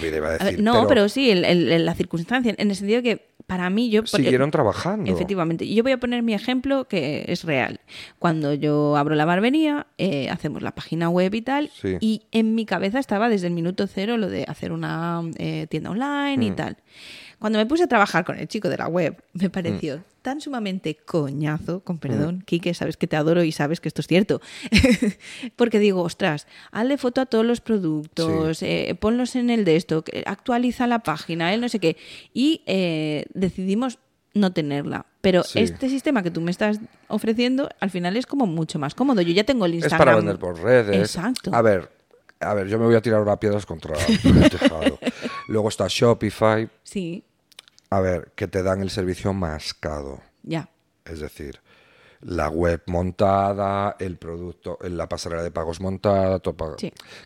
vida, 0.00 0.16
iba 0.16 0.28
a 0.28 0.38
decir. 0.38 0.62
no, 0.62 0.86
pero, 0.88 1.10
sí, 1.10 1.34
la 1.34 1.94
circunstancia, 1.94 2.54
en 2.56 2.70
el 2.70 2.74
sentido 2.74 3.02
que 3.02 3.28
para 3.46 3.68
mí 3.68 3.90
yo... 3.90 4.04
Siguieron 4.06 4.50
trabajando. 4.50 5.12
Efectivamente. 5.12 5.68
Yo 5.72 5.82
voy 5.82 5.92
a 5.92 5.98
poner 5.98 6.22
mi 6.22 6.32
ejemplo 6.32 6.88
que 6.88 7.26
es 7.28 7.44
real. 7.44 7.80
Cuando 8.18 8.54
yo 8.54 8.96
abro 8.96 9.14
la 9.14 9.26
barbería, 9.26 9.86
eh, 9.98 10.30
hacemos 10.30 10.62
la 10.62 10.74
página 10.74 11.10
web 11.10 11.34
y 11.34 11.42
tal, 11.42 11.70
y 12.00 12.22
en 12.32 12.54
mi 12.54 12.64
cabeza 12.64 12.98
estaba 12.98 13.28
desde 13.28 13.46
el 13.46 13.52
minuto 13.52 13.86
cero 13.86 14.16
lo 14.16 14.28
de 14.28 14.44
hacer 14.48 14.72
una 14.72 15.22
eh, 15.36 15.66
tienda 15.68 15.90
online 15.90 16.44
y 16.44 16.50
mm. 16.50 16.56
tal. 16.56 16.76
Cuando 17.38 17.58
me 17.58 17.66
puse 17.66 17.84
a 17.84 17.86
trabajar 17.86 18.24
con 18.24 18.38
el 18.38 18.48
chico 18.48 18.68
de 18.68 18.76
la 18.76 18.88
web, 18.88 19.22
me 19.32 19.48
pareció 19.48 19.98
mm. 19.98 20.02
tan 20.22 20.40
sumamente 20.40 20.96
coñazo, 20.96 21.80
con 21.80 21.98
perdón, 21.98 22.38
mm. 22.38 22.42
Quique, 22.42 22.74
sabes 22.74 22.96
que 22.96 23.06
te 23.06 23.16
adoro 23.16 23.44
y 23.44 23.52
sabes 23.52 23.80
que 23.80 23.88
esto 23.88 24.00
es 24.00 24.06
cierto. 24.06 24.40
Porque 25.56 25.78
digo, 25.78 26.02
ostras, 26.02 26.46
hazle 26.72 26.98
foto 26.98 27.20
a 27.20 27.26
todos 27.26 27.46
los 27.46 27.60
productos, 27.60 28.62
eh, 28.62 28.96
ponlos 29.00 29.36
en 29.36 29.50
el 29.50 29.64
de 29.64 29.76
esto, 29.76 30.04
actualiza 30.26 30.86
la 30.86 31.00
página, 31.00 31.54
él 31.54 31.60
no 31.60 31.68
sé 31.68 31.78
qué. 31.78 31.96
Y 32.34 32.62
eh, 32.66 33.26
decidimos 33.34 33.98
no 34.34 34.52
tenerla. 34.52 35.06
Pero 35.20 35.42
este 35.54 35.88
sistema 35.88 36.22
que 36.22 36.30
tú 36.30 36.40
me 36.40 36.50
estás 36.50 36.80
ofreciendo, 37.08 37.68
al 37.80 37.90
final 37.90 38.16
es 38.16 38.26
como 38.26 38.46
mucho 38.46 38.78
más 38.78 38.94
cómodo. 38.94 39.20
Yo 39.20 39.32
ya 39.32 39.44
tengo 39.44 39.66
el 39.66 39.74
Instagram. 39.74 40.00
Es 40.00 40.04
para 40.04 40.16
vender 40.16 40.38
por 40.38 40.60
redes. 40.60 40.96
Exacto. 40.96 41.50
A 41.52 41.60
ver, 41.60 41.90
a 42.40 42.54
ver, 42.54 42.68
yo 42.68 42.78
me 42.78 42.86
voy 42.86 42.94
a 42.94 43.02
tirar 43.02 43.20
una 43.20 43.38
piedras 43.38 43.66
contra 43.66 43.94
el 43.96 44.50
tejado. 44.50 44.98
Luego 45.48 45.68
está 45.68 45.86
Shopify. 45.88 46.68
Sí. 46.82 47.24
A 47.90 48.00
ver, 48.00 48.32
que 48.34 48.48
te 48.48 48.62
dan 48.62 48.82
el 48.82 48.90
servicio 48.90 49.32
mascado. 49.32 50.20
Ya. 50.42 50.70
Es 51.04 51.20
decir, 51.20 51.60
la 52.22 52.48
web 52.48 52.82
montada, 52.86 53.96
el 53.98 54.16
producto, 54.16 54.78
la 54.82 55.08
pasarela 55.08 55.42
de 55.42 55.50
pagos 55.50 55.80
montada. 55.80 56.38
Todo 56.40 56.76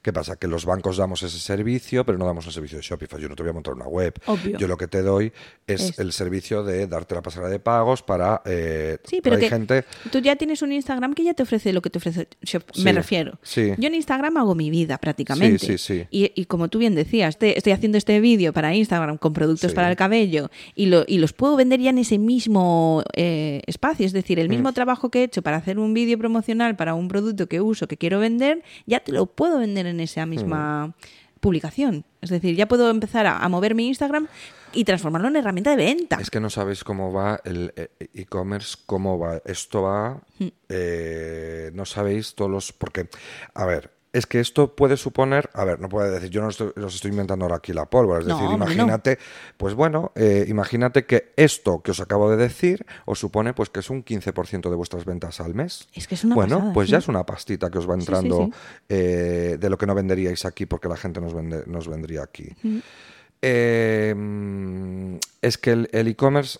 ¿Qué 0.03 0.13
pasa? 0.13 0.37
Que 0.37 0.47
los 0.47 0.65
bancos 0.65 0.97
damos 0.97 1.23
ese 1.23 1.39
servicio, 1.39 2.05
pero 2.05 2.19
no 2.19 2.27
damos 2.27 2.47
el 2.47 2.53
servicio 2.53 2.79
de 2.79 2.83
Shopify. 2.83 3.21
Yo 3.21 3.29
no 3.29 3.37
te 3.37 3.43
voy 3.43 3.51
a 3.51 3.53
montar 3.55 3.75
una 3.75 3.87
web. 3.87 4.15
Yo 4.59 4.69
lo 4.69 4.77
que 4.77 4.89
te 4.89 5.03
doy 5.03 5.33
es, 5.67 5.99
el 5.99 6.13
servicio 6.13 6.63
de 6.63 6.87
darte 6.87 7.15
la 7.15 7.23
pasarela 7.23 7.51
de 7.51 7.59
pagos 7.59 8.03
para. 8.03 8.43
Eh, 8.45 8.99
sí, 9.05 9.21
pero 9.23 9.39
que 9.39 9.49
gente... 9.49 9.85
tú 10.11 10.19
ya 10.19 10.37
tienes 10.37 10.63
un 10.63 10.73
Instagram 10.73 11.15
que 11.15 11.25
ya 11.25 11.35
te 11.35 11.43
ofrece 11.43 11.73
lo 11.73 11.81
que 11.81 11.91
te 11.91 11.99
ofrece 11.99 12.29
Shopify. 12.43 12.85
Me 12.85 12.93
refiero. 12.93 13.39
Yo 13.55 13.89
en 13.89 13.95
Instagram 13.95 14.37
hago 14.37 14.55
mi 14.55 14.71
vida 14.71 14.99
prácticamente. 14.99 15.59
Sí, 15.59 15.79
sí, 15.79 16.07
sí. 16.11 16.33
Y, 16.35 16.45
como 16.47 16.69
tú 16.69 16.79
bien 16.79 16.95
decías, 16.95 17.39
estoy 17.41 17.73
haciendo 17.73 17.97
este 17.97 18.21
vídeo 18.21 18.53
para 18.53 18.75
Instagram 18.75 19.17
con 19.17 19.33
productos 19.33 19.73
para 19.73 19.91
el 19.91 19.97
cabello 19.97 20.51
y, 20.75 20.87
lo, 20.87 21.05
y 21.07 21.19
los 21.19 21.33
puedo 21.33 21.57
vender 21.57 21.81
ya 21.81 21.91
en 21.91 21.99
ese 21.99 22.19
mismo 22.19 23.03
eh, 23.15 23.63
espacio. 23.67 24.05
Es 24.05 24.13
decir, 24.13 24.39
el 24.39 24.49
mismo 24.49 24.71
mm. 24.71 24.75
trabajo 24.75 24.82
que 25.11 25.21
he 25.21 25.25
hecho 25.25 25.43
para 25.43 25.57
hacer 25.57 25.79
un 25.79 25.95
vídeo 25.95 26.19
promocional 26.19 26.77
para 26.77 26.95
un 26.95 27.09
producto 27.09 27.49
que 27.49 27.61
uso, 27.61 27.89
que 27.89 27.97
quiero 27.97 28.21
vender, 28.21 28.63
ya 28.87 29.01
te 29.01 29.13
lo 29.13 29.27
puedo 29.27 29.59
vender 29.59 29.87
en 29.87 30.01
esa 30.01 30.27
misma 30.27 30.89
mm. 30.89 30.93
publicación. 31.41 32.05
Es 32.21 32.31
decir, 32.31 32.55
ya 32.57 32.67
puedo 32.67 32.91
empezar 32.91 33.27
a, 33.27 33.49
mover 33.49 33.75
mi 33.75 33.89
Instagram 33.89 34.29
y 34.73 34.85
transformarlo 34.85 35.29
en 35.29 35.37
herramienta 35.37 35.71
de 35.71 35.77
venta. 35.77 36.19
Es 36.21 36.31
que 36.31 36.41
no 36.41 36.51
sabéis 36.51 36.85
cómo 36.85 37.13
va 37.13 37.41
el 37.45 37.73
eh, 37.77 37.89
e-commerce, 38.15 38.77
cómo 38.87 39.19
va. 39.19 39.41
Esto 39.45 39.83
va, 39.83 40.21
mm. 40.39 40.47
eh, 40.69 41.71
no 41.75 41.85
sabéis 41.85 42.35
todos 42.35 42.51
los... 42.51 42.73
Porque, 42.73 43.09
a 43.55 43.67
ver, 43.67 43.91
es 44.13 44.27
que 44.27 44.41
esto 44.41 44.75
puede 44.77 44.97
suponer, 44.97 45.49
a 45.55 45.65
ver, 45.65 45.81
no 45.81 45.89
puede 45.89 46.11
decir, 46.11 46.29
yo 46.29 46.43
no 46.43 46.49
estoy, 46.49 46.73
los 46.77 46.95
estoy 46.95 47.11
inventando 47.11 47.45
ahora 47.47 47.57
aquí 47.57 47.73
la 47.73 47.87
pólvora, 47.87 48.21
es 48.21 48.27
decir, 48.27 48.45
imagínate, 48.51 49.19
pues 49.57 49.75
bueno, 49.75 50.13
eh, 50.15 50.45
imagínate 50.49 51.07
que 51.07 51.33
esto 51.37 51.83
que 51.83 51.93
os 51.93 52.01
acabo 52.01 52.31
de 52.31 52.37
decir 52.37 52.85
os 53.07 53.19
supone 53.19 53.55
pues 53.55 53.71
que 53.71 53.81
es 53.81 53.89
un 53.89 54.05
15% 54.05 54.69
de 54.69 54.77
vuestras 54.77 55.05
ventas 55.07 55.41
al 55.41 55.55
mes. 55.55 55.89
Es 55.95 56.07
que 56.07 56.15
es 56.15 56.25
una 56.25 56.35
Bueno, 56.35 56.73
pues 56.75 56.91
ya 56.91 56.99
es 56.99 57.09
una 57.09 57.25
pastita 57.25 57.71
que 57.71 57.79
os 57.79 57.89
va 57.89 57.95
entrando 57.95 58.51
eh, 58.89 59.57
de 59.59 59.71
lo 59.71 59.79
que 59.79 59.87
no 59.87 59.95
venderíais 59.95 60.45
aquí 60.45 60.67
porque 60.67 60.89
la 60.89 60.97
gente 60.97 61.21
nos, 61.21 61.33
vende, 61.33 61.65
nos 61.67 61.89
vendría 61.89 62.23
aquí. 62.23 62.49
Eh, 63.41 64.15
es 65.41 65.59
que 65.59 65.71
el 65.71 66.09
e-commerce 66.09 66.59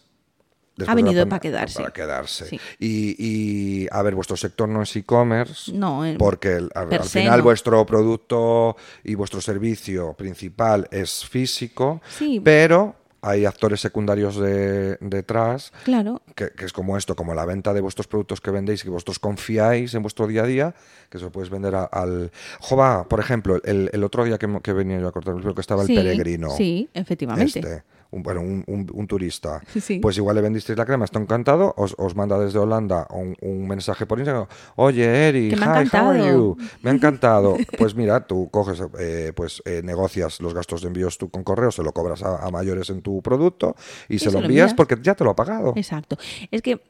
ha 0.87 0.95
venido 0.95 1.29
para 1.29 1.41
quedarse. 1.41 1.81
Para 1.81 1.93
quedarse. 1.93 2.59
Y, 2.79 3.87
a 3.91 4.03
ver, 4.03 4.15
vuestro 4.15 4.37
sector 4.37 4.69
no 4.69 4.83
es 4.83 4.95
e-commerce, 4.97 5.73
no, 5.73 6.03
porque 6.19 6.61
al 6.75 7.05
final 7.05 7.43
vuestro 7.43 7.85
producto 7.87 8.77
y 9.05 9.15
vuestro 9.15 9.41
servicio 9.41 10.15
principal 10.15 10.89
es 10.91 11.25
físico, 11.25 12.01
pero 12.43 12.97
hay 13.25 13.47
actores 13.47 13.81
secundarios 13.81 14.37
detrás, 14.37 15.73
claro. 15.85 16.23
que, 16.35 16.51
es 16.59 16.73
como 16.73 16.97
esto, 16.97 17.15
como 17.15 17.35
la 17.35 17.47
venta 17.47 17.73
de 17.73 17.81
vuestros 17.81 18.09
productos 18.09 18.41
que 18.41 18.51
vendéis 18.51 18.81
y 18.81 18.85
que 18.85 18.91
vosotros 18.91 19.21
confiáis 19.21 19.95
en 19.95 20.03
vuestro 20.03 20.27
día 20.27 20.43
a 20.43 20.47
día, 20.47 20.75
que 21.09 21.19
se 21.19 21.25
lo 21.25 21.31
puedes 21.31 21.49
vender 21.49 21.75
al... 21.75 22.33
Jova, 22.59 23.07
por 23.09 23.21
ejemplo, 23.21 23.61
el, 23.63 24.03
otro 24.03 24.25
día 24.25 24.39
que, 24.39 24.49
que, 24.61 24.73
venía 24.73 24.99
yo 24.99 25.07
a 25.07 25.13
cortar 25.13 25.37
el 25.37 25.41
pelo, 25.41 25.55
que 25.55 25.61
estaba 25.61 25.83
el 25.83 25.89
peregrino. 25.89 26.51
Sí, 26.51 26.91
efectivamente. 26.93 27.61
Este 27.61 27.85
un, 28.13 28.23
bueno, 28.23 28.41
un, 28.41 29.07
turista, 29.07 29.61
pues 30.03 30.17
igual 30.17 30.37
le 30.37 30.43
vendisteis 30.43 30.79
la 30.79 30.87
crema, 30.87 31.05
está 31.05 31.19
encantado, 31.19 31.75
os, 31.77 31.95
os 31.99 32.15
manda 32.15 32.39
desde 32.39 32.59
Holanda 32.59 33.07
un, 33.11 33.67
mensaje 33.67 34.07
por 34.07 34.19
Instagram, 34.19 34.47
oye 34.77 35.29
Eri, 35.29 35.51
hi, 35.51 35.89
how 35.93 36.11
are 36.11 36.19
you? 36.19 36.57
Me 36.83 36.91
ha 36.91 36.93
encantado. 36.95 37.57
pues 37.79 37.95
mira, 37.95 38.27
tú 38.27 38.49
coges, 38.51 38.83
eh, 38.99 39.33
pues 39.35 39.63
eh, 39.65 39.81
negocias 39.83 40.41
los 40.41 40.55
gastos 40.55 40.83
de 40.83 40.89
envíos 40.89 41.19
tú 41.19 41.31
con 41.31 41.43
correo, 41.43 41.71
se 41.71 41.83
lo 41.83 41.93
cobras 41.93 42.23
a, 42.23 42.51
mayores 42.51 42.91
en 42.91 43.01
tu 43.01 43.23
producto 43.23 43.75
y, 44.09 44.19
se, 44.19 44.31
lo 44.31 44.41
envías 44.41 44.75
porque 44.75 44.97
ya 45.01 45.15
te 45.15 45.25
lo 45.25 45.31
ha 45.31 45.37
pagado. 45.37 45.73
Exacto. 45.75 46.19
Es 46.51 46.61
que 46.61 46.81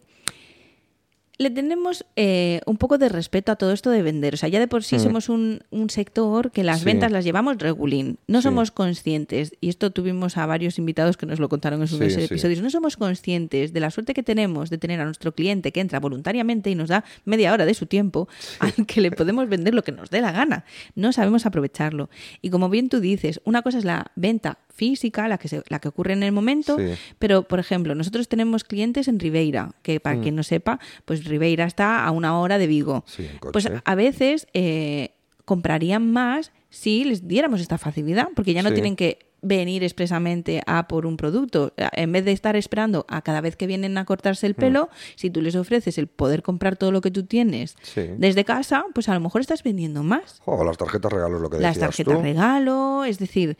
le 1.43 1.51
tenemos 1.51 2.07
eh, 2.17 2.61
un 2.67 2.77
poco 2.77 2.99
de 2.99 3.09
respeto 3.09 3.53
a 3.53 3.57
todo 3.57 3.73
esto 3.73 3.91
de 3.91 4.03
vender. 4.03 4.35
O 4.35 4.37
sea, 4.37 4.49
ya 4.49 4.61
de 4.61 4.69
por 4.69 4.85
sí 4.85 4.97
mm. 4.97 5.01
somos 5.01 5.29
un, 5.29 5.63
sector 5.89 6.53
que 6.53 6.63
las 6.63 6.85
ventas 6.85 7.11
las 7.13 7.25
llevamos 7.25 7.59
regulín. 7.59 8.19
No 8.27 8.41
somos 8.41 8.71
conscientes, 8.71 9.53
y 9.61 9.69
esto 9.69 9.91
tuvimos 9.91 10.37
a 10.37 10.47
varios 10.47 10.79
invitados 10.79 11.17
que 11.17 11.27
nos 11.27 11.41
lo 11.41 11.49
contaron 11.49 11.83
en 11.83 11.89
sus 11.89 12.01
episodios, 12.01 12.63
no 12.63 12.71
somos 12.71 12.97
conscientes 12.97 13.73
de 13.73 13.81
la 13.81 13.91
suerte 13.91 14.15
que 14.15 14.23
tenemos 14.23 14.71
de 14.71 14.79
tener 14.79 15.01
a 15.01 15.05
nuestro 15.05 15.33
cliente 15.35 15.73
que 15.73 15.81
entra 15.81 16.01
voluntariamente 16.01 16.71
y 16.71 16.75
nos 16.75 16.89
da 16.89 17.05
media 17.25 17.53
hora 17.53 17.67
de 17.67 17.75
su 17.75 17.87
tiempo 17.87 18.29
al 18.61 18.87
que 18.87 19.01
le 19.01 19.11
podemos 19.11 19.49
vender 19.49 19.75
lo 19.75 19.83
que 19.83 19.93
nos 19.93 20.11
dé 20.11 20.21
la 20.21 20.33
gana. 20.33 20.65
No 20.95 21.13
sabemos 21.13 21.45
aprovecharlo. 21.47 22.09
Y 22.41 22.51
como 22.51 22.69
bien 22.69 22.89
tú 22.89 23.01
dices, 23.01 23.41
una 23.45 23.63
cosa 23.63 23.79
es 23.79 23.85
la 23.85 24.13
venta 24.15 24.59
física, 24.73 25.29
la 25.29 25.39
que, 25.39 25.49
se, 25.49 25.63
la 25.69 25.79
que 25.79 25.89
ocurre 25.89 26.13
en 26.13 26.23
el 26.23 26.33
momento, 26.33 26.77
pero 27.19 27.43
por 27.43 27.59
ejemplo, 27.59 27.95
nosotros 27.95 28.29
tenemos 28.29 28.65
clientes 28.65 29.09
en 29.09 29.21
Ribeira, 29.21 29.71
que 29.83 30.01
para 30.01 30.17
mm. 30.17 30.23
quien 30.23 30.37
no 30.37 30.43
sepa, 30.43 30.81
pues 31.05 31.25
Ribeira 31.25 31.65
está 31.67 32.05
a 32.05 32.11
una 32.11 32.39
hora 32.39 32.59
de 32.59 32.67
Vigo. 32.67 33.05
pues 33.53 33.69
a 33.85 33.95
veces 33.95 34.47
eh, 34.55 35.11
comprarían 35.45 36.11
más 36.11 36.53
si 36.71 37.05
les 37.05 37.29
diéramos 37.29 37.61
esta 37.61 37.79
facilidad, 37.79 38.29
porque 38.35 38.55
ya 38.55 38.63
no 38.63 38.73
tienen 38.73 38.97
que 38.97 39.19
venir 39.43 39.83
expresamente 39.83 40.63
a 40.67 40.89
por 40.89 41.05
un 41.05 41.17
producto. 41.17 41.75
En 41.93 42.13
vez 42.13 42.25
de 42.25 42.33
estar 42.33 42.57
esperando 42.57 43.05
a 43.09 43.23
cada 43.23 43.41
vez 43.41 43.57
que 43.57 43.67
vienen 43.67 43.99
a 43.99 44.05
cortarse 44.05 44.47
el 44.47 44.53
mm. 44.53 44.57
pelo, 44.57 44.89
si 45.17 45.31
tú 45.31 45.43
les 45.43 45.57
ofreces 45.57 45.99
el 45.99 46.07
poder 46.07 46.43
comprar 46.43 46.77
todo 46.77 46.93
lo 46.93 47.01
que 47.01 47.11
tú 47.11 47.25
tienes 47.25 47.77
desde 48.17 48.45
casa, 48.45 48.85
pues 48.95 49.09
a 49.09 49.15
lo 49.15 49.21
mejor 49.21 49.43
estás 49.43 49.63
vendiendo 49.63 50.03
más. 50.03 50.41
O 50.47 50.65
las 50.65 50.79
tarjetas 50.79 51.13
regalo 51.13 51.37
es 51.37 51.43
lo 51.43 51.51
que 51.51 51.59
Las 51.59 51.79
tarjetas 51.79 52.23
regalo, 52.23 53.05
es 53.05 53.19
decir, 53.19 53.59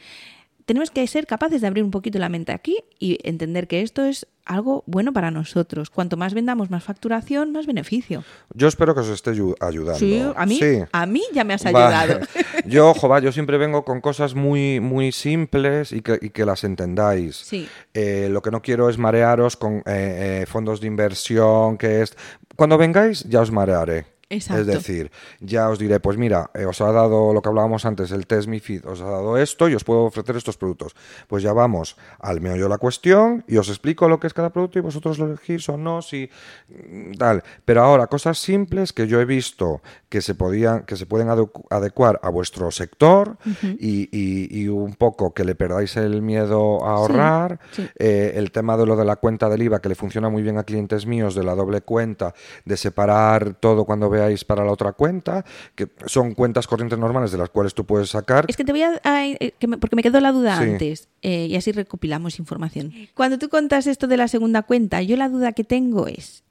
tenemos 0.65 0.91
que 0.91 1.07
ser 1.07 1.27
capaces 1.27 1.61
de 1.61 1.67
abrir 1.67 1.85
un 1.85 1.91
poquito 1.91 2.19
la 2.19 2.29
mente 2.29 2.53
aquí 2.53 2.79
y 2.99 3.19
entender 3.23 3.67
que 3.67 3.83
esto 3.83 4.05
es 4.05 4.27
algo 4.45 4.83
bueno 4.87 5.13
para 5.13 5.31
nosotros. 5.31 5.91
Cuanto 5.91 6.17
más 6.17 6.35
vendamos, 6.35 6.71
más 6.71 6.85
facturación, 6.85 7.53
más 7.53 7.67
beneficio. 7.67 8.25
Yo 8.55 8.69
espero 8.69 8.95
que 8.95 9.01
os 9.01 9.09
esté 9.09 9.31
ayudando. 9.31 9.95
Sí, 9.99 10.23
a 10.35 10.47
mí, 10.47 10.61
A 10.93 11.07
mí 11.07 11.23
ya 11.33 11.45
me 11.45 11.55
has 11.55 11.65
ayudado. 11.65 12.21
Yo, 12.67 12.95
jo, 12.95 13.19
yo 13.19 13.33
siempre 13.33 13.59
vengo 13.59 13.85
con 13.85 14.01
cosas 14.01 14.35
muy, 14.35 14.81
muy 14.81 15.13
simples 15.13 15.93
y 15.93 16.01
que, 16.03 16.45
las 16.45 16.65
entendáis. 16.65 17.37
Sí. 17.37 17.69
Eh, 17.95 18.29
lo 18.31 18.41
que 18.41 18.51
no 18.51 18.63
quiero 18.63 18.89
es 18.89 18.99
marearos 18.99 19.57
con 19.57 19.79
eh, 19.79 19.83
eh, 19.87 20.45
fondos 20.47 20.81
de 20.81 20.87
inversión, 20.87 21.77
que 21.77 22.03
es... 22.03 22.17
Cuando 22.57 22.79
vengáis 22.79 23.25
ya 23.25 23.41
os 23.41 23.51
marearé. 23.51 24.12
Es 24.33 24.67
decir, 24.67 25.11
ya 25.41 25.69
os 25.69 25.79
diré, 25.79 26.01
pues 26.01 26.17
mira, 26.17 26.51
eh, 26.55 26.65
os 26.65 26.81
ha 26.81 26.91
dado 26.91 27.35
lo 27.35 27.43
que 27.43 27.49
hablábamos 27.49 27.85
antes, 27.85 28.11
el 28.13 28.27
test 28.27 28.49
MIFID, 28.49 28.87
os 28.87 29.01
ha 29.03 29.11
dado 29.11 29.37
esto 29.37 29.69
y 29.69 29.75
os 29.75 29.85
puedo 29.85 30.05
ofrecer 30.05 30.37
estos 30.37 30.57
productos. 30.57 30.95
Pues 31.29 31.43
ya 31.43 31.53
vamos 31.53 31.97
al 32.19 32.41
meollo 32.41 32.65
de 32.65 32.69
la 32.71 32.79
cuestión 32.79 33.45
y 33.47 33.59
os 33.59 33.69
explico 33.69 34.09
lo 34.09 34.19
que 34.19 34.27
es 34.27 34.35
cada 34.35 34.51
producto 34.51 34.79
y 34.79 34.83
vosotros 34.83 35.19
lo 35.19 35.27
elegís 35.27 35.69
o 35.69 35.77
no, 35.77 36.01
si 36.01 36.31
mm, 36.69 37.13
tal. 37.13 37.43
Pero 37.65 37.83
ahora, 37.83 38.07
cosas 38.07 38.39
simples 38.39 38.93
que 38.93 39.07
yo 39.07 39.21
he 39.21 39.25
visto 39.25 39.83
que 40.09 40.23
se 40.23 40.35
podían, 40.35 40.85
que 40.85 40.97
se 40.97 41.07
pueden 41.07 41.29
adecuar 41.29 42.21
a 42.23 42.31
vuestro 42.31 42.71
sector 42.71 43.37
y, 43.79 44.69
un 44.69 44.95
poco 44.95 45.35
que 45.35 45.45
le 45.45 45.55
perdáis 45.55 45.97
el 45.97 46.23
miedo 46.23 46.85
a 46.85 46.93
ahorrar. 46.93 47.61
Eh, 47.99 48.33
el 48.37 48.53
tema 48.53 48.77
de 48.77 48.87
lo 48.87 48.97
de 48.97 49.05
la 49.05 49.17
cuenta 49.17 49.49
del 49.49 49.63
IVA, 49.63 49.81
que 49.81 49.89
le 49.89 49.95
funciona 49.95 50.29
muy 50.29 50.43
bien 50.43 50.59
a 50.59 50.65
clientes 50.65 51.07
míos, 51.07 51.35
de 51.35 51.45
la 51.45 51.55
doble 51.55 51.81
cuenta, 51.81 52.35
de 52.65 52.77
separar 52.77 53.55
todo 53.55 53.85
cuando 53.85 54.09
para 54.47 54.65
la 54.65 54.73
otra 54.73 54.93
cuenta, 54.93 55.45
que 55.75 55.89
son 56.07 56.35
cuentas 56.35 56.67
corrientes 56.67 56.99
normales 56.99 57.33
de 57.33 57.39
las 57.39 57.51
cuales 57.51 57.75
tú 57.75 57.85
puedes 57.85 58.11
sacar. 58.11 58.47
Es 58.49 58.57
que 58.57 58.65
te 58.65 58.73
voy 58.73 58.83
a... 58.83 59.01
Eh, 59.05 59.55
porque 59.81 59.97
me 59.97 60.03
quedó 60.03 60.21
la 60.21 60.33
duda 60.33 60.59
antes 60.59 61.09
eh, 61.23 61.47
y 61.47 61.57
así 61.57 61.73
recopilamos 61.73 62.39
información. 62.39 62.93
Cuando 63.15 63.39
tú 63.39 63.49
contas 63.49 63.87
esto 63.87 64.07
de 64.07 64.17
la 64.17 64.29
segunda 64.29 64.63
cuenta, 64.63 65.03
yo 65.03 65.17
la 65.17 65.29
duda 65.29 65.53
que 65.53 65.65
tengo 65.65 66.07
es 66.07 66.45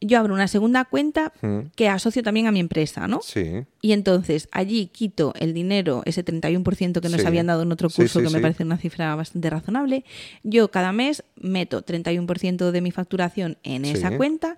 yo 0.00 0.18
abro 0.18 0.34
una 0.34 0.48
segunda 0.48 0.84
cuenta 0.84 1.32
mm. 1.40 1.58
que 1.74 1.88
asocio 1.88 2.22
también 2.22 2.46
a 2.46 2.52
mi 2.52 2.60
empresa, 2.60 3.08
¿no? 3.08 3.20
Sí. 3.22 3.64
Y 3.80 3.92
entonces 3.92 4.48
allí 4.52 4.86
quito 4.86 5.32
el 5.38 5.54
dinero, 5.54 6.02
ese 6.04 6.24
31% 6.24 7.00
que 7.00 7.08
nos 7.08 7.24
habían 7.24 7.46
dado 7.46 7.62
en 7.62 7.72
otro 7.72 7.88
curso, 7.88 8.20
que 8.20 8.30
me 8.30 8.40
parece 8.40 8.64
una 8.64 8.76
cifra 8.76 9.14
bastante 9.14 9.48
razonable. 9.48 10.04
Yo 10.42 10.70
cada 10.70 10.92
mes 10.92 11.24
meto 11.36 11.84
31% 11.84 12.70
de 12.70 12.80
mi 12.80 12.90
facturación 12.90 13.58
en 13.62 13.84
esa 13.84 14.16
cuenta 14.16 14.56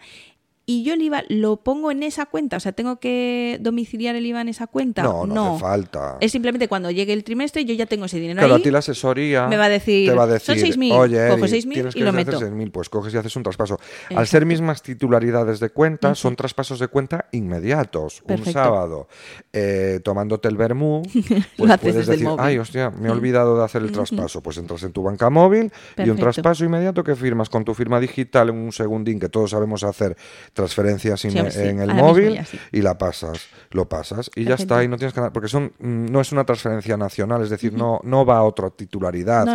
y 0.71 0.83
yo 0.83 0.93
el 0.93 1.01
IVA 1.01 1.25
lo 1.29 1.57
pongo 1.57 1.91
en 1.91 2.03
esa 2.03 2.27
cuenta, 2.27 2.59
o 2.59 2.61
sea, 2.61 2.73
tengo 2.73 3.01
que 3.01 3.57
domiciliar 3.63 4.15
el 4.17 4.27
IVA 4.27 4.43
en 4.43 4.49
esa 4.49 4.67
cuenta. 4.67 5.03
No, 5.03 5.27
no, 5.27 5.55
hace 5.55 5.61
falta. 5.61 6.19
Es 6.21 6.31
simplemente 6.31 6.69
cuando 6.69 6.91
llegue 6.91 7.15
el 7.15 7.25
trimestre 7.25 7.65
yo 7.65 7.73
ya 7.73 7.87
tengo 7.87 8.05
ese 8.05 8.21
dinero 8.21 8.39
claro, 8.39 8.57
ahí. 8.57 8.61
a 8.61 8.65
ti 8.65 8.71
la 8.71 8.81
asesoría 8.81 9.49
me 9.49 9.57
va 9.57 9.65
a 9.65 9.69
decir, 9.71 10.11
te 10.11 10.15
va 10.15 10.25
a 10.25 10.27
decir 10.27 10.61
son 10.61 10.69
6.000, 10.69 10.93
oye, 10.93 11.29
cojo 11.31 11.47
6.000 11.47 11.97
y 11.97 12.01
lo 12.01 12.13
meto. 12.13 12.39
6.000, 12.39 12.71
pues 12.71 12.91
coges 12.91 13.15
y 13.15 13.17
haces 13.17 13.35
un 13.37 13.45
traspaso. 13.45 13.81
Al 14.15 14.27
ser 14.27 14.45
mismas 14.45 14.83
titularidades 14.83 15.59
de 15.59 15.71
cuenta, 15.71 16.15
son 16.15 16.37
traspasos 16.37 16.79
de 16.79 16.89
cuenta 16.89 17.31
inmediatos. 17.33 18.23
Un 18.29 18.45
sábado, 18.45 19.09
eh, 19.55 20.01
tomándote 20.05 20.49
el 20.49 20.59
vermú, 20.59 21.01
pues 21.57 21.79
puedes 21.79 22.07
decir, 22.07 22.29
ay, 22.39 22.59
hostia, 22.59 22.91
me 22.91 23.09
he 23.09 23.11
olvidado 23.11 23.57
de 23.57 23.65
hacer 23.65 23.81
el 23.81 23.91
traspaso. 23.91 24.43
Pues 24.43 24.59
entras 24.59 24.83
en 24.83 24.93
tu 24.93 25.03
banca 25.03 25.31
móvil 25.31 25.73
y 25.97 26.11
un 26.11 26.19
traspaso 26.19 26.67
inmediato 26.67 27.03
que 27.03 27.17
firmas 27.17 27.49
con 27.49 27.65
tu 27.65 27.73
firma 27.73 27.99
digital 27.99 28.51
en 28.51 28.57
un 28.57 28.73
segundín 28.73 29.19
que 29.19 29.31
todos 29.31 29.53
sabemos 29.53 29.83
hacer 29.83 30.15
transferencias 30.59 31.25
en 31.25 31.79
el 31.79 31.95
móvil 31.95 32.41
y 32.73 32.83
la 32.83 32.99
pasas, 32.99 33.47
lo 33.71 33.89
pasas 33.89 34.29
y 34.35 34.43
ya 34.43 34.57
está, 34.57 34.83
y 34.83 34.89
no 34.89 34.97
tienes 34.97 35.15
que 35.15 35.21
porque 35.33 35.47
son 35.47 35.73
mm, 35.79 36.07
no 36.07 36.21
es 36.21 36.33
una 36.33 36.45
transferencia 36.45 36.97
nacional, 36.97 37.43
es 37.43 37.51
decir, 37.51 37.73
no, 37.73 38.01
no 38.03 38.27
va 38.27 38.39
a 38.39 38.43
otra 38.43 38.71
titularidad. 38.71 39.47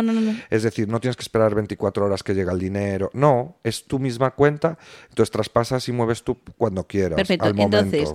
es 0.48 0.62
decir, 0.62 0.88
no 0.88 1.00
tienes 1.00 1.16
que 1.16 1.22
esperar 1.22 1.54
24 1.54 2.06
horas 2.06 2.22
que 2.22 2.34
llegue 2.34 2.50
el 2.50 2.58
dinero. 2.58 3.10
No, 3.12 3.58
es 3.62 3.84
tu 3.84 3.98
misma 3.98 4.30
cuenta, 4.30 4.78
entonces 5.10 5.30
traspasas 5.30 5.86
y 5.90 5.92
mueves 5.92 6.22
tú 6.22 6.38
cuando 6.56 6.86
quieras. 6.86 7.16
Perfecto. 7.16 7.48
Entonces, 7.48 8.14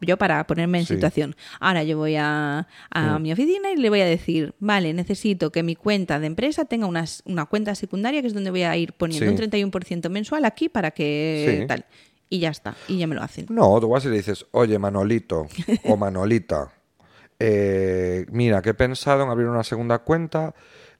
yo 0.00 0.16
para 0.16 0.46
ponerme 0.46 0.78
en 0.78 0.86
situación, 0.86 1.34
ahora 1.58 1.82
yo 1.82 1.98
voy 1.98 2.14
a, 2.14 2.68
a 2.90 3.18
mm. 3.18 3.22
mi 3.22 3.32
oficina 3.32 3.72
y 3.72 3.76
le 3.78 3.88
voy 3.90 4.00
a 4.00 4.06
decir, 4.06 4.54
vale, 4.60 4.94
necesito 4.94 5.50
que 5.50 5.64
mi 5.64 5.74
cuenta 5.74 6.20
de 6.20 6.28
empresa 6.28 6.66
tenga 6.66 6.86
una, 6.86 7.04
una 7.24 7.46
cuenta 7.46 7.74
secundaria 7.74 8.20
que 8.20 8.28
es 8.28 8.34
donde 8.34 8.50
voy 8.50 8.62
a 8.62 8.76
ir 8.76 8.92
poniendo 8.92 9.28
un 9.28 9.36
31% 9.36 10.08
mensual 10.08 10.44
aquí 10.44 10.68
para 10.68 10.92
que 10.92 11.64
tal. 11.66 11.84
Y 12.32 12.38
ya 12.38 12.48
está, 12.48 12.74
y 12.88 12.96
ya 12.96 13.06
me 13.06 13.14
lo 13.14 13.22
hacen. 13.22 13.44
No, 13.50 13.78
tú 13.78 13.90
vas 13.90 14.06
y 14.06 14.08
le 14.08 14.16
dices, 14.16 14.46
oye, 14.52 14.78
Manolito 14.78 15.48
o 15.84 15.96
Manolita, 15.98 16.72
eh, 17.38 18.24
mira, 18.30 18.62
que 18.62 18.70
he 18.70 18.74
pensado 18.74 19.22
en 19.22 19.28
abrir 19.28 19.48
una 19.48 19.62
segunda 19.62 19.98
cuenta. 19.98 20.54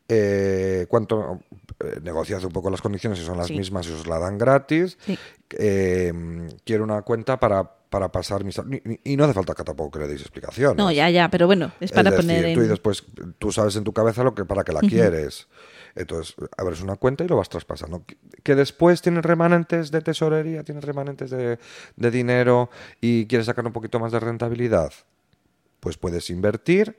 Eh, 0.07 0.85
¿Cuánto? 0.91 1.41
Eh, 1.81 2.01
negocias 2.03 2.45
un 2.45 2.53
poco 2.53 2.69
las 2.69 2.83
condiciones, 2.83 3.19
si 3.19 3.25
son 3.25 3.39
las 3.39 3.51
mismas, 3.51 3.87
y 3.87 3.93
os 3.93 4.07
la 4.07 4.19
dan 4.19 4.37
gratis. 4.37 4.99
quiero 5.49 6.85
una 6.85 7.01
cuenta 7.01 7.41
para 7.41 7.79
para 7.89 8.11
pasar 8.11 8.43
mis... 8.43 8.59
Y, 9.05 9.17
no 9.19 9.25
hace 9.25 9.35
falta 9.35 9.55
que 9.55 9.65
tampoco 9.65 9.99
le 9.99 10.09
deis 10.09 10.23
explicación. 10.23 10.79
No, 10.79 10.91
ya, 10.91 11.11
ya, 11.11 11.29
pero 11.29 11.47
bueno, 11.47 11.73
es 11.79 11.93
para 11.93 12.11
poner 12.11 12.47
en... 12.47 12.55
Tú 12.55 12.63
después, 12.63 13.05
tú 13.39 13.53
sabes 13.53 13.77
en 13.77 13.85
tu 13.85 13.93
cabeza 13.93 14.25
lo 14.25 14.35
que 14.35 14.47
para 14.47 14.65
qué 14.65 14.73
la 14.73 14.81
quieres. 14.81 15.47
Entonces, 15.95 16.35
abres 16.57 16.81
una 16.81 16.97
cuenta 16.97 17.25
y 17.25 17.29
lo 17.29 17.37
vas 17.37 17.49
traspasando. 17.49 18.05
Que 18.43 18.55
después 18.55 19.03
tienes 19.03 19.25
remanentes 19.25 19.91
de 19.91 20.01
tesorería, 20.01 20.65
tienes 20.65 20.85
remanentes 20.85 21.31
de, 21.31 21.59
dinero 21.97 22.71
y 23.01 23.27
quieres 23.27 23.47
sacar 23.47 23.67
un 23.67 23.73
poquito 23.73 24.01
más 24.01 24.13
de 24.13 24.21
rentabilidad, 24.21 24.93
pues 25.81 25.97
puedes 25.97 26.31
invertir 26.31 26.99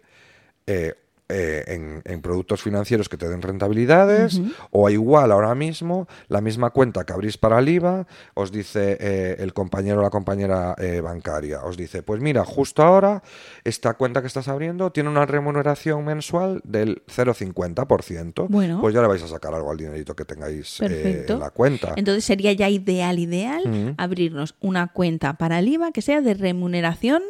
eh, 0.67 0.93
eh, 1.34 2.01
en, 2.05 2.21
productos 2.21 2.61
financieros 2.61 3.09
que 3.09 3.17
te 3.17 3.27
den 3.27 3.41
rentabilidades 3.41 4.39
o 4.71 4.89
igual 4.89 5.31
ahora 5.31 5.55
mismo 5.55 6.07
la 6.29 6.39
misma 6.39 6.69
cuenta 6.69 7.05
que 7.05 7.11
abrís 7.11 7.38
para 7.38 7.59
el 7.59 7.67
IVA 7.67 8.07
os 8.34 8.51
dice 8.51 8.97
eh, 8.99 9.36
el 9.39 9.53
compañero 9.53 9.99
o 9.99 10.03
la 10.03 10.09
compañera 10.09 10.75
bancaria 11.03 11.63
os 11.63 11.75
dice 11.75 12.01
pues 12.01 12.21
mira 12.21 12.45
justo 12.45 12.81
ahora 12.81 13.23
esta 13.63 13.95
cuenta 13.95 14.21
que 14.21 14.27
estás 14.27 14.47
abriendo 14.47 14.91
tiene 14.91 15.09
una 15.09 15.25
remuneración 15.25 16.05
mensual 16.05 16.61
del 16.63 17.03
0,50% 17.07 18.47
bueno. 18.47 18.79
pues 18.79 18.93
ya 18.93 19.01
le 19.01 19.07
vais 19.07 19.23
a 19.23 19.27
sacar 19.27 19.53
algo 19.53 19.71
al 19.71 19.77
dinerito 19.77 20.15
que 20.15 20.25
tengáis 20.25 20.79
en 20.81 21.39
la 21.39 21.49
cuenta. 21.49 21.93
Entonces 21.95 22.23
sería 22.23 22.53
ya 22.53 22.69
ideal 22.69 23.19
ideal 23.19 23.95
abrirnos 23.97 24.55
una 24.59 24.88
cuenta 24.88 25.34
para 25.34 25.59
el 25.59 25.67
IVA 25.67 25.91
que 25.91 26.01
sea 26.01 26.21
de 26.21 26.34
remuneración 26.34 27.23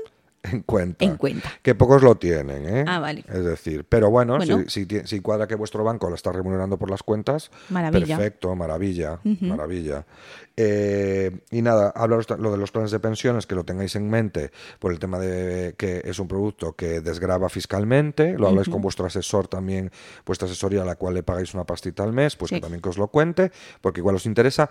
en 0.44 0.62
cuenta. 0.62 1.06
En 1.06 1.18
cuenta. 1.18 1.50
Que 1.62 1.76
pocos 1.76 2.04
lo 2.04 2.16
tienen, 2.16 2.68
¿eh? 2.68 2.86
Ah, 2.88 3.00
vale. 3.00 3.24
Es 3.28 3.44
decir, 3.44 3.86
pero 3.88 4.10
bueno, 4.10 4.39
Si, 4.68 4.86
si, 5.06 5.20
cuadra 5.22 5.48
que 5.48 5.56
vuestro 5.56 5.84
banco 5.84 6.10
lo 6.10 6.16
está 6.16 6.32
remunerando 6.32 6.78
por 6.78 6.89
las 6.89 7.04
cuentas, 7.04 7.52
maravilla. 7.70 8.18
perfecto, 8.18 8.56
maravilla, 8.56 9.20
maravilla. 9.41 10.06
Eh, 10.56 11.32
y 11.50 11.62
nada, 11.64 11.91
hablaros 11.96 12.30
lo 12.38 12.52
de 12.52 12.58
los 12.58 12.72
planes 12.72 12.91
de 12.91 13.00
pensiones, 13.00 13.48
que 13.48 13.56
lo 13.56 13.64
tengáis 13.64 13.96
en 13.96 14.10
mente 14.10 14.52
por 14.80 14.91
el 14.91 15.00
tema 15.00 15.18
de 15.18 15.74
que 15.78 16.02
es 16.06 16.20
un 16.20 16.28
producto 16.28 16.74
que 16.74 17.02
desgraba 17.02 17.50
fiscalmente, 17.50 18.38
lo 18.38 18.48
habláis 18.48 18.70
con 18.70 18.82
vuestro 18.82 19.06
asesor 19.06 19.48
también, 19.48 19.91
vuestra 20.26 20.46
asesoría 20.48 20.84
a 20.84 20.86
la 20.86 20.96
cual 20.96 21.16
le 21.16 21.24
pagáis 21.24 21.54
una 21.54 21.64
pastita 21.64 22.04
al 22.04 22.14
mes, 22.14 22.36
pues 22.36 22.52
que 22.52 22.60
también 22.60 22.82
que 22.82 22.89
os 22.89 22.98
lo 22.98 23.08
cuente, 23.08 23.52
porque 23.82 24.02
igual 24.02 24.16
os 24.16 24.26
interesa. 24.26 24.70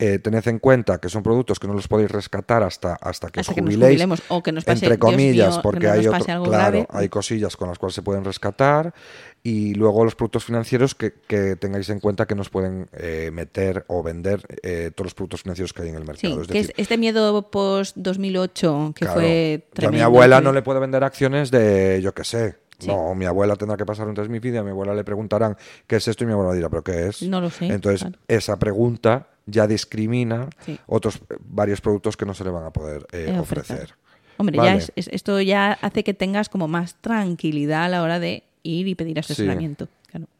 Eh, 0.00 0.20
tened 0.20 0.46
en 0.46 0.60
cuenta 0.60 0.98
que 0.98 1.08
son 1.08 1.24
productos 1.24 1.58
que 1.58 1.66
no 1.66 1.74
los 1.74 1.88
podéis 1.88 2.08
rescatar 2.12 2.62
hasta, 2.62 2.94
hasta 2.94 3.30
que 3.30 3.40
os 3.40 3.48
jubiléis, 3.48 4.00
o 4.28 4.44
que 4.44 4.52
nos 4.52 4.64
pase, 4.64 4.86
entre 4.86 4.96
comillas, 4.96 5.58
porque 5.58 5.88
hay, 5.88 6.06
claro, 6.44 6.86
hay 6.88 7.08
cosillas 7.08 7.56
con 7.56 7.68
las 7.68 7.80
cuales 7.80 7.96
se 7.96 8.02
pueden 8.02 8.24
rescatar 8.24 8.94
y 9.42 9.74
luego 9.74 10.04
los 10.04 10.14
productos 10.14 10.44
financieros 10.44 10.94
que, 10.94 11.10
tengáis 11.56 11.88
en 11.88 11.98
cuenta 11.98 12.26
que 12.26 12.36
nos 12.36 12.48
pueden 12.48 12.88
eh, 12.92 13.30
meter 13.32 13.84
o 13.88 14.04
vender 14.04 14.46
eh, 14.62 14.92
todos 14.94 15.06
los 15.06 15.14
productos 15.14 15.42
financieros 15.42 15.72
que 15.72 15.82
hay 15.82 15.88
en 15.88 15.96
el 15.96 16.04
mercado. 16.04 16.44
Sí, 16.44 16.48
que 16.48 16.60
es 16.60 16.72
este 16.76 16.96
miedo 16.96 17.50
post 17.50 17.96
2008 17.96 18.92
que 18.94 19.06
fue 19.06 19.66
tremendo. 19.72 19.96
a 19.96 19.98
mi 19.98 20.00
abuela 20.00 20.40
no 20.40 20.52
le 20.52 20.62
puede 20.62 20.78
vender 20.78 21.02
acciones 21.02 21.50
de, 21.50 22.00
yo 22.02 22.14
qué 22.14 22.22
sé, 22.22 22.54
No, 22.86 23.14
mi 23.14 23.24
abuela 23.24 23.56
tendrá 23.56 23.76
que 23.76 23.84
pasar 23.84 24.06
un 24.06 24.14
test 24.14 24.30
y 24.30 24.56
a 24.56 24.62
mi 24.62 24.70
abuela 24.70 24.94
le 24.94 25.02
preguntarán 25.02 25.56
qué 25.86 25.96
es 25.96 26.06
esto 26.06 26.24
y 26.24 26.26
mi 26.26 26.32
abuela 26.32 26.52
dirá, 26.52 26.68
¿pero 26.68 26.84
qué 26.84 27.08
es? 27.08 27.22
No 27.22 27.40
lo 27.40 27.50
sé. 27.50 27.66
Entonces, 27.66 28.08
esa 28.28 28.58
pregunta 28.58 29.28
ya 29.46 29.66
discrimina 29.66 30.48
otros 30.86 31.20
varios 31.40 31.80
productos 31.80 32.16
que 32.16 32.26
no 32.26 32.34
se 32.34 32.44
le 32.44 32.50
van 32.50 32.64
a 32.64 32.70
poder 32.70 33.06
eh, 33.12 33.36
ofrecer. 33.38 33.94
Hombre, 34.36 34.56
ya 34.56 34.78
esto 34.94 35.40
ya 35.40 35.72
hace 35.72 36.04
que 36.04 36.14
tengas 36.14 36.48
como 36.48 36.68
más 36.68 36.94
tranquilidad 37.00 37.84
a 37.84 37.88
la 37.88 38.02
hora 38.02 38.20
de 38.20 38.44
ir 38.62 38.86
y 38.86 38.94
pedir 38.94 39.18
asesoramiento. 39.18 39.88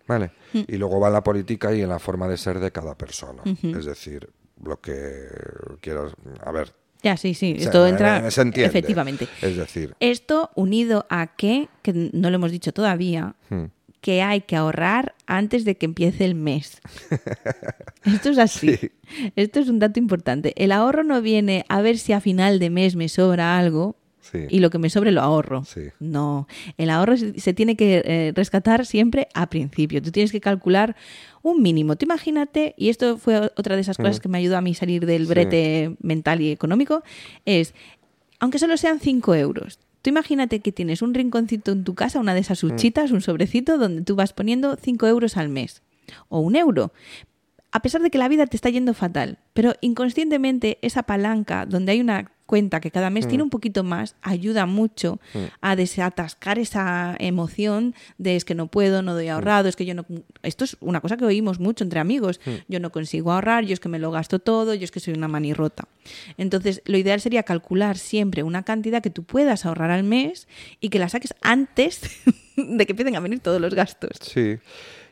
Vale. 0.07 0.30
Mm. 0.55 0.61
Y 0.68 0.76
luego 0.76 0.99
va 0.99 1.11
la 1.11 1.22
política 1.22 1.74
y 1.74 1.82
en 1.82 1.91
la 1.91 1.99
forma 1.99 2.26
de 2.28 2.39
ser 2.39 2.59
de 2.61 2.72
cada 2.72 2.97
persona. 2.97 3.43
Es 3.45 3.84
decir, 3.84 4.30
lo 4.62 4.80
que 4.80 5.28
quieras. 5.80 6.12
A 6.43 6.51
ver. 6.51 6.72
Ya, 7.03 7.16
sí, 7.16 7.34
sí. 7.34 7.55
Esto 7.59 7.86
entra. 7.86 8.26
efectivamente. 8.26 9.28
Es 9.40 9.57
decir. 9.57 9.94
Esto 10.01 10.51
unido 10.55 11.07
a 11.09 11.28
que, 11.36 11.68
que 11.82 12.11
no 12.12 12.30
lo 12.30 12.36
hemos 12.36 12.51
dicho 12.51 12.72
todavía, 12.72 13.34
hmm 13.51 13.66
que 14.01 14.22
hay 14.22 14.42
que 14.42 14.57
ahorrar 14.57 15.14
antes 15.26 15.64
de 15.64 15.76
que 15.76 15.86
empiece 15.86 16.24
el 16.24 16.34
mes. 16.34 16.80
Esto 18.05 18.30
es 18.30 18.38
así. 18.38 18.78
Esto 19.36 19.61
es 19.61 19.68
un 19.68 19.78
dato 19.78 19.99
importante. 19.99 20.55
El 20.57 20.72
ahorro 20.72 21.05
no 21.05 21.20
viene 21.20 21.64
a 21.68 21.82
ver 21.82 21.99
si 21.99 22.12
a 22.12 22.20
final 22.20 22.59
de 22.59 22.70
mes 22.70 22.96
me 22.96 23.09
sobra 23.09 23.59
algo, 23.59 23.96
y 24.49 24.61
lo 24.61 24.70
que 24.70 24.79
me 24.79 24.91
sobre 24.91 25.12
lo 25.12 25.20
ahorro. 25.20 25.64
No, 26.01 26.47
el 26.76 26.91
ahorro 26.91 27.16
se 27.16 27.55
tiene 27.55 27.76
que 27.76 28.03
eh, 28.05 28.33
rescatar 28.35 28.87
siempre 28.87 29.29
a 29.35 29.49
principio. 29.49 30.03
Tú 30.03 30.11
tienes 30.11 30.33
que 30.33 30.41
calcular 30.41 30.97
un 31.43 31.62
mínimo. 31.62 31.97
Tú 31.97 32.07
imagínate, 32.07 32.74
y 32.76 32.89
esto 32.89 33.18
fue 33.18 33.39
otra 33.57 33.74
de 33.74 33.83
esas 33.83 33.97
cosas 33.97 34.20
que 34.20 34.29
me 34.29 34.39
ayudó 34.39 34.57
a 34.57 34.61
mí 34.61 34.74
salir 34.74 35.07
del 35.07 35.26
brete 35.26 35.97
mental 36.01 36.41
y 36.41 36.51
económico, 36.51 37.03
es, 37.45 37.74
aunque 38.39 38.59
solo 38.59 38.76
sean 38.76 39.01
5 39.01 39.35
euros, 39.35 39.79
Tú 40.03 40.11
imagínate 40.11 40.61
que 40.61 40.70
tienes 40.70 41.03
un 41.03 41.12
rinconcito 41.12 41.72
en 41.72 41.85
tu 41.85 41.95
casa, 41.95 42.20
una 42.20 42.35
de 42.35 42.41
esas 42.41 42.62
mm. 42.62 42.66
huchitas, 42.68 43.11
un 43.11 43.20
sobrecito 43.20 43.79
donde 43.79 44.03
tú 44.03 44.14
vas 44.14 44.33
poniendo 44.33 44.76
5 44.76 45.07
euros 45.07 45.37
al 45.37 45.49
mes 45.49 45.83
o 46.29 46.41
un 46.41 46.57
euro. 46.57 46.93
A 47.72 47.83
pesar 47.83 48.01
de 48.01 48.11
que 48.11 48.18
la 48.18 48.29
vida 48.29 48.47
te 48.47 48.57
está 48.57 48.70
yendo 48.70 48.95
fatal, 48.95 49.39
pero 49.53 49.74
inconscientemente 49.81 50.79
esa 50.83 51.03
palanca 51.03 51.66
donde 51.66 51.93
hay 51.93 52.01
una 52.01 52.31
cuenta 52.49 52.80
que 52.80 52.90
cada 52.90 53.11
mes 53.11 53.28
tiene 53.28 53.44
mm. 53.44 53.46
un 53.46 53.51
poquito 53.51 53.84
más, 53.84 54.16
ayuda 54.22 54.64
mucho 54.64 55.20
mm. 55.34 55.38
a 55.61 55.76
desatascar 55.76 56.59
esa 56.59 57.14
emoción 57.18 57.94
de 58.16 58.36
es 58.36 58.46
que 58.46 58.55
no 58.55 58.68
puedo, 58.68 59.03
no 59.03 59.12
doy 59.12 59.26
mm. 59.26 59.32
ahorrado, 59.32 59.68
es 59.68 59.76
que 59.76 59.84
yo 59.84 59.94
no... 59.94 60.07
Esto 60.42 60.64
es 60.64 60.78
una 60.80 61.03
cosa 61.03 61.18
que 61.18 61.26
oímos 61.26 61.61
mucho 61.61 61.84
entre 61.84 62.01
amigos. 62.01 62.40
Yo 62.68 62.80
no 62.80 62.90
consigo 62.90 63.32
ahorrar, 63.32 63.64
yo 63.64 63.74
es 63.74 63.80
que 63.80 63.90
me 63.90 63.99
lo 63.99 64.11
gasto 64.11 64.38
todo, 64.38 64.72
yo 64.72 64.84
es 64.84 64.90
que 64.90 64.99
soy 64.99 65.12
una 65.12 65.28
manirrota. 65.28 65.88
Entonces, 66.38 66.80
lo 66.86 66.96
ideal 66.96 67.20
sería 67.20 67.42
calcular 67.42 67.99
siempre 67.99 68.42
una 68.42 68.62
cantidad 68.62 69.03
que 69.03 69.11
tú 69.11 69.24
puedas 69.24 69.66
ahorrar 69.66 69.90
al 69.90 70.05
mes 70.05 70.49
y 70.80 70.88
que 70.88 70.99
la 70.99 71.11
saques 71.11 71.34
antes 71.42 72.01
de 72.57 72.86
que 72.86 72.92
empiecen 72.92 73.14
a 73.16 73.20
venir 73.20 73.40
todos 73.40 73.61
los 73.61 73.74
gastos. 73.74 74.12
Sí. 74.22 74.59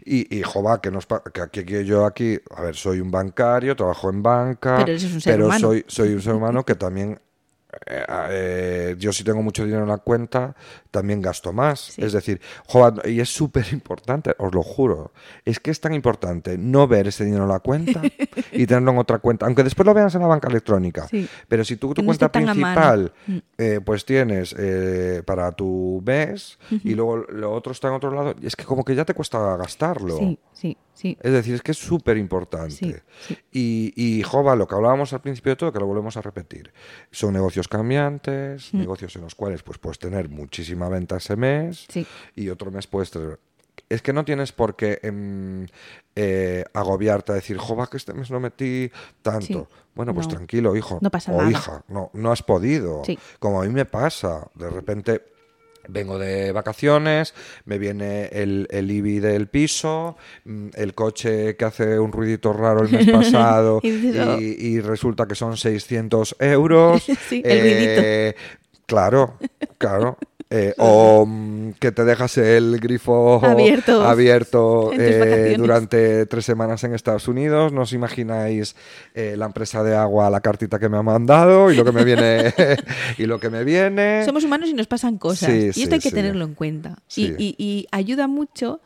Y, 0.09 0.39
y 0.39 0.43
jova, 0.43 0.81
que, 0.81 0.93
nos, 0.93 1.07
que 1.35 1.41
aquí 1.41 1.65
que 1.65 1.85
yo 1.85 2.07
aquí, 2.07 2.39
a 2.55 2.63
ver, 2.63 2.77
soy 2.77 3.01
un 3.01 3.11
bancario, 3.11 3.75
trabajo 3.75 4.09
en 4.09 4.23
banca, 4.23 4.85
pero, 5.25 5.53
soy, 5.59 5.85
soy 5.89 6.13
un 6.13 6.23
ser 6.23 6.35
humano 6.35 6.65
que 6.65 6.77
también 6.77 7.19
eh, 7.87 8.05
eh, 8.31 8.97
yo 8.99 9.13
si 9.13 9.25
tengo 9.25 9.43
mucho 9.43 9.65
dinero 9.65 9.83
en 9.83 9.89
la 9.89 9.99
cuenta, 9.99 10.55
también 10.91 11.21
gasto 11.21 11.53
más. 11.53 11.99
Es 11.99 12.13
decir, 12.13 12.41
y 13.05 13.21
es 13.21 13.29
súper 13.29 13.67
importante, 13.73 14.35
os 14.39 14.55
lo 14.55 14.63
juro, 14.63 15.13
es 15.45 15.61
que 15.61 15.71
es 15.71 15.81
tan 15.81 15.95
importante 15.95 16.57
no 16.59 16.87
ver 16.89 17.09
ese 17.09 17.25
dinero 17.25 17.45
en 17.45 17.51
la 17.51 17.61
cuenta 17.61 18.03
y 18.53 18.67
tenerlo 18.67 18.93
en 18.93 18.99
otra 18.99 19.19
cuenta, 19.19 19.47
aunque 19.47 19.65
después 19.65 19.87
lo 19.87 19.95
veas 19.95 20.15
en 20.15 20.23
la 20.23 20.27
banca 20.27 20.49
electrónica. 20.49 21.07
Pero 21.49 21.65
si 21.65 21.77
tú, 21.77 21.95
tu 21.95 22.05
cuenta 22.05 22.31
principal, 22.31 23.13
mm. 23.27 23.39
eh, 23.59 23.81
pues 23.85 24.05
tienes 24.05 24.55
para 25.25 25.53
tu 25.53 26.03
mes 26.05 26.59
y 26.71 26.95
luego 26.95 27.17
lo 27.17 27.53
otro 27.53 27.73
está 27.73 27.89
en 27.89 27.95
otro 27.95 28.11
lado, 28.11 28.35
es 28.43 28.57
que 28.57 28.65
como 28.65 28.85
que 28.85 28.95
ya 28.95 29.05
te 29.05 29.15
cuesta 29.15 29.57
gastarlo. 29.57 30.19
Sí, 30.19 30.39
sí. 30.57 31.19
Es 31.21 31.33
decir, 31.33 31.55
es 31.55 31.63
que 31.63 31.73
es 31.73 31.79
súper 31.79 32.17
importante. 32.17 33.03
Y, 33.53 33.93
y, 33.95 34.23
Jova, 34.23 34.57
lo 34.57 34.67
que 34.67 34.75
hablábamos 34.75 35.13
al 35.13 35.21
principio 35.21 35.53
de 35.53 35.57
todo, 35.57 35.73
que 35.73 35.79
lo 35.79 35.87
volvemos 35.87 36.17
a 36.17 36.23
repetir, 36.23 36.73
son 37.11 37.35
negocios 37.35 37.69
cambiantes, 37.69 38.73
mm. 38.73 38.79
negocios 38.79 39.15
en 39.17 39.23
los 39.23 39.35
cuales 39.35 39.63
pues 39.63 39.79
puedes 39.79 39.99
tener 39.99 40.29
muchísima 40.31 40.89
venta 40.89 41.19
ese 41.19 41.37
mes 41.37 41.87
y 42.35 42.49
otro 42.49 42.71
mes 42.71 42.87
puedes 42.87 43.11
tener... 43.11 43.39
Es 43.91 44.01
que 44.01 44.13
no 44.15 44.25
tienes 44.25 44.53
por 44.53 44.75
qué 44.75 44.99
em, 45.03 45.67
eh, 46.17 46.65
agobiarte 46.73 47.33
a 47.33 47.35
decir, 47.35 47.59
Jova, 47.59 47.87
que 47.89 47.99
este 47.99 48.15
mes 48.15 48.31
no 48.31 48.41
metí 48.41 48.91
tanto. 49.21 49.69
Bueno, 49.95 50.15
pues 50.15 50.27
tranquilo, 50.29 50.75
hijo. 50.75 50.99
No 51.03 51.11
pasa 51.11 51.33
o 51.33 51.49
hija, 51.49 51.85
no, 51.89 52.11
no 52.15 52.33
has 52.33 52.43
podido. 52.43 53.03
Como 53.39 53.61
a 53.61 53.65
mí 53.67 53.71
me 53.71 53.85
pasa, 53.85 54.51
de 54.55 54.71
repente 54.71 55.36
Vengo 55.89 56.19
de 56.19 56.53
vacaciones, 56.53 57.35
me 57.65 57.79
viene 57.79 58.27
el, 58.27 58.67
el 58.71 58.91
IBI 58.91 59.21
del 59.21 59.49
piso, 59.49 60.17
mm, 60.45 60.69
el 60.75 60.95
coche 60.95 61.57
que 61.57 61.65
hace 61.65 61.99
un 61.99 62.13
ruidito 62.13 62.53
raro 62.53 62.83
el 62.83 62.91
mes 62.91 63.07
pasado 63.11 63.81
oh". 63.83 64.41
y, 64.41 64.81
resulta 64.81 65.27
que 65.27 65.35
son 65.35 65.57
600 65.57 66.37
euros. 66.41 67.03
sí, 67.29 67.43
el 67.45 67.61
eh, 67.63 68.35
Claro, 68.87 69.37
claro. 69.79 70.17
Eh, 70.49 70.75
o 70.79 71.29
que 71.81 71.91
te 71.91 72.05
dejas 72.05 72.39
el 72.39 72.79
grifo 72.79 73.45
abierto, 73.45 74.93
eh, 74.93 75.57
durante 75.59 76.25
tres 76.27 76.45
semanas 76.45 76.85
en 76.85 76.95
Estados 76.95 77.27
Unidos. 77.27 77.73
No 77.73 77.83
os 77.83 77.93
imagináis 77.93 78.77
eh, 79.15 79.35
la 79.37 79.47
empresa 79.47 79.83
de 79.83 79.97
agua, 79.97 80.31
la 80.31 80.41
cartita 80.41 80.79
que 80.79 80.89
me 80.89 80.99
ha 80.99 81.03
mandado 81.03 81.73
y 81.73 81.77
lo 81.77 81.85
que 81.85 81.91
me 81.91 82.05
viene. 82.05 82.55
y 83.19 83.25
lo 83.25 83.41
que 83.41 83.51
me 83.51 83.65
viene. 83.65 84.25
Somos 84.25 84.45
humanos 84.45 84.69
y 84.69 84.75
nos 84.75 84.87
pasan 84.87 85.19
cosas. 85.19 85.51
y 85.51 85.83
esto 85.83 85.97
hay 85.97 86.01
que 86.01 86.13
tenerlo 86.13 86.45
en 86.45 86.55
cuenta. 86.55 86.97
y 87.17 87.89
ayuda 87.91 88.29
mucho 88.29 88.81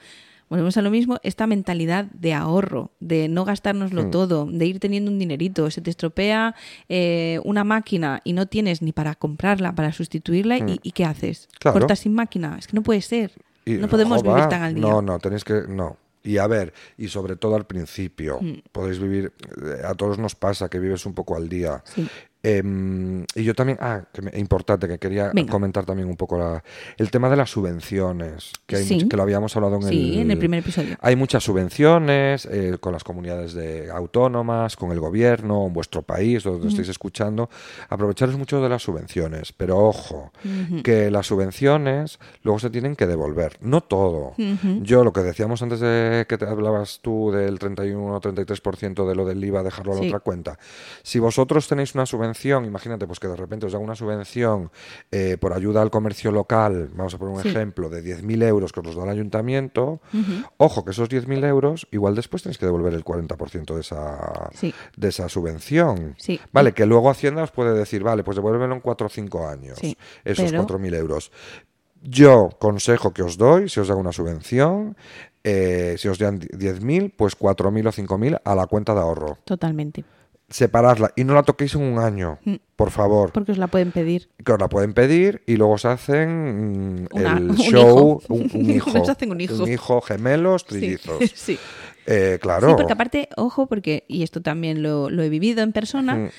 volvemos 0.51 0.77
a 0.77 0.83
lo 0.83 0.91
mismo, 0.91 1.19
esta 1.23 1.47
mentalidad 1.47 2.07
de 2.07 2.35
ahorro, 2.35 2.91
de 2.99 3.29
no 3.29 3.45
gastárnoslo 3.45 4.03
hmm. 4.03 4.11
todo, 4.11 4.47
de 4.51 4.67
ir 4.67 4.81
teniendo 4.81 5.11
un 5.11 5.19
dinerito, 5.19 5.71
se 5.71 5.81
te 5.81 5.91
estropea 5.91 6.57
eh, 6.89 7.41
una 7.45 7.65
máquina 7.65 8.21
y 8.25 8.33
no 8.33 8.47
tienes 8.47 8.83
ni 8.83 8.93
para 8.93 9.15
comprarla, 9.15 9.75
para 9.75 9.93
sustituirla, 9.93 10.59
y, 10.59 10.63
hmm. 10.63 10.79
¿qué 10.93 11.05
haces? 11.05 11.49
¿Cortas 11.63 12.01
sin 12.01 12.15
máquina? 12.15 12.57
Es 12.59 12.67
que 12.67 12.75
no 12.75 12.83
puede 12.83 13.01
ser. 13.01 13.33
no 13.65 13.89
podemos 13.89 14.23
vivir 14.23 14.49
tan 14.49 14.63
al 14.63 14.75
día. 14.75 14.83
No, 14.83 15.01
no, 15.01 15.19
tenéis 15.19 15.45
que... 15.45 15.63
No. 15.69 15.97
Y 16.23 16.37
a 16.37 16.47
ver, 16.47 16.75
y 16.99 17.09
sobre 17.09 17.37
todo 17.37 17.57
al 17.57 17.67
principio, 17.67 18.39
hmm. 18.43 18.65
podéis 18.73 18.99
vivir, 18.99 19.33
eh, 19.65 19.83
a 19.87 19.95
todos 19.95 20.19
nos 20.19 20.35
pasa 20.35 20.69
que 20.69 20.79
vives 20.79 21.07
un 21.07 21.15
poco 21.15 21.35
al 21.35 21.49
día. 21.49 21.83
Sí. 21.85 22.07
Em, 22.43 23.25
y 23.35 23.45
yo 23.45 23.55
también, 23.55 23.79
ah, 23.83 24.03
que 24.13 24.39
importante, 24.39 24.89
que 24.89 24.99
quería 24.99 25.31
comentar 25.51 25.85
también 25.85 26.09
un 26.09 26.17
poco 26.17 26.39
la, 26.39 26.65
el 26.97 27.11
tema 27.11 27.29
de 27.29 27.37
las 27.37 27.51
subvenciones, 27.51 28.53
que, 28.67 29.07
que 29.09 29.17
lo 29.17 29.23
habíamos 29.23 29.55
hablado 29.57 29.77
en, 29.77 29.89
el, 29.89 30.19
en 30.21 30.31
el 30.31 30.39
primer 30.39 30.61
episodio. 30.61 30.97
Hay 31.01 31.17
muchas 31.17 31.45
subvenciones 31.45 32.47
eh, 32.47 32.79
con 32.81 32.95
las 32.95 33.05
comunidades 33.05 33.53
de 33.53 33.91
autónomas, 33.91 34.77
con 34.77 34.91
el 34.91 35.01
gobierno, 35.01 35.67
en 35.67 35.75
vuestro 35.75 36.01
país, 36.01 36.43
donde 36.43 36.69
estáis 36.69 36.89
escuchando. 36.89 37.51
Aprovecharos 37.91 38.39
mucho 38.39 38.63
de 38.63 38.71
las 38.71 38.83
subvenciones, 38.83 39.53
pero 39.53 39.77
ojo, 39.79 40.33
que 40.83 41.11
las 41.11 41.27
subvenciones 41.27 42.19
luego 42.43 42.59
se 42.59 42.71
tienen 42.71 42.97
que 42.97 43.07
devolver, 43.07 43.59
no 43.61 43.83
todo. 43.83 44.33
Yo 44.81 45.05
lo 45.05 45.13
que 45.13 45.21
decíamos 45.21 45.61
antes 45.61 45.81
de 45.81 46.25
que 46.27 46.39
te 46.39 46.47
hablabas 46.47 47.01
tú 47.03 47.31
del 47.31 47.59
31 47.59 48.15
o 48.15 48.21
33% 48.21 49.07
de 49.07 49.15
lo 49.15 49.27
del 49.27 49.45
IVA, 49.45 49.63
dejarlo 49.63 49.93
a 49.93 49.97
la 49.97 50.07
otra 50.07 50.21
cuenta. 50.21 50.59
Si 51.03 51.19
vosotros 51.19 51.69
tenéis 51.69 51.95
una 51.95 52.07
subvención, 52.07 52.30
imagínate 52.67 53.07
pues 53.07 53.19
que 53.19 53.29
de 53.29 53.37
repente 53.37 53.67
os 53.67 53.75
haga 53.75 53.83
una 53.83 53.95
subvención 53.95 54.71
eh, 55.11 55.37
por 55.41 55.53
ayuda 55.53 55.83
al 55.83 55.91
comercio 55.91 56.31
local, 56.33 56.91
vamos 56.95 57.15
a 57.15 57.19
poner 57.19 57.35
un 57.35 57.41
ejemplo, 57.47 57.89
de 57.89 58.03
10.000 58.03 58.43
euros 58.45 58.73
que 58.73 58.81
os 58.81 58.95
da 58.95 59.05
el 59.05 59.11
ayuntamiento, 59.11 60.01
ojo 60.57 60.85
que 60.85 60.93
esos 60.93 61.09
10.000 61.09 61.45
euros 61.47 61.87
igual 61.91 62.15
después 62.15 62.43
tenéis 62.43 62.59
que 62.59 62.67
devolver 62.67 62.95
el 62.95 63.05
40% 63.05 63.75
de 63.75 63.81
esa, 63.81 64.51
de 64.97 65.09
esa 65.09 65.29
subvención. 65.29 66.17
Vale, 66.53 66.73
que 66.73 66.87
luego 66.87 67.11
Hacienda 67.11 67.43
os 67.43 67.51
puede 67.51 67.73
decir, 67.75 68.03
vale, 68.03 68.23
pues 68.23 68.37
devuélvelo 68.37 68.75
en 68.75 68.81
4 68.81 69.07
o 69.07 69.11
5 69.11 69.49
años, 69.49 69.79
esos 70.25 70.53
4.000 70.53 70.95
euros. 70.95 71.33
Yo 72.03 72.49
consejo 72.59 73.13
que 73.13 73.23
os 73.23 73.37
doy, 73.37 73.69
si 73.69 73.79
os 73.79 73.91
hago 73.91 74.01
una 74.01 74.13
subvención, 74.13 74.97
eh, 75.45 75.97
si 75.99 76.09
os 76.09 76.19
dan 76.19 76.41
10.000, 76.41 77.13
pues 77.15 77.39
4.000 77.39 77.89
o 77.89 77.93
5.000 77.93 78.41
a 78.43 78.55
la 78.55 78.67
cuenta 78.67 78.95
de 78.95 79.01
ahorro. 79.01 79.39
Totalmente 79.45 80.05
separarla 80.51 81.13
y 81.17 81.25
no 81.25 81.35
la 81.35 81.45
toquéis 81.45 81.75
en 81.77 81.83
un 81.83 81.99
año, 81.99 82.39
mm. 82.45 82.55
por 82.77 82.91
favor. 82.91 83.33
Porque 83.33 83.53
os 83.53 83.59
la 83.59 83.69
pueden 83.69 83.93
pedir. 83.93 84.29
Que 84.45 84.53
os 84.53 84.59
la 84.59 84.69
pueden 84.69 84.93
pedir 84.93 85.43
y 85.47 85.57
luego 85.57 85.79
se 85.79 85.89
hacen 85.89 87.05
mm, 87.05 87.09
el 87.15 87.57
show, 87.57 88.21
un, 88.29 88.43
hijo. 88.71 88.91
un 88.91 89.41
hijo. 89.41 89.63
un 89.63 89.73
hijo. 89.73 90.01
gemelos, 90.01 90.67
trillizos. 90.67 91.19
Sí. 91.35 91.59
Eh, 92.07 92.39
claro. 92.41 92.71
Sí, 92.71 92.75
porque 92.77 92.93
aparte, 92.93 93.29
ojo, 93.37 93.67
porque, 93.67 94.05
y 94.09 94.23
esto 94.23 94.43
también 94.43 94.83
lo, 94.83 95.09
he 95.09 95.29
vivido 95.29 95.63
en 95.63 95.73
persona, 95.73 96.31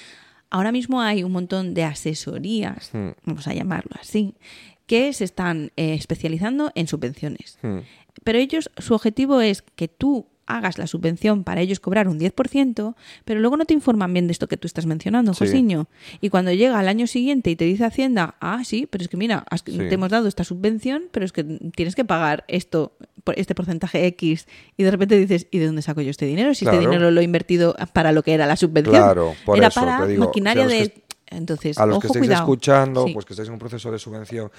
ahora 0.50 0.72
mismo 0.72 1.02
hay 1.02 1.24
un 1.24 1.32
montón 1.32 1.74
de 1.74 1.86
asesorías, 1.86 2.92
vamos 3.24 3.48
a 3.48 3.54
llamarlo 3.54 3.92
así, 4.00 4.36
que 4.86 5.14
se 5.14 5.24
están 5.24 5.72
eh, 5.78 5.94
especializando 5.94 6.72
en 6.76 6.88
subvenciones. 6.88 7.58
Pero 8.24 8.40
ellos, 8.40 8.70
su 8.78 8.94
objetivo 8.94 9.40
es 9.40 9.62
que 9.62 9.88
tú 9.88 10.28
hagas 10.58 10.78
la 10.78 10.88
subvención 10.88 11.44
para 11.44 11.62
ellos 11.62 11.80
cobrar 11.80 12.08
un 12.08 12.20
10%, 12.20 12.96
pero 13.26 13.40
luego 13.40 13.58
no 13.58 13.66
te 13.66 13.74
informan 13.74 14.14
bien 14.14 14.28
de 14.28 14.34
esto 14.34 14.48
que 14.48 14.58
tú 14.58 14.68
estás 14.68 14.86
mencionando, 14.86 15.34
Josiño. 15.34 15.88
Y 16.20 16.30
cuando 16.30 16.52
llega 16.52 16.80
al 16.80 16.88
año 16.88 17.08
siguiente 17.08 17.50
y 17.50 17.56
te 17.56 17.66
dice 17.66 17.86
Hacienda, 17.86 18.36
ah, 18.40 18.62
sí, 18.64 18.88
pero 18.90 19.04
es 19.04 19.08
que 19.08 19.18
mira, 19.18 19.46
te 19.66 19.94
hemos 19.94 20.10
dado 20.10 20.28
esta 20.28 20.44
subvención, 20.44 21.04
pero 21.12 21.26
es 21.26 21.32
que 21.32 21.44
tienes 21.76 21.96
que 21.96 22.06
pagar 22.06 22.44
esto, 22.48 22.94
este 23.36 23.56
porcentaje 23.56 24.06
X, 24.08 24.48
y 24.78 24.84
de 24.84 24.92
repente 24.92 25.18
dices, 25.18 25.48
¿y 25.52 25.60
de 25.60 25.68
dónde 25.68 25.82
saco 25.82 26.02
yo 26.02 26.10
este 26.10 26.26
dinero? 26.26 26.54
Si 26.54 26.66
este 26.66 26.80
dinero 26.80 27.12
lo 27.12 27.22
he 27.22 27.24
invertido 27.24 27.76
para 27.94 28.12
lo 28.12 28.24
que 28.24 28.34
era 28.34 28.46
la 28.46 28.56
subvención. 28.56 28.96
Claro, 28.96 29.34
por 29.46 29.58
era 29.58 29.68
eso 29.68 29.80
para 29.80 30.08
maquinaria 30.08 30.68
de... 30.68 30.94
Entonces, 31.32 31.78
a 31.78 31.86
los 31.86 32.00
que 32.00 32.08
estáis 32.08 32.30
escuchando, 32.30 33.06
pues 33.14 33.26
que 33.26 33.34
estáis 33.34 33.48
en 33.48 33.54
un 33.54 33.60
proceso 33.60 33.92
de 33.92 34.00
subvención 34.00 34.52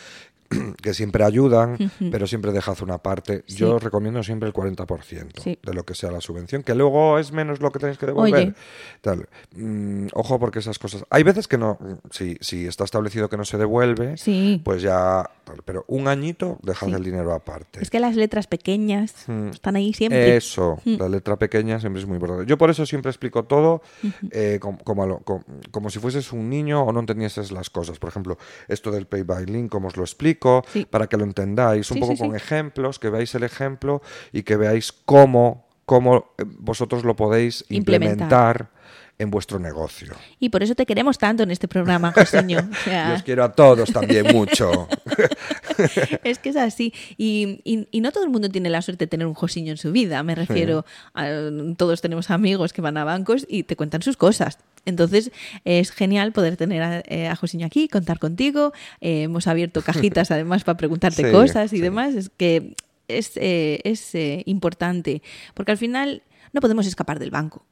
que 0.82 0.94
siempre 0.94 1.24
ayudan, 1.24 1.76
pero 2.10 2.26
siempre 2.26 2.52
dejad 2.52 2.76
una 2.82 2.98
parte. 2.98 3.44
Yo 3.46 3.76
os 3.76 3.82
recomiendo 3.82 4.22
siempre 4.22 4.48
el 4.48 4.54
40% 4.54 5.58
de 5.62 5.74
lo 5.74 5.84
que 5.84 5.94
sea 5.94 6.10
la 6.10 6.20
subvención, 6.20 6.62
que 6.62 6.74
luego 6.74 7.18
es 7.18 7.32
menos 7.32 7.60
lo 7.60 7.70
que 7.70 7.78
tenéis 7.78 7.98
que 7.98 8.06
devolver. 8.06 8.54
Tal. 9.00 9.28
Mm, 9.56 10.08
ojo, 10.14 10.38
porque 10.38 10.60
esas 10.60 10.78
cosas. 10.78 11.04
Hay 11.10 11.22
veces 11.22 11.48
que 11.48 11.58
no, 11.58 11.78
si, 12.10 12.36
si 12.40 12.66
está 12.66 12.84
establecido 12.84 13.28
que 13.28 13.36
no 13.36 13.44
se 13.44 13.58
devuelve, 13.58 14.14
pues 14.64 14.82
ya. 14.82 15.28
Pero 15.64 15.84
un 15.88 16.08
añito, 16.08 16.58
dejad 16.62 16.94
el 16.94 17.04
dinero 17.04 17.34
aparte. 17.34 17.80
Es 17.82 17.90
que 17.90 18.00
las 18.00 18.16
letras 18.16 18.46
pequeñas 18.46 19.26
están 19.52 19.76
ahí 19.76 19.92
siempre. 19.92 20.36
Eso, 20.36 20.80
la 20.84 21.08
letra 21.08 21.36
pequeña 21.36 21.80
siempre 21.80 22.00
es 22.00 22.06
muy 22.06 22.16
importante. 22.16 22.46
Yo 22.46 22.56
por 22.56 22.70
eso 22.70 22.86
siempre 22.86 23.10
explico 23.10 23.44
todo 23.44 23.82
eh, 24.30 24.58
como, 24.60 24.78
como, 25.70 25.90
si 25.90 25.98
fueses 25.98 26.32
un 26.32 26.48
niño 26.48 26.61
o 26.70 26.92
no 26.92 27.00
entendieses 27.00 27.50
las 27.52 27.70
cosas. 27.70 27.98
Por 27.98 28.10
ejemplo, 28.10 28.38
esto 28.68 28.90
del 28.90 29.06
pay 29.06 29.22
by 29.22 29.46
link, 29.46 29.70
como 29.70 29.88
os 29.88 29.96
lo 29.96 30.04
explico 30.04 30.64
para 30.90 31.06
que 31.06 31.16
lo 31.16 31.24
entendáis, 31.24 31.90
un 31.90 32.00
poco 32.00 32.16
con 32.16 32.36
ejemplos, 32.36 32.98
que 32.98 33.10
veáis 33.10 33.34
el 33.34 33.42
ejemplo 33.42 34.02
y 34.32 34.42
que 34.42 34.56
veáis 34.56 34.92
cómo, 34.92 35.66
cómo 35.84 36.34
eh, 36.38 36.44
vosotros 36.46 37.04
lo 37.04 37.16
podéis 37.16 37.64
implementar. 37.68 38.70
En 39.22 39.30
vuestro 39.30 39.58
negocio. 39.58 40.14
Y 40.38 40.50
por 40.50 40.62
eso 40.62 40.74
te 40.74 40.84
queremos 40.84 41.18
tanto 41.18 41.42
en 41.42 41.50
este 41.50 41.68
programa, 41.68 42.12
Joseño. 42.12 42.58
O 43.12 43.14
os 43.14 43.22
quiero 43.22 43.44
a 43.44 43.52
todos 43.52 43.92
también 43.92 44.26
mucho. 44.32 44.88
es 46.24 46.38
que 46.38 46.50
es 46.50 46.56
así. 46.56 46.92
Y, 47.16 47.88
no 48.00 48.12
todo 48.12 48.24
el 48.24 48.30
mundo 48.30 48.48
tiene 48.48 48.68
la 48.68 48.82
suerte 48.82 49.04
de 49.04 49.08
tener 49.08 49.26
un 49.26 49.34
Josiño 49.34 49.70
en 49.70 49.78
su 49.78 49.92
vida. 49.92 50.22
Me 50.22 50.34
refiero 50.34 50.84
a 51.14 51.28
todos 51.76 52.00
tenemos 52.00 52.30
amigos 52.30 52.72
que 52.72 52.82
van 52.82 52.96
a 52.96 53.04
bancos 53.04 53.46
y 53.48 53.62
te 53.62 53.76
cuentan 53.76 54.02
sus 54.02 54.16
cosas. 54.16 54.58
Entonces 54.84 55.30
es 55.64 55.92
genial 55.92 56.32
poder 56.32 56.56
tener 56.56 56.82
a, 56.82 57.02
eh, 57.06 57.32
Josiño 57.38 57.66
aquí, 57.66 57.88
contar 57.88 58.18
contigo. 58.18 58.72
Eh, 59.00 59.22
hemos 59.22 59.46
abierto 59.46 59.82
cajitas 59.82 60.30
además 60.32 60.64
para 60.64 60.76
preguntarte 60.76 61.30
cosas 61.30 61.72
y 61.72 61.80
demás. 61.80 62.14
Es 62.14 62.30
que 62.30 62.74
es, 63.08 63.32
eh, 63.36 63.80
es 63.84 64.12
importante 64.46 65.22
porque 65.54 65.72
al 65.72 65.78
final 65.78 66.22
no 66.52 66.60
podemos 66.60 66.86
escapar 66.86 67.18
del 67.18 67.30
banco. 67.30 67.64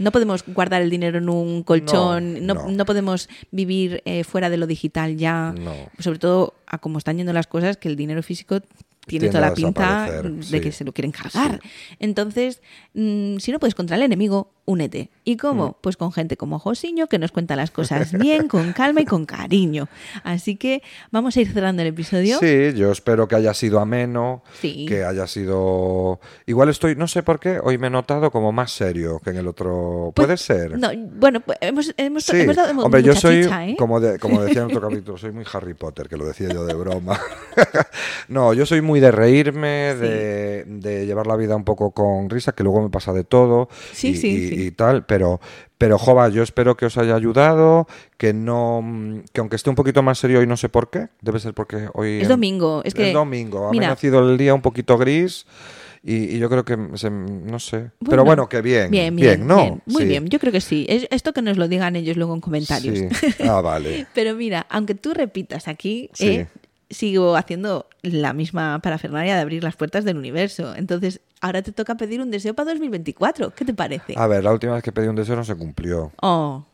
No 0.00 0.10
podemos 0.10 0.44
guardar 0.46 0.82
el 0.82 0.90
dinero 0.90 1.18
en 1.18 1.28
un 1.28 1.62
colchón, 1.62 2.44
no, 2.44 2.68
no. 2.68 2.84
podemos 2.84 3.28
vivir 3.52 4.02
fuera 4.24 4.50
de 4.50 4.56
lo 4.56 4.66
digital 4.66 5.16
ya, 5.16 5.54
sobre 5.98 6.18
todo 6.18 6.54
a 6.66 6.78
cómo 6.78 6.98
están 6.98 7.18
yendo 7.18 7.32
las 7.32 7.46
cosas, 7.46 7.76
que 7.76 7.88
el 7.88 7.96
dinero 7.96 8.22
físico 8.22 8.60
tiene 9.06 9.28
toda 9.28 9.40
la 9.40 9.54
pinta 9.54 10.22
de 10.22 10.60
que 10.60 10.72
se 10.72 10.84
lo 10.84 10.92
quieren 10.92 11.12
cargar. 11.12 11.60
Entonces, 11.98 12.62
mm, 12.94 13.38
si 13.38 13.52
no 13.52 13.58
puedes 13.58 13.74
contra 13.74 13.96
el 13.96 14.02
enemigo, 14.02 14.52
únete. 14.70 15.10
¿Y 15.24 15.36
cómo? 15.36 15.68
Mm. 15.68 15.74
Pues 15.80 15.96
con 15.96 16.12
gente 16.12 16.36
como 16.36 16.58
Josiño, 16.58 17.08
que 17.08 17.18
nos 17.18 17.32
cuenta 17.32 17.56
las 17.56 17.70
cosas 17.70 18.12
bien, 18.18 18.48
con 18.48 18.72
calma 18.72 19.00
y 19.00 19.04
con 19.04 19.26
cariño. 19.26 19.88
Así 20.22 20.56
que 20.56 20.82
vamos 21.10 21.36
a 21.36 21.40
ir 21.40 21.52
cerrando 21.52 21.82
el 21.82 21.88
episodio. 21.88 22.38
Sí, 22.38 22.72
yo 22.74 22.92
espero 22.92 23.26
que 23.26 23.34
haya 23.34 23.52
sido 23.52 23.80
ameno, 23.80 24.42
que 24.60 25.04
haya 25.04 25.26
sido... 25.26 26.20
Igual 26.46 26.68
estoy, 26.68 26.94
no 26.96 27.08
sé 27.08 27.22
por 27.22 27.40
qué, 27.40 27.58
hoy 27.62 27.78
me 27.78 27.88
he 27.88 27.90
notado 27.90 28.30
como 28.30 28.52
más 28.52 28.72
serio 28.72 29.20
que 29.22 29.30
en 29.30 29.36
el 29.36 29.48
otro. 29.48 30.12
Pues, 30.14 30.26
¿Puede 30.26 30.36
ser? 30.36 30.78
No, 30.78 30.90
bueno, 31.18 31.40
pues, 31.40 31.58
hemos, 31.60 31.92
hemos, 31.96 32.26
dado 32.56 32.80
Hombre, 32.82 33.02
yo 33.02 33.14
soy, 33.14 33.48
¿eh? 33.50 33.74
como, 33.76 34.00
como 34.20 34.42
decía 34.42 34.62
en 34.62 34.68
otro 34.68 34.80
capítulo, 34.88 35.18
soy 35.18 35.32
muy 35.32 35.44
Harry 35.52 35.74
Potter, 35.74 36.08
que 36.08 36.16
lo 36.16 36.26
decía 36.26 36.48
yo 36.48 36.64
de 36.64 36.74
broma. 36.74 37.18
no, 38.28 38.54
yo 38.54 38.66
soy 38.66 38.80
muy 38.80 39.00
de 39.00 39.10
reírme, 39.10 39.94
de, 39.94 41.06
llevar 41.06 41.26
la 41.26 41.36
vida 41.36 41.56
un 41.56 41.64
poco 41.64 41.90
con 41.90 42.30
risa, 42.30 42.52
que 42.52 42.62
luego 42.62 42.82
me 42.82 42.90
pasa 42.90 43.12
de 43.12 43.24
todo. 43.24 43.68
Sí, 43.92 44.14
sí, 44.14 44.28
y 44.52 44.59
tal, 44.70 45.04
pero, 45.06 45.40
pero 45.78 45.98
Jova, 45.98 46.28
yo 46.28 46.42
espero 46.42 46.76
que 46.76 46.86
os 46.86 46.98
haya 46.98 47.14
ayudado, 47.14 47.86
que 48.16 48.32
no, 48.32 48.84
que 49.32 49.40
aunque 49.40 49.56
esté 49.56 49.70
un 49.70 49.76
poquito 49.76 50.02
más 50.02 50.18
serio 50.18 50.40
hoy 50.40 50.46
no 50.46 50.56
sé 50.56 50.68
por 50.68 50.90
qué, 50.90 51.08
debe 51.20 51.40
ser 51.40 51.54
porque 51.54 51.88
hoy 51.94 52.20
es 52.20 52.28
domingo, 52.28 52.82
es 52.84 52.94
que 52.94 53.12
domingo, 53.12 53.70
ha 53.70 53.74
nacido 53.74 54.30
el 54.30 54.38
día 54.38 54.54
un 54.54 54.62
poquito 54.62 54.98
gris. 54.98 55.46
Y, 56.02 56.38
yo 56.38 56.48
creo 56.48 56.64
que, 56.64 56.78
no 56.78 57.58
sé. 57.58 57.90
pero 58.08 58.24
bueno, 58.24 58.48
que 58.48 58.62
bien. 58.62 58.90
Bien, 58.90 59.14
bien, 59.14 59.46
¿no? 59.46 59.80
Muy 59.84 60.06
bien, 60.06 60.26
yo 60.28 60.38
creo 60.38 60.52
que 60.52 60.62
sí. 60.62 60.86
Es, 60.88 61.06
esto 61.10 61.34
que 61.34 61.42
nos 61.42 61.58
lo 61.58 61.68
digan 61.68 61.94
ellos 61.94 62.16
luego 62.16 62.34
en 62.34 62.40
comentarios. 62.40 63.00
Ah, 63.40 63.60
vale. 63.60 64.06
pero 64.14 64.34
mira, 64.34 64.66
aunque 64.70 64.94
tú 64.94 65.12
repitas 65.12 65.68
aquí, 65.68 66.10
eh, 66.18 66.46
sigo 66.88 67.36
haciendo 67.36 67.88
la 68.02 68.32
misma 68.32 68.80
parafernalia 68.80 69.34
de 69.34 69.40
abrir 69.40 69.62
las 69.62 69.76
puertas 69.76 70.04
del 70.04 70.16
universo. 70.16 70.74
Entonces, 70.74 71.20
ahora 71.40 71.62
te 71.62 71.72
toca 71.72 71.96
pedir 71.96 72.20
un 72.20 72.30
deseo 72.30 72.54
para 72.54 72.70
2024. 72.70 73.54
¿Qué 73.54 73.64
te 73.64 73.74
parece? 73.74 74.14
A 74.16 74.26
ver, 74.26 74.44
la 74.44 74.52
última 74.52 74.74
vez 74.74 74.82
que 74.82 74.92
pedí 74.92 75.08
un 75.08 75.16
deseo 75.16 75.36
no 75.36 75.44
se 75.44 75.54
cumplió. 75.54 76.12
Oh. 76.22 76.64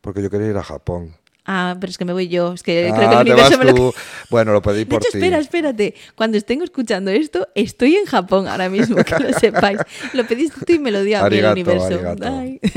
Porque 0.00 0.22
yo 0.22 0.30
quería 0.30 0.48
ir 0.48 0.56
a 0.56 0.62
Japón. 0.62 1.14
Ah, 1.46 1.76
pero 1.80 1.90
es 1.90 1.98
que 1.98 2.04
me 2.04 2.12
voy 2.12 2.28
yo. 2.28 2.52
Es 2.52 2.62
que 2.62 2.90
Ah, 2.90 2.96
creo 2.96 3.08
que 3.10 3.16
el 3.16 3.24
te 3.24 3.32
universo 3.32 3.58
me 3.58 3.64
lo... 3.72 3.94
Bueno, 4.30 4.52
lo 4.52 4.62
pedí 4.62 4.84
por 4.84 5.00
ti. 5.00 5.08
espera, 5.12 5.38
espérate. 5.38 5.94
Cuando 6.14 6.36
estén 6.36 6.62
escuchando 6.62 7.10
esto, 7.10 7.48
estoy 7.54 7.96
en 7.96 8.04
Japón 8.06 8.46
ahora 8.46 8.68
mismo, 8.68 8.96
que 9.02 9.18
lo 9.18 9.32
sepáis. 9.38 9.80
Lo 10.12 10.24
pediste 10.26 10.64
tú 10.64 10.72
y 10.74 10.78
me 10.78 10.90
lo 10.90 11.02
dio 11.02 11.18
a 11.24 11.28
mí 11.28 11.38
el 11.38 11.46
universo. 11.46 11.98
Ay. 12.22 12.60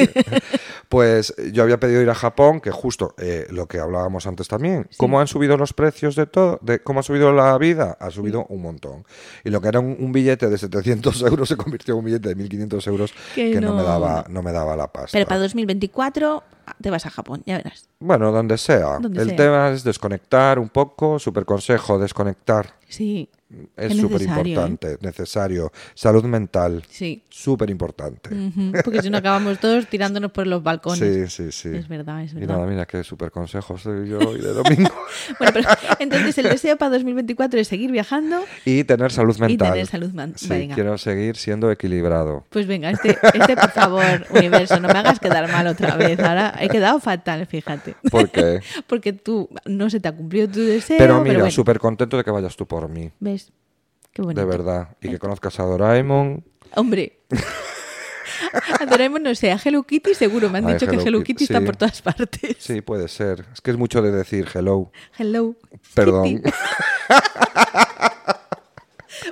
Pues 0.89 1.34
yo 1.51 1.64
había 1.64 1.80
pedido 1.80 2.01
ir 2.03 2.09
a 2.11 2.16
Japón, 2.16 2.61
que 2.61 2.70
justo 2.70 3.16
eh, 3.18 3.47
lo 3.49 3.68
que 3.68 3.80
hablábamos 3.80 4.28
antes 4.28 4.47
también. 4.47 4.88
¿Cómo 4.97 5.20
han 5.20 5.26
subido 5.28 5.57
los 5.57 5.74
precios 5.74 6.16
de 6.16 6.28
todo? 6.28 6.59
De, 6.61 6.84
¿Cómo 6.84 6.99
ha 6.99 7.03
subido 7.03 7.32
la 7.34 7.57
vida? 7.57 7.97
Ha 7.99 8.11
subido 8.11 8.45
un 8.49 8.61
montón. 8.61 9.03
Y 9.43 9.49
lo 9.49 9.59
que 9.59 9.70
era 9.70 9.80
un, 9.80 9.97
un 9.99 10.11
billete 10.11 10.49
de 10.49 10.57
700 10.57 11.22
euros 11.24 11.49
se 11.49 11.57
convirtió 11.57 11.95
en 11.95 11.99
un 11.99 12.05
billete 12.05 12.36
de 12.36 12.38
1.500 12.38 12.88
euros 12.88 13.14
Que 13.34 13.51
que, 13.53 13.59
no. 13.61 13.70
no. 13.70 13.78
me 13.78 13.84
daba, 13.84 14.26
no 14.30 14.43
me 14.43 14.51
daba 14.51 14.76
la 14.76 14.91
pasta. 14.91 15.09
Pero 15.14 15.26
para 15.26 15.39
2024 15.41 16.43
te 16.80 16.89
vas 16.91 17.05
a 17.07 17.09
Japón, 17.09 17.41
ya 17.47 17.57
verás. 17.57 17.89
Bueno, 17.99 18.32
donde 18.32 18.53
sea. 18.58 18.99
Donde 18.99 19.22
El 19.22 19.30
sea. 19.30 19.38
tema 19.38 19.70
es 19.70 19.84
desconectar 19.84 20.60
un 20.60 20.70
poco. 20.70 21.20
Super 21.20 21.45
consejo, 21.45 21.97
desconectar. 21.99 22.74
Sí, 22.88 23.30
Es 23.78 23.95
súper 23.97 24.22
necesario, 24.22 24.43
¿eh? 24.43 24.49
importante, 24.68 24.97
necesario. 25.01 25.72
Salud 25.93 26.24
mental, 26.26 26.84
sí. 26.89 27.24
súper 27.30 27.70
importante. 27.70 28.30
Porque 28.84 29.01
si 29.01 29.10
no 29.10 29.18
acabamos 29.18 29.60
todos 29.60 29.88
tirándonos 29.88 30.32
por 30.32 30.47
los 30.47 30.64
balcones. 30.64 30.99
Sí, 30.99 31.28
sí, 31.30 31.51
sí. 31.51 31.76
Es 31.76 31.88
verdad, 31.88 32.24
es 32.24 32.32
Y 32.34 32.36
verdad. 32.36 32.56
nada, 32.56 32.68
mira 32.68 32.86
qué 32.86 33.04
súper 33.04 33.32
consejo 33.32 33.78
soy 33.78 34.10
yo 34.10 34.20
hoy 34.20 34.39
de 34.41 34.54
domingo. 34.54 34.89
Bueno, 35.39 35.54
pero 35.54 35.70
entonces 35.99 36.38
el 36.39 36.49
deseo 36.49 36.76
para 36.78 36.91
2024 36.91 37.60
es 37.60 37.68
seguir 37.68 37.91
viajando. 37.91 38.43
y 38.66 38.84
tener 38.84 39.12
salud 39.12 39.38
mental. 39.38 39.72
tener 39.72 39.88
salud 39.88 40.12
men- 40.12 40.34
Sí, 40.38 40.49
venga. 40.49 40.76
quiero 40.76 40.97
seguir 40.97 41.38
siendo 41.38 41.72
equilibrado. 41.72 42.45
Pues 42.49 42.68
venga, 42.68 42.89
este, 42.89 43.18
este 43.34 43.56
por 43.56 43.72
favor, 43.72 44.26
universo, 44.32 44.80
no 44.80 44.88
me 44.89 44.99
hagas 44.99 45.20
quedar 45.20 45.49
mal 45.51 45.68
otra 45.68 45.95
vez. 45.95 46.20
Ahora 46.20 46.56
he 46.60 46.68
quedado 46.70 46.99
fatal, 46.99 47.45
fíjate. 47.47 47.95
¿Por 48.12 48.30
qué? 48.30 48.62
Porque 48.88 49.14
tú 49.14 49.49
no 49.66 49.89
se 49.89 49.99
te 49.99 50.08
ha 50.08 50.12
cumplido 50.16 50.47
tu 50.49 50.60
deseo. 50.62 50.97
Pero 50.97 51.22
mira, 51.22 51.36
bueno, 51.39 51.51
súper 51.51 51.80
contento 51.80 52.18
de 52.18 52.24
que 52.24 52.32
vayas 52.32 52.56
tú 52.56 52.66
por 52.68 52.89
mí. 52.89 53.12
¿Ves? 53.20 53.42
Qué 54.14 54.22
bonito. 54.22 54.41
De 54.41 54.47
verdad. 54.47 54.95
Y 55.01 55.09
que 55.09 55.20
conozcas 55.20 55.59
a 55.59 55.64
Doraemon. 55.64 56.43
Hombre. 56.76 57.20
A 58.80 58.86
Doraemon 58.86 59.24
no 59.24 59.34
sé, 59.34 59.51
a 59.51 59.59
Hello 59.64 59.84
Kitty 59.84 60.14
seguro. 60.14 60.49
Me 60.49 60.59
han 60.59 60.68
Ay, 60.68 60.74
dicho 60.74 60.86
que 60.86 60.93
Hello 60.93 61.03
Hello 61.07 61.20
Kitty, 61.20 61.34
Kitty 61.34 61.43
está 61.45 61.59
sí. 61.59 61.66
por 61.66 61.76
todas 61.76 62.01
partes. 62.01 62.57
Sí, 62.59 62.82
puede 62.82 63.07
ser. 63.07 63.45
Es 63.51 63.61
que 63.61 63.72
es 63.72 63.78
mucho 63.78 64.01
de 64.01 64.11
decir 64.11 64.47
hello. 64.53 64.91
Hello. 65.18 65.55
Perdón. 65.95 66.43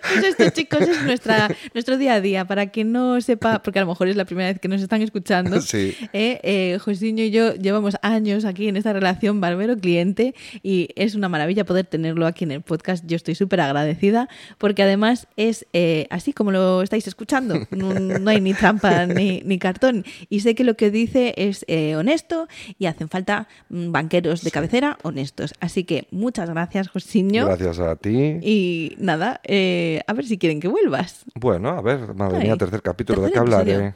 Pues 0.02 0.24
esto, 0.24 0.50
chicos, 0.50 0.82
es 0.82 1.04
nuestra, 1.04 1.50
nuestro 1.74 1.98
día 1.98 2.16
a 2.16 2.22
día. 2.22 2.46
Para 2.46 2.68
quien 2.68 2.92
no 2.92 3.20
sepa, 3.22 3.62
porque 3.64 3.80
a 3.80 3.84
lo 3.84 3.88
mejor 3.88 4.08
es 4.08 4.16
la 4.16 4.26
primera 4.26 4.50
vez 4.52 4.60
que 4.60 4.68
nos 4.68 4.82
están 4.82 5.02
escuchando, 5.02 5.62
Sí. 5.62 5.96
eh, 6.14 6.40
eh, 6.44 6.78
Josiño 6.80 7.24
y 7.24 7.32
yo 7.32 7.54
llevamos 7.56 7.96
años 8.02 8.46
aquí 8.46 8.68
en 8.68 8.78
esta 8.78 8.94
relación 8.94 9.42
barbero-cliente 9.42 10.34
y 10.64 10.90
es 10.96 11.16
una 11.16 11.30
maravilla 11.30 11.66
poder 11.66 11.86
tenerlo 11.86 12.28
aquí 12.28 12.44
en 12.44 12.52
el 12.52 12.62
podcast. 12.62 13.06
Yo 13.08 13.16
estoy 13.16 13.36
súper 13.36 13.62
agradecida 13.62 14.28
porque 14.58 14.84
además 14.84 15.28
es 15.38 15.66
eh, 15.74 16.08
así 16.10 16.34
como 16.34 16.52
lo 16.52 16.82
estáis 16.82 17.08
escuchando. 17.08 17.56
No, 17.72 17.94
no 17.94 18.30
hay 18.30 18.42
ni 18.42 18.54
trampa 18.54 19.06
ni, 19.08 19.42
ni 19.46 19.58
cartón. 19.58 20.04
Y 20.30 20.42
sé 20.42 20.56
que 20.56 20.64
lo 20.64 20.76
que 20.76 20.92
dice 20.92 21.34
es 21.38 21.66
eh, 21.68 21.96
honesto 21.96 22.48
y 22.78 22.86
hacen 22.86 23.08
falta 23.10 23.48
mm, 23.70 23.92
banqueros 23.92 24.44
de 24.44 24.52
cabecera 24.52 24.98
honestos. 25.04 25.54
Así 25.62 25.84
que 25.84 26.08
muchas 26.12 26.50
gracias, 26.50 26.90
Josiño. 26.90 27.46
Gracias 27.46 27.80
a 27.80 27.96
ti. 27.96 28.38
Y 28.42 28.96
nada, 29.00 29.40
eh, 29.46 29.71
a 30.08 30.14
ver 30.14 30.26
si 30.26 30.38
quieren 30.38 30.60
que 30.60 30.68
vuelvas. 30.68 31.26
Bueno, 31.36 31.70
a 31.70 31.82
ver, 31.82 32.14
madre 32.14 32.38
Ay, 32.38 32.44
mía, 32.46 32.58
tercer 32.58 32.82
capítulo. 32.82 33.22
¿De 33.22 33.32
qué 33.32 33.40
hablaré? 33.40 33.96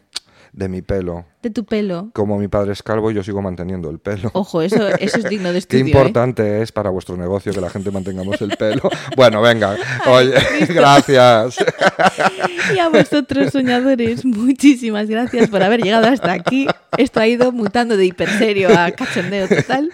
De 0.55 0.69
mi 0.69 0.81
pelo. 0.81 1.25
De 1.43 1.49
tu 1.49 1.65
pelo. 1.65 2.11
Como 2.13 2.39
mi 2.39 2.47
padre 2.47 2.71
es 2.71 2.81
calvo, 2.81 3.11
yo 3.11 3.21
sigo 3.23 3.41
manteniendo 3.41 3.89
el 3.89 3.99
pelo. 3.99 4.31
Ojo, 4.31 4.61
eso, 4.61 4.87
eso 4.87 5.17
es 5.17 5.25
digno 5.25 5.49
de 5.49 5.53
Qué 5.55 5.57
estudio. 5.59 5.83
¿eh? 5.83 5.87
importante 5.89 6.61
es 6.61 6.71
para 6.71 6.89
vuestro 6.91 7.17
negocio 7.17 7.51
que 7.51 7.59
la 7.59 7.69
gente 7.69 7.91
mantengamos 7.91 8.41
el 8.41 8.55
pelo. 8.55 8.81
Bueno, 9.17 9.41
venga. 9.41 9.75
Oye, 10.07 10.33
gracias. 10.69 11.57
Y 12.73 12.79
a 12.79 12.87
vosotros, 12.87 13.51
soñadores, 13.51 14.23
muchísimas 14.25 15.07
gracias 15.07 15.49
por 15.49 15.61
haber 15.61 15.81
llegado 15.81 16.07
hasta 16.07 16.31
aquí. 16.31 16.67
Esto 16.97 17.19
ha 17.19 17.27
ido 17.27 17.51
mutando 17.51 17.97
de 17.97 18.05
hiperserio 18.05 18.69
a 18.69 18.91
cachondeo 18.91 19.47
total. 19.49 19.91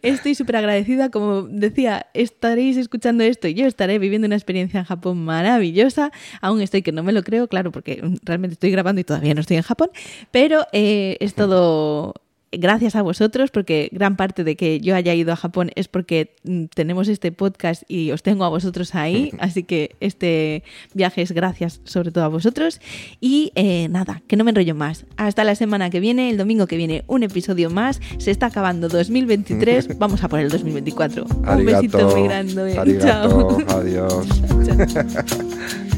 Estoy 0.00 0.34
súper 0.34 0.56
agradecida. 0.56 1.10
Como 1.10 1.42
decía, 1.42 2.06
estaréis 2.14 2.78
escuchando 2.78 3.24
esto 3.24 3.46
y 3.46 3.54
yo 3.54 3.66
estaré 3.66 3.98
viviendo 3.98 4.26
una 4.26 4.36
experiencia 4.36 4.80
en 4.80 4.86
Japón 4.86 5.24
maravillosa. 5.24 6.10
Aún 6.40 6.62
estoy 6.62 6.80
que 6.82 6.92
no 6.92 7.02
me 7.02 7.12
lo 7.12 7.22
creo, 7.22 7.46
claro, 7.46 7.72
porque 7.72 8.02
realmente 8.22 8.54
estoy 8.54 8.70
grabando 8.70 9.00
y 9.02 9.04
todavía 9.04 9.34
no 9.34 9.42
estoy 9.42 9.58
en 9.58 9.62
Japón. 9.62 9.90
Pero 10.30 10.66
eh, 10.72 11.16
es 11.20 11.34
todo 11.34 12.14
gracias 12.52 12.96
a 12.96 13.02
vosotros, 13.02 13.50
porque 13.50 13.88
gran 13.92 14.16
parte 14.16 14.44
de 14.44 14.56
que 14.56 14.80
yo 14.80 14.94
haya 14.94 15.14
ido 15.14 15.32
a 15.32 15.36
Japón 15.36 15.70
es 15.74 15.88
porque 15.88 16.34
mm, 16.44 16.64
tenemos 16.74 17.08
este 17.08 17.32
podcast 17.32 17.82
y 17.88 18.10
os 18.12 18.22
tengo 18.22 18.44
a 18.44 18.48
vosotros 18.48 18.94
ahí, 18.94 19.32
así 19.38 19.62
que 19.64 19.96
este 20.00 20.62
viaje 20.94 21.22
es 21.22 21.32
gracias 21.32 21.80
sobre 21.84 22.10
todo 22.10 22.24
a 22.24 22.28
vosotros. 22.28 22.80
Y 23.20 23.52
eh, 23.54 23.88
nada, 23.88 24.22
que 24.26 24.36
no 24.36 24.44
me 24.44 24.50
enrollo 24.50 24.74
más. 24.74 25.04
Hasta 25.16 25.44
la 25.44 25.54
semana 25.54 25.90
que 25.90 26.00
viene, 26.00 26.30
el 26.30 26.36
domingo 26.36 26.66
que 26.66 26.76
viene, 26.76 27.04
un 27.06 27.22
episodio 27.22 27.70
más. 27.70 28.00
Se 28.18 28.30
está 28.30 28.46
acabando 28.46 28.88
2023, 28.88 29.98
vamos 29.98 30.22
a 30.24 30.28
por 30.28 30.40
el 30.40 30.48
2024. 30.48 31.24
Un 31.24 31.64
besito 31.64 31.98
Arigato. 31.98 32.16
muy 32.16 32.28
grande. 32.28 32.78
Arigato. 32.78 33.58
Chao. 33.66 33.78
Adiós. 33.78 34.26
¿No 35.88 35.97